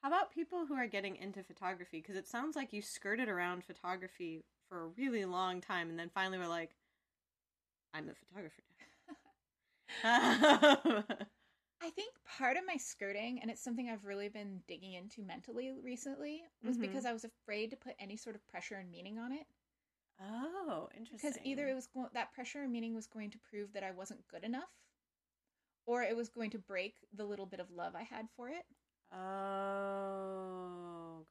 How 0.03 0.09
about 0.09 0.33
people 0.33 0.67
who 0.67 0.75
are 0.75 0.87
getting 0.87 1.17
into 1.17 1.43
photography? 1.43 1.99
Because 1.99 2.17
it 2.17 2.29
sounds 2.29 2.57
like 2.57 2.73
you 2.73 2.81
skirted 2.81 3.29
around 3.29 3.65
photography 3.65 4.45
for 4.69 4.83
a 4.85 4.89
really 4.97 5.25
long 5.25 5.61
time 5.61 5.91
and 5.91 5.99
then 5.99 6.11
finally 6.15 6.39
were 6.39 6.47
like, 6.47 6.77
I'm 7.93 8.09
a 8.09 8.15
photographer 8.15 8.63
I 11.83 11.90
think 11.90 12.12
part 12.38 12.57
of 12.57 12.64
my 12.66 12.77
skirting, 12.77 13.40
and 13.40 13.51
it's 13.51 13.62
something 13.62 13.88
I've 13.88 14.05
really 14.05 14.29
been 14.29 14.61
digging 14.69 14.93
into 14.95 15.23
mentally 15.23 15.73
recently, 15.83 16.43
was 16.62 16.77
mm-hmm. 16.77 16.83
because 16.83 17.07
I 17.07 17.12
was 17.12 17.25
afraid 17.25 17.71
to 17.71 17.77
put 17.77 17.95
any 17.99 18.16
sort 18.16 18.37
of 18.37 18.47
pressure 18.49 18.75
and 18.75 18.90
meaning 18.90 19.19
on 19.19 19.33
it. 19.33 19.47
Oh, 20.23 20.90
interesting. 20.95 21.31
Because 21.31 21.38
either 21.45 21.66
it 21.69 21.75
was 21.75 21.87
go- 21.87 22.11
that 22.12 22.35
pressure 22.35 22.62
and 22.62 22.71
meaning 22.71 22.95
was 22.95 23.07
going 23.07 23.31
to 23.31 23.38
prove 23.38 23.73
that 23.73 23.83
I 23.83 23.93
wasn't 23.93 24.29
good 24.29 24.45
enough, 24.45 24.69
or 25.87 26.03
it 26.03 26.14
was 26.14 26.29
going 26.29 26.51
to 26.51 26.59
break 26.59 26.97
the 27.14 27.25
little 27.25 27.47
bit 27.47 27.61
of 27.61 27.71
love 27.71 27.95
I 27.97 28.03
had 28.03 28.29
for 28.37 28.51
it. 28.51 28.66
Oh, 29.12 29.16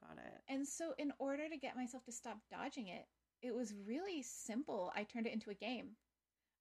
got 0.02 0.18
it. 0.18 0.42
And 0.48 0.66
so, 0.66 0.94
in 0.98 1.12
order 1.18 1.48
to 1.48 1.56
get 1.56 1.76
myself 1.76 2.04
to 2.04 2.12
stop 2.12 2.38
dodging 2.50 2.88
it, 2.88 3.06
it 3.40 3.54
was 3.54 3.72
really 3.86 4.22
simple. 4.22 4.92
I 4.96 5.04
turned 5.04 5.26
it 5.28 5.32
into 5.32 5.50
a 5.50 5.54
game. 5.54 5.90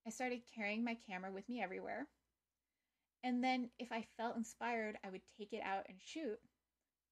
I 0.05 0.11
started 0.11 0.41
carrying 0.55 0.83
my 0.83 0.95
camera 1.07 1.31
with 1.31 1.49
me 1.49 1.61
everywhere. 1.61 2.07
And 3.23 3.43
then, 3.43 3.69
if 3.79 3.91
I 3.91 4.05
felt 4.17 4.37
inspired, 4.37 4.97
I 5.05 5.09
would 5.09 5.21
take 5.37 5.53
it 5.53 5.61
out 5.63 5.85
and 5.89 5.97
shoot, 6.03 6.39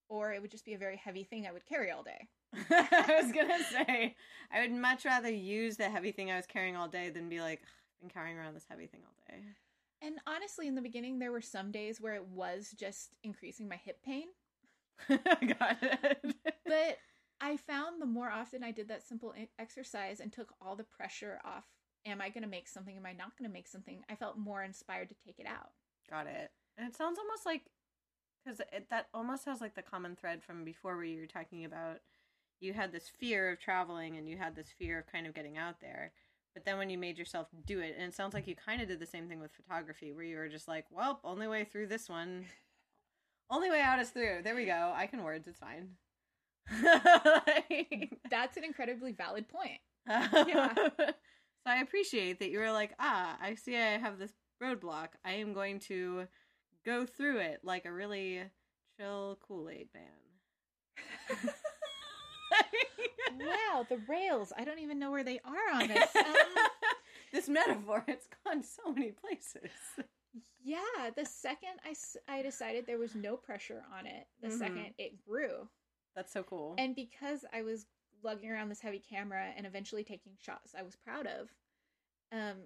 or 0.08 0.32
it 0.32 0.40
would 0.40 0.50
just 0.50 0.64
be 0.64 0.74
a 0.74 0.78
very 0.78 0.96
heavy 0.96 1.24
thing 1.24 1.46
I 1.46 1.52
would 1.52 1.66
carry 1.66 1.90
all 1.90 2.02
day. 2.02 2.28
I 2.70 3.20
was 3.22 3.30
gonna 3.32 3.62
say 3.70 4.16
I 4.50 4.62
would 4.62 4.72
much 4.72 5.04
rather 5.04 5.30
use 5.30 5.76
the 5.76 5.90
heavy 5.90 6.12
thing 6.12 6.30
I 6.30 6.36
was 6.36 6.46
carrying 6.46 6.76
all 6.76 6.88
day 6.88 7.10
than 7.10 7.28
be 7.28 7.42
like 7.42 7.60
I've 7.60 8.00
been 8.00 8.10
carrying 8.10 8.38
around 8.38 8.54
this 8.54 8.64
heavy 8.68 8.86
thing 8.86 9.02
all 9.04 9.14
day. 9.28 9.42
And 10.00 10.14
honestly, 10.26 10.66
in 10.66 10.74
the 10.74 10.80
beginning, 10.80 11.18
there 11.18 11.32
were 11.32 11.42
some 11.42 11.70
days 11.72 12.00
where 12.00 12.14
it 12.14 12.26
was 12.26 12.74
just 12.78 13.16
increasing 13.22 13.68
my 13.68 13.76
hip 13.76 13.98
pain. 14.02 14.28
Got 15.08 15.78
it. 15.82 16.34
but 16.64 16.98
I 17.40 17.56
found 17.56 18.00
the 18.00 18.06
more 18.06 18.30
often 18.30 18.64
I 18.64 18.70
did 18.70 18.88
that 18.88 19.06
simple 19.06 19.34
exercise 19.58 20.20
and 20.20 20.32
took 20.32 20.54
all 20.60 20.76
the 20.76 20.84
pressure 20.84 21.40
off 21.44 21.66
am 22.06 22.20
I 22.20 22.28
going 22.30 22.42
to 22.42 22.48
make 22.48 22.68
something? 22.68 22.96
Am 22.96 23.06
I 23.06 23.12
not 23.12 23.36
going 23.36 23.48
to 23.48 23.52
make 23.52 23.68
something? 23.68 24.02
I 24.08 24.14
felt 24.14 24.38
more 24.38 24.62
inspired 24.62 25.08
to 25.10 25.14
take 25.26 25.38
it 25.38 25.46
out. 25.46 25.70
Got 26.10 26.26
it. 26.26 26.50
And 26.76 26.88
it 26.88 26.96
sounds 26.96 27.18
almost 27.18 27.44
like, 27.44 27.62
because 28.44 28.60
that 28.90 29.08
almost 29.12 29.44
has 29.44 29.60
like 29.60 29.74
the 29.74 29.82
common 29.82 30.16
thread 30.16 30.42
from 30.42 30.64
before 30.64 30.96
where 30.96 31.04
you 31.04 31.20
were 31.20 31.26
talking 31.26 31.64
about 31.64 31.98
you 32.60 32.72
had 32.72 32.92
this 32.92 33.08
fear 33.08 33.50
of 33.50 33.60
traveling 33.60 34.16
and 34.16 34.28
you 34.28 34.36
had 34.36 34.56
this 34.56 34.68
fear 34.78 34.98
of 34.98 35.06
kind 35.06 35.26
of 35.26 35.34
getting 35.34 35.56
out 35.56 35.80
there. 35.80 36.12
But 36.54 36.64
then 36.64 36.78
when 36.78 36.90
you 36.90 36.98
made 36.98 37.18
yourself 37.18 37.46
do 37.66 37.80
it, 37.80 37.94
and 37.96 38.08
it 38.08 38.14
sounds 38.14 38.34
like 38.34 38.46
you 38.46 38.56
kind 38.56 38.82
of 38.82 38.88
did 38.88 38.98
the 38.98 39.06
same 39.06 39.28
thing 39.28 39.38
with 39.38 39.52
photography, 39.52 40.12
where 40.12 40.24
you 40.24 40.36
were 40.36 40.48
just 40.48 40.66
like, 40.66 40.86
well, 40.90 41.20
only 41.22 41.46
way 41.46 41.64
through 41.64 41.86
this 41.86 42.08
one. 42.08 42.44
Only 43.50 43.70
way 43.70 43.80
out 43.80 43.98
is 43.98 44.10
through. 44.10 44.42
There 44.44 44.54
we 44.54 44.66
go. 44.66 44.92
I 44.94 45.06
can 45.06 45.24
words. 45.24 45.48
It's 45.48 45.58
fine. 45.58 45.92
That's 48.30 48.58
an 48.58 48.64
incredibly 48.64 49.12
valid 49.12 49.48
point. 49.48 49.80
yeah. 50.06 50.74
so 50.98 51.14
I 51.64 51.76
appreciate 51.80 52.40
that 52.40 52.50
you 52.50 52.58
were 52.58 52.72
like, 52.72 52.92
ah, 53.00 53.38
I 53.40 53.54
see 53.54 53.74
I 53.74 53.96
have 53.96 54.18
this 54.18 54.34
roadblock. 54.62 55.08
I 55.24 55.32
am 55.32 55.52
going 55.52 55.80
to 55.80 56.26
go 56.84 57.06
through 57.06 57.38
it 57.38 57.60
like 57.62 57.84
a 57.84 57.92
really 57.92 58.42
chill 58.98 59.38
Kool 59.46 59.68
Aid 59.70 59.88
man 59.94 60.04
wow, 63.38 63.86
the 63.88 64.00
rails. 64.08 64.52
I 64.56 64.64
don't 64.64 64.78
even 64.78 64.98
know 64.98 65.10
where 65.10 65.24
they 65.24 65.40
are 65.44 65.74
on 65.74 65.88
this. 65.88 66.16
Um, 66.16 66.34
this 67.32 67.48
metaphor, 67.48 68.04
it's 68.08 68.28
gone 68.44 68.62
so 68.62 68.92
many 68.92 69.12
places. 69.12 69.70
Yeah, 70.62 71.10
the 71.16 71.24
second 71.24 71.80
I, 71.84 71.94
I 72.32 72.42
decided 72.42 72.86
there 72.86 72.98
was 72.98 73.14
no 73.14 73.36
pressure 73.36 73.82
on 73.96 74.06
it, 74.06 74.26
the 74.42 74.48
mm-hmm. 74.48 74.58
second 74.58 74.94
it 74.98 75.24
grew. 75.26 75.68
That's 76.16 76.32
so 76.32 76.42
cool. 76.42 76.74
And 76.78 76.94
because 76.94 77.44
I 77.52 77.62
was 77.62 77.86
lugging 78.24 78.50
around 78.50 78.68
this 78.68 78.80
heavy 78.80 78.98
camera 78.98 79.46
and 79.56 79.66
eventually 79.66 80.02
taking 80.02 80.32
shots 80.40 80.74
I 80.78 80.82
was 80.82 80.96
proud 80.96 81.26
of, 81.26 81.48
um, 82.32 82.56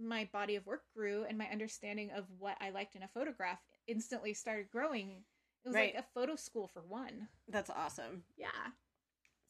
my 0.00 0.28
body 0.32 0.56
of 0.56 0.66
work 0.66 0.82
grew 0.94 1.24
and 1.28 1.36
my 1.36 1.46
understanding 1.46 2.10
of 2.16 2.24
what 2.38 2.56
I 2.60 2.70
liked 2.70 2.96
in 2.96 3.02
a 3.02 3.08
photograph 3.08 3.58
instantly 3.86 4.34
started 4.34 4.70
growing. 4.70 5.22
It 5.64 5.68
was 5.68 5.74
right. 5.74 5.94
like 5.94 6.04
a 6.04 6.06
photo 6.14 6.36
school 6.36 6.68
for 6.68 6.80
one. 6.80 7.28
That's 7.48 7.70
awesome. 7.70 8.22
Yeah. 8.36 8.48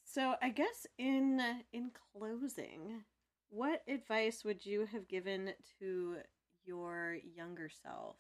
So 0.05 0.35
I 0.43 0.51
guess 0.51 0.87
in 0.99 1.41
in 1.73 1.93
closing, 2.13 3.05
what 3.49 3.83
advice 3.87 4.45
would 4.45 4.67
you 4.67 4.87
have 4.87 5.07
given 5.07 5.53
to 5.79 6.17
your 6.65 7.17
younger 7.37 7.69
self 7.69 8.17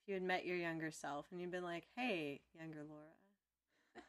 if 0.00 0.08
you 0.08 0.14
had 0.14 0.22
met 0.22 0.46
your 0.46 0.56
younger 0.56 0.90
self 0.90 1.26
and 1.30 1.40
you'd 1.40 1.50
been 1.50 1.64
like, 1.64 1.86
"Hey, 1.96 2.40
younger 2.54 2.82
Laura." 2.88 3.04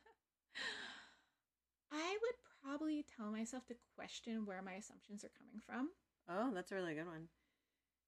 I 1.92 2.18
would 2.22 2.36
probably 2.64 3.06
tell 3.18 3.32
myself 3.32 3.66
to 3.68 3.76
question 3.96 4.46
where 4.46 4.62
my 4.62 4.74
assumptions 4.74 5.24
are 5.24 5.32
coming 5.38 5.62
from. 5.66 5.90
Oh, 6.30 6.52
that's 6.54 6.72
a 6.72 6.76
really 6.76 6.96
good 6.96 7.08
one. 7.08 7.28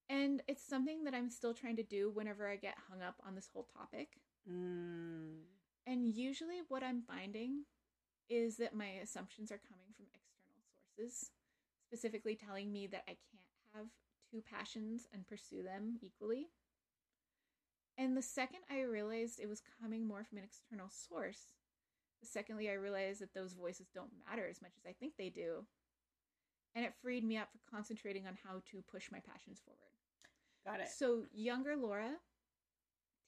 And 0.09 0.41
it's 0.47 0.63
something 0.63 1.03
that 1.03 1.13
I'm 1.13 1.29
still 1.29 1.53
trying 1.53 1.75
to 1.77 1.83
do 1.83 2.09
whenever 2.13 2.47
I 2.49 2.55
get 2.55 2.75
hung 2.89 3.01
up 3.01 3.15
on 3.27 3.35
this 3.35 3.49
whole 3.53 3.67
topic. 3.77 4.19
Mm. 4.49 5.41
And 5.85 6.07
usually, 6.07 6.61
what 6.69 6.83
I'm 6.83 7.01
finding 7.01 7.63
is 8.29 8.57
that 8.57 8.75
my 8.75 8.87
assumptions 9.03 9.51
are 9.51 9.61
coming 9.67 9.87
from 9.95 10.05
external 10.13 10.63
sources, 10.97 11.31
specifically 11.87 12.35
telling 12.35 12.71
me 12.71 12.87
that 12.87 13.03
I 13.07 13.11
can't 13.11 13.75
have 13.75 13.85
two 14.31 14.41
passions 14.41 15.07
and 15.13 15.27
pursue 15.27 15.63
them 15.63 15.97
equally. 16.01 16.47
And 17.97 18.15
the 18.15 18.21
second 18.21 18.59
I 18.69 18.81
realized 18.81 19.39
it 19.39 19.49
was 19.49 19.61
coming 19.81 20.07
more 20.07 20.23
from 20.23 20.37
an 20.37 20.43
external 20.43 20.89
source, 20.89 21.47
the 22.21 22.27
secondly 22.27 22.69
I 22.69 22.73
realized 22.73 23.21
that 23.21 23.33
those 23.33 23.53
voices 23.53 23.87
don't 23.93 24.11
matter 24.29 24.47
as 24.47 24.61
much 24.61 24.73
as 24.77 24.85
I 24.87 24.93
think 24.93 25.13
they 25.17 25.29
do. 25.29 25.65
And 26.77 26.85
it 26.85 26.93
freed 27.01 27.23
me 27.23 27.37
up 27.37 27.49
for 27.51 27.75
concentrating 27.75 28.27
on 28.27 28.37
how 28.45 28.61
to 28.69 28.83
push 28.83 29.09
my 29.11 29.17
passions 29.19 29.59
forward. 29.65 29.81
Got 30.63 30.79
it. 30.81 30.89
So, 30.95 31.23
younger 31.33 31.75
Laura, 31.75 32.11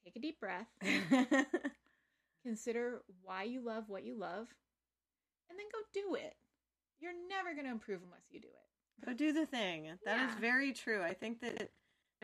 take 0.06 0.16
a 0.16 0.20
deep 0.20 0.40
breath, 0.40 0.68
consider 2.46 3.02
why 3.24 3.42
you 3.44 3.62
love 3.66 3.86
what 3.90 4.04
you 4.04 4.14
love, 4.16 4.48
and 5.50 5.58
then 5.58 5.66
go 5.74 5.80
do 5.92 6.14
it. 6.14 6.36
You're 7.00 7.14
never 7.28 7.54
going 7.56 7.66
to 7.66 7.72
improve 7.72 8.02
unless 8.04 8.26
you 8.30 8.40
do 8.40 8.50
it. 8.50 9.04
Go 9.04 9.14
do 9.14 9.34
the 9.34 9.48
thing. 9.48 9.98
That 10.06 10.20
is 10.20 10.36
Yeah. 10.36 10.40
very 10.40 10.72
true. 10.72 11.02
I 11.02 11.16
think 11.16 11.42
that 11.42 11.72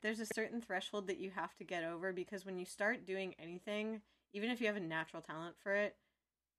there's 0.03 0.19
a 0.19 0.27
certain 0.27 0.61
threshold 0.61 1.07
that 1.07 1.17
you 1.17 1.31
have 1.31 1.55
to 1.55 1.63
get 1.63 1.83
over 1.83 2.13
because 2.13 2.45
when 2.45 2.59
you 2.59 2.65
start 2.65 3.03
doing 3.03 3.33
anything, 3.39 4.03
even 4.31 4.51
if 4.51 4.61
you 4.61 4.67
have 4.67 4.75
a 4.75 4.79
natural 4.79 5.23
talent 5.23 5.55
for 5.57 5.73
it, 5.73 5.97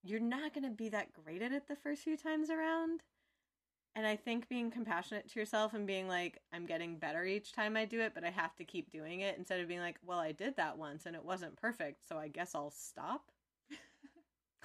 you're 0.03 0.19
not 0.19 0.55
going 0.55 0.65
to 0.65 0.71
be 0.71 0.89
that 0.89 1.13
great 1.13 1.41
at 1.41 1.53
it 1.53 1.69
the 1.69 1.77
first 1.77 2.03
few 2.03 2.17
times 2.17 2.51
around. 2.51 3.03
And 3.97 4.07
I 4.07 4.15
think 4.15 4.49
being 4.51 4.71
compassionate 4.71 5.29
to 5.31 5.41
yourself 5.41 5.73
and 5.75 5.87
being 5.87 6.07
like, 6.07 6.43
I'm 6.53 6.67
getting 6.67 6.99
better 6.99 7.25
each 7.25 7.53
time 7.53 7.79
I 7.79 7.87
do 7.87 8.01
it, 8.03 8.13
but 8.15 8.25
I 8.25 8.31
have 8.31 8.55
to 8.57 8.65
keep 8.65 8.91
doing 8.93 9.21
it 9.21 9.39
instead 9.39 9.59
of 9.61 9.69
being 9.69 9.81
like, 9.81 9.97
well, 10.05 10.19
I 10.21 10.33
did 10.33 10.57
that 10.57 10.77
once 10.77 11.07
and 11.07 11.17
it 11.17 11.25
wasn't 11.25 11.57
perfect, 11.57 12.07
so 12.07 12.19
I 12.19 12.29
guess 12.29 12.55
I'll 12.55 12.71
stop. 12.71 13.33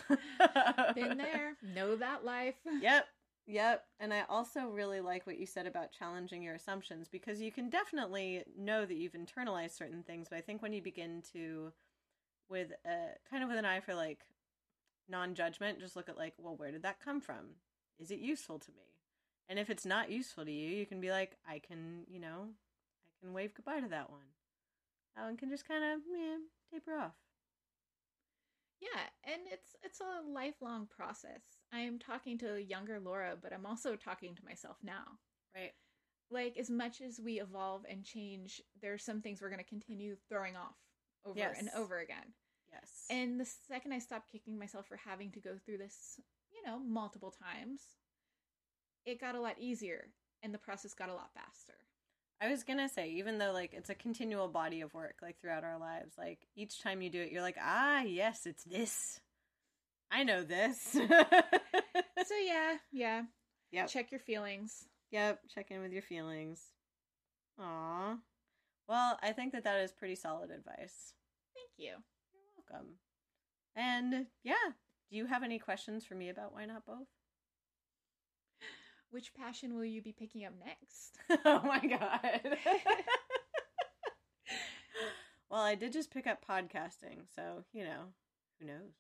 Been 0.96 1.18
there, 1.18 1.56
know 1.64 1.96
that 1.96 2.26
life. 2.26 2.56
Yep. 2.82 3.08
Yep. 3.48 3.86
And 4.00 4.14
I 4.14 4.24
also 4.30 4.68
really 4.68 5.02
like 5.02 5.26
what 5.26 5.40
you 5.40 5.46
said 5.46 5.66
about 5.66 5.92
challenging 5.92 6.44
your 6.44 6.56
assumptions 6.56 7.08
because 7.08 7.42
you 7.42 7.52
can 7.52 7.70
definitely 7.70 8.44
know 8.58 8.86
that 8.86 8.96
you've 8.96 9.14
internalized 9.14 9.72
certain 9.78 10.04
things, 10.04 10.28
but 10.30 10.38
I 10.38 10.42
think 10.42 10.62
when 10.62 10.74
you 10.74 10.82
begin 10.82 11.24
to 11.34 11.74
with 12.50 12.72
a 12.86 13.18
kind 13.30 13.44
of 13.44 13.50
with 13.50 13.58
an 13.58 13.66
eye 13.66 13.80
for 13.80 13.96
like 13.96 14.20
non-judgment, 15.10 15.80
just 15.80 15.96
look 15.96 16.10
at 16.10 16.18
like, 16.18 16.34
well, 16.38 16.56
where 16.58 16.72
did 16.72 16.84
that 16.84 17.00
come 17.04 17.22
from? 17.22 17.56
Is 18.00 18.12
it 18.12 18.20
useful 18.20 18.60
to 18.60 18.72
me? 18.72 19.01
And 19.52 19.60
if 19.60 19.70
it's 19.70 19.86
not 19.86 20.10
useful 20.10 20.46
to 20.46 20.52
you, 20.52 20.70
you 20.70 20.86
can 20.86 21.02
be 21.02 21.12
like, 21.12 21.36
I 21.46 21.60
can, 21.60 22.06
you 22.10 22.22
know, 22.22 22.48
I 22.48 23.26
can 23.26 23.34
wave 23.34 23.54
goodbye 23.54 23.82
to 23.82 23.90
that 23.90 24.10
one. 24.10 24.32
That 25.18 25.26
one 25.26 25.36
can 25.36 25.50
just 25.50 25.68
kind 25.68 25.84
of, 25.84 26.00
yeah, 26.10 26.38
taper 26.74 26.98
off. 26.98 27.18
Yeah, 28.80 29.02
and 29.26 29.42
it's 29.52 29.76
it's 29.84 30.00
a 30.00 30.26
lifelong 30.26 30.88
process. 30.88 31.42
I 31.74 31.80
am 31.80 32.00
talking 32.00 32.38
to 32.38 32.64
younger 32.64 32.98
Laura, 33.02 33.36
but 33.40 33.52
I'm 33.52 33.66
also 33.66 33.98
talking 33.98 34.36
to 34.36 34.46
myself 34.46 34.78
now. 34.82 35.20
Right. 35.54 35.74
Like 36.32 36.58
as 36.58 36.70
much 36.70 37.02
as 37.02 37.20
we 37.20 37.42
evolve 37.42 37.82
and 37.90 38.06
change, 38.06 38.62
there 38.82 38.94
are 38.94 38.98
some 38.98 39.22
things 39.22 39.42
we're 39.42 39.50
going 39.50 39.60
to 39.60 39.66
continue 39.66 40.16
throwing 40.30 40.56
off 40.56 40.78
over 41.26 41.38
and 41.40 41.70
over 41.76 42.00
again. 42.00 42.34
Yes. 42.72 43.06
And 43.10 43.38
the 43.38 43.50
second 43.68 43.92
I 43.92 44.00
stopped 44.00 44.32
kicking 44.32 44.58
myself 44.58 44.88
for 44.88 44.96
having 44.96 45.30
to 45.32 45.42
go 45.42 45.58
through 45.66 45.80
this, 45.80 46.22
you 46.54 46.66
know, 46.66 46.80
multiple 46.80 47.32
times, 47.32 47.82
it 49.06 49.20
got 49.20 49.36
a 49.36 49.42
lot 49.42 49.56
easier 49.60 50.08
and 50.44 50.54
the 50.54 50.58
process 50.58 50.94
got 50.94 51.10
a 51.10 51.14
lot 51.14 51.32
faster. 51.34 51.74
I 52.42 52.50
was 52.50 52.64
gonna 52.64 52.90
say, 52.90 53.10
even 53.12 53.38
though 53.38 53.52
like 53.52 53.74
it's 53.74 53.90
a 53.92 53.96
continual 53.96 54.48
body 54.48 54.82
of 54.82 54.94
work, 54.94 55.18
like 55.22 55.40
throughout 55.40 55.64
our 55.64 55.78
lives, 55.78 56.14
like 56.18 56.48
each 56.56 56.82
time 56.82 57.02
you 57.02 57.10
do 57.10 57.22
it, 57.22 57.32
you're 57.32 57.44
like, 57.44 57.58
ah, 57.62 58.02
yes, 58.02 58.46
it's 58.46 58.64
this. 58.64 59.20
I 60.12 60.24
know 60.24 60.44
this. 60.44 60.98
So 62.28 62.36
yeah, 62.38 62.76
yeah. 62.92 63.24
yep, 63.72 63.88
Check 63.90 64.12
your 64.12 64.20
feelings. 64.20 64.86
yep. 65.12 65.40
Check 65.54 65.72
in 65.72 65.82
with 65.82 65.92
your 65.92 66.02
feelings. 66.04 66.62
Aw. 67.60 68.18
Well, 68.88 69.20
I 69.22 69.32
think 69.32 69.54
that 69.54 69.64
that 69.64 69.80
is 69.82 69.92
pretty 69.92 70.16
solid 70.16 70.52
advice. 70.52 71.14
Thank 71.56 71.72
you. 71.78 71.94
You're 72.32 72.44
welcome. 72.70 72.96
And 73.76 74.28
yeah, 74.44 74.54
do 75.10 75.18
you 75.18 75.26
have 75.26 75.44
any 75.44 75.60
questions 75.60 76.06
for 76.06 76.16
me 76.16 76.30
about 76.30 76.54
why 76.54 76.66
not 76.66 76.86
both? 76.86 77.08
Which 79.12 79.34
passion 79.34 79.76
will 79.76 79.86
you 79.86 80.02
be 80.02 80.14
picking 80.14 80.46
up 80.46 80.54
next? 80.66 81.20
oh 81.46 81.62
my 81.64 81.80
god. 81.80 82.42
well, 85.50 85.62
I 85.62 85.76
did 85.76 85.92
just 85.92 86.12
pick 86.12 86.28
up 86.28 86.46
podcasting, 86.48 87.26
so 87.36 87.66
you 87.74 87.84
know, 87.84 88.04
who 88.60 88.68
knows? 88.68 88.94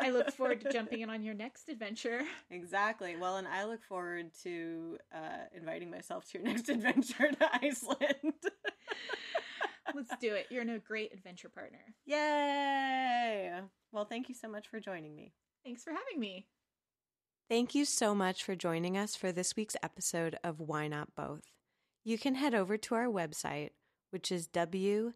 I 0.00 0.10
look 0.10 0.32
forward 0.32 0.60
to 0.62 0.72
jumping 0.72 1.00
in 1.00 1.10
on 1.10 1.22
your 1.22 1.34
next 1.34 1.68
adventure. 1.68 2.22
Exactly. 2.50 3.16
Well, 3.16 3.36
and 3.36 3.46
I 3.46 3.64
look 3.66 3.84
forward 3.84 4.32
to 4.42 4.98
uh, 5.14 5.46
inviting 5.54 5.90
myself 5.90 6.28
to 6.30 6.38
your 6.38 6.46
next 6.48 6.68
adventure 6.68 7.30
to 7.30 7.50
Iceland. 7.62 8.34
Let's 9.94 10.16
do 10.20 10.34
it. 10.34 10.46
You're 10.50 10.62
a 10.62 10.78
great 10.78 11.12
adventure 11.12 11.48
partner. 11.48 11.78
Yay! 12.04 13.60
Well, 13.92 14.04
thank 14.04 14.28
you 14.28 14.34
so 14.34 14.48
much 14.48 14.68
for 14.68 14.80
joining 14.80 15.14
me. 15.14 15.32
Thanks 15.64 15.82
for 15.82 15.92
having 15.92 16.20
me. 16.20 16.46
Thank 17.48 17.74
you 17.74 17.86
so 17.86 18.14
much 18.14 18.44
for 18.44 18.54
joining 18.54 18.98
us 18.98 19.16
for 19.16 19.32
this 19.32 19.56
week's 19.56 19.76
episode 19.82 20.36
of 20.44 20.60
Why 20.60 20.86
Not 20.86 21.14
Both. 21.14 21.44
You 22.04 22.18
can 22.18 22.34
head 22.34 22.52
over 22.52 22.76
to 22.76 22.94
our 22.94 23.06
website, 23.06 23.70
which 24.10 24.30
is 24.30 24.48
wnbpodcast.com, 24.48 25.14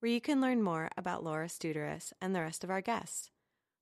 where 0.00 0.12
you 0.12 0.20
can 0.20 0.42
learn 0.42 0.62
more 0.62 0.90
about 0.94 1.24
Laura 1.24 1.46
Studarus 1.46 2.12
and 2.20 2.36
the 2.36 2.42
rest 2.42 2.62
of 2.62 2.68
our 2.70 2.82
guests. 2.82 3.30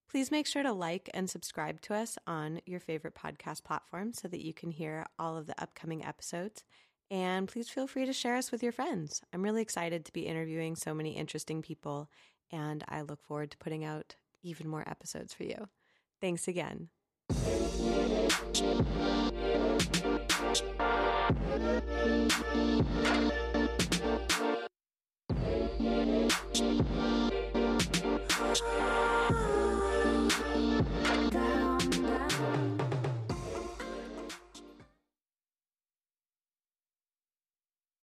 Please 0.08 0.30
make 0.30 0.46
sure 0.46 0.62
to 0.62 0.72
like 0.72 1.10
and 1.12 1.28
subscribe 1.28 1.80
to 1.80 1.94
us 1.94 2.16
on 2.24 2.60
your 2.66 2.78
favorite 2.78 3.16
podcast 3.16 3.64
platform 3.64 4.12
so 4.12 4.28
that 4.28 4.44
you 4.44 4.54
can 4.54 4.70
hear 4.70 5.06
all 5.18 5.36
of 5.36 5.48
the 5.48 5.60
upcoming 5.60 6.04
episodes. 6.04 6.62
And 7.10 7.48
please 7.48 7.68
feel 7.68 7.88
free 7.88 8.06
to 8.06 8.12
share 8.12 8.36
us 8.36 8.52
with 8.52 8.62
your 8.62 8.70
friends. 8.70 9.22
I'm 9.32 9.42
really 9.42 9.62
excited 9.62 10.04
to 10.04 10.12
be 10.12 10.28
interviewing 10.28 10.76
so 10.76 10.94
many 10.94 11.16
interesting 11.16 11.62
people 11.62 12.08
and 12.52 12.84
I 12.88 13.02
look 13.02 13.22
forward 13.22 13.50
to 13.52 13.58
putting 13.58 13.84
out 13.84 14.16
even 14.42 14.68
more 14.68 14.88
episodes 14.88 15.34
for 15.34 15.44
you. 15.44 15.68
Thanks 16.20 16.48
again. 16.48 16.88